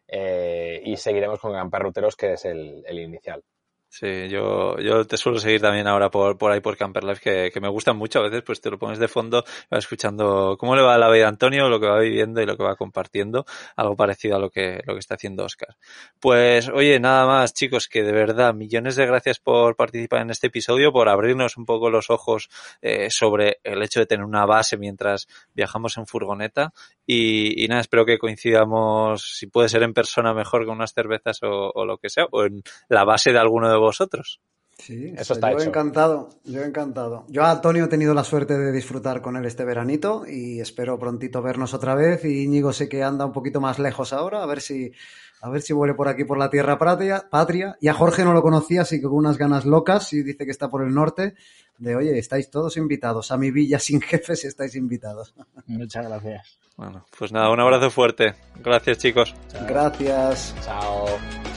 Eh, 0.08 0.82
y 0.84 0.96
seguiremos 0.96 1.38
con 1.38 1.52
Camper 1.52 1.82
Ruteros, 1.82 2.16
que 2.16 2.32
es 2.32 2.44
el, 2.44 2.82
el 2.86 2.98
inicial. 2.98 3.42
Sí, 3.92 4.28
yo, 4.28 4.78
yo 4.78 5.04
te 5.04 5.16
suelo 5.16 5.40
seguir 5.40 5.60
también 5.60 5.88
ahora 5.88 6.12
por, 6.12 6.38
por 6.38 6.52
ahí 6.52 6.60
por 6.60 6.76
Camper 6.76 7.02
Life, 7.02 7.20
que, 7.20 7.50
que 7.50 7.60
me 7.60 7.68
gustan 7.68 7.96
mucho. 7.96 8.20
A 8.20 8.22
veces 8.22 8.44
pues 8.46 8.60
te 8.60 8.70
lo 8.70 8.78
pones 8.78 9.00
de 9.00 9.08
fondo, 9.08 9.42
vas 9.68 9.80
escuchando 9.82 10.56
cómo 10.56 10.76
le 10.76 10.82
va 10.82 10.96
la 10.96 11.10
vida 11.10 11.26
Antonio, 11.26 11.68
lo 11.68 11.80
que 11.80 11.88
va 11.88 11.98
viviendo 11.98 12.40
y 12.40 12.46
lo 12.46 12.56
que 12.56 12.62
va 12.62 12.76
compartiendo, 12.76 13.44
algo 13.74 13.96
parecido 13.96 14.36
a 14.36 14.38
lo 14.38 14.48
que, 14.48 14.80
lo 14.86 14.94
que 14.94 15.00
está 15.00 15.16
haciendo 15.16 15.44
Oscar. 15.44 15.74
Pues, 16.20 16.68
oye, 16.68 17.00
nada 17.00 17.26
más, 17.26 17.52
chicos, 17.52 17.88
que 17.88 18.04
de 18.04 18.12
verdad, 18.12 18.54
millones 18.54 18.94
de 18.94 19.06
gracias 19.06 19.40
por 19.40 19.74
participar 19.74 20.22
en 20.22 20.30
este 20.30 20.46
episodio, 20.46 20.92
por 20.92 21.08
abrirnos 21.08 21.56
un 21.56 21.66
poco 21.66 21.90
los 21.90 22.10
ojos 22.10 22.48
eh, 22.82 23.10
sobre 23.10 23.58
el 23.64 23.82
hecho 23.82 23.98
de 23.98 24.06
tener 24.06 24.24
una 24.24 24.46
base 24.46 24.76
mientras 24.76 25.26
viajamos 25.52 25.98
en 25.98 26.06
furgoneta. 26.06 26.72
Y, 27.04 27.64
y 27.64 27.66
nada, 27.66 27.80
espero 27.80 28.06
que 28.06 28.18
coincidamos, 28.18 29.34
si 29.36 29.48
puede 29.48 29.68
ser 29.68 29.82
en 29.82 29.94
persona 29.94 30.32
mejor 30.32 30.64
con 30.64 30.76
unas 30.76 30.92
cervezas 30.92 31.42
o, 31.42 31.72
o 31.74 31.84
lo 31.84 31.98
que 31.98 32.08
sea, 32.08 32.26
o 32.30 32.44
en 32.44 32.62
la 32.88 33.02
base 33.02 33.32
de 33.32 33.38
alguno 33.40 33.68
de 33.68 33.79
vosotros. 33.80 34.40
Sí, 34.78 35.12
Eso 35.14 35.34
está 35.34 35.50
yo 35.50 35.58
hecho. 35.58 35.68
encantado, 35.68 36.30
yo 36.44 36.62
encantado. 36.62 37.26
Yo 37.28 37.42
a 37.44 37.50
Antonio 37.50 37.84
he 37.84 37.88
tenido 37.88 38.14
la 38.14 38.24
suerte 38.24 38.56
de 38.56 38.72
disfrutar 38.72 39.20
con 39.20 39.36
él 39.36 39.44
este 39.44 39.64
veranito 39.64 40.24
y 40.26 40.58
espero 40.60 40.98
prontito 40.98 41.42
vernos 41.42 41.74
otra 41.74 41.94
vez. 41.94 42.24
Y 42.24 42.44
Íñigo 42.44 42.72
sé 42.72 42.88
que 42.88 43.02
anda 43.02 43.26
un 43.26 43.32
poquito 43.32 43.60
más 43.60 43.78
lejos 43.78 44.14
ahora, 44.14 44.42
a 44.42 44.46
ver 44.46 44.62
si, 44.62 44.90
a 45.42 45.50
ver 45.50 45.60
si 45.60 45.74
vuelve 45.74 45.94
por 45.94 46.08
aquí 46.08 46.24
por 46.24 46.38
la 46.38 46.48
tierra 46.48 46.78
patria, 46.78 47.26
patria. 47.30 47.76
Y 47.80 47.88
a 47.88 47.94
Jorge 47.94 48.24
no 48.24 48.32
lo 48.32 48.40
conocía, 48.40 48.80
así 48.82 48.96
que 49.00 49.06
con 49.06 49.16
unas 49.16 49.36
ganas 49.36 49.66
locas 49.66 50.14
y 50.14 50.22
dice 50.22 50.46
que 50.46 50.50
está 50.50 50.70
por 50.70 50.82
el 50.82 50.94
norte. 50.94 51.34
De 51.76 51.94
oye, 51.94 52.18
estáis 52.18 52.50
todos 52.50 52.78
invitados 52.78 53.30
a 53.32 53.36
mi 53.36 53.50
villa 53.50 53.78
sin 53.80 54.00
jefes, 54.00 54.46
estáis 54.46 54.76
invitados. 54.76 55.34
Muchas 55.66 56.06
gracias. 56.06 56.58
Bueno, 56.78 57.04
pues 57.18 57.32
nada, 57.32 57.50
un 57.50 57.60
abrazo 57.60 57.90
fuerte. 57.90 58.34
Gracias, 58.64 58.96
chicos. 58.96 59.34
Gracias. 59.68 60.54
Chao. 60.64 61.49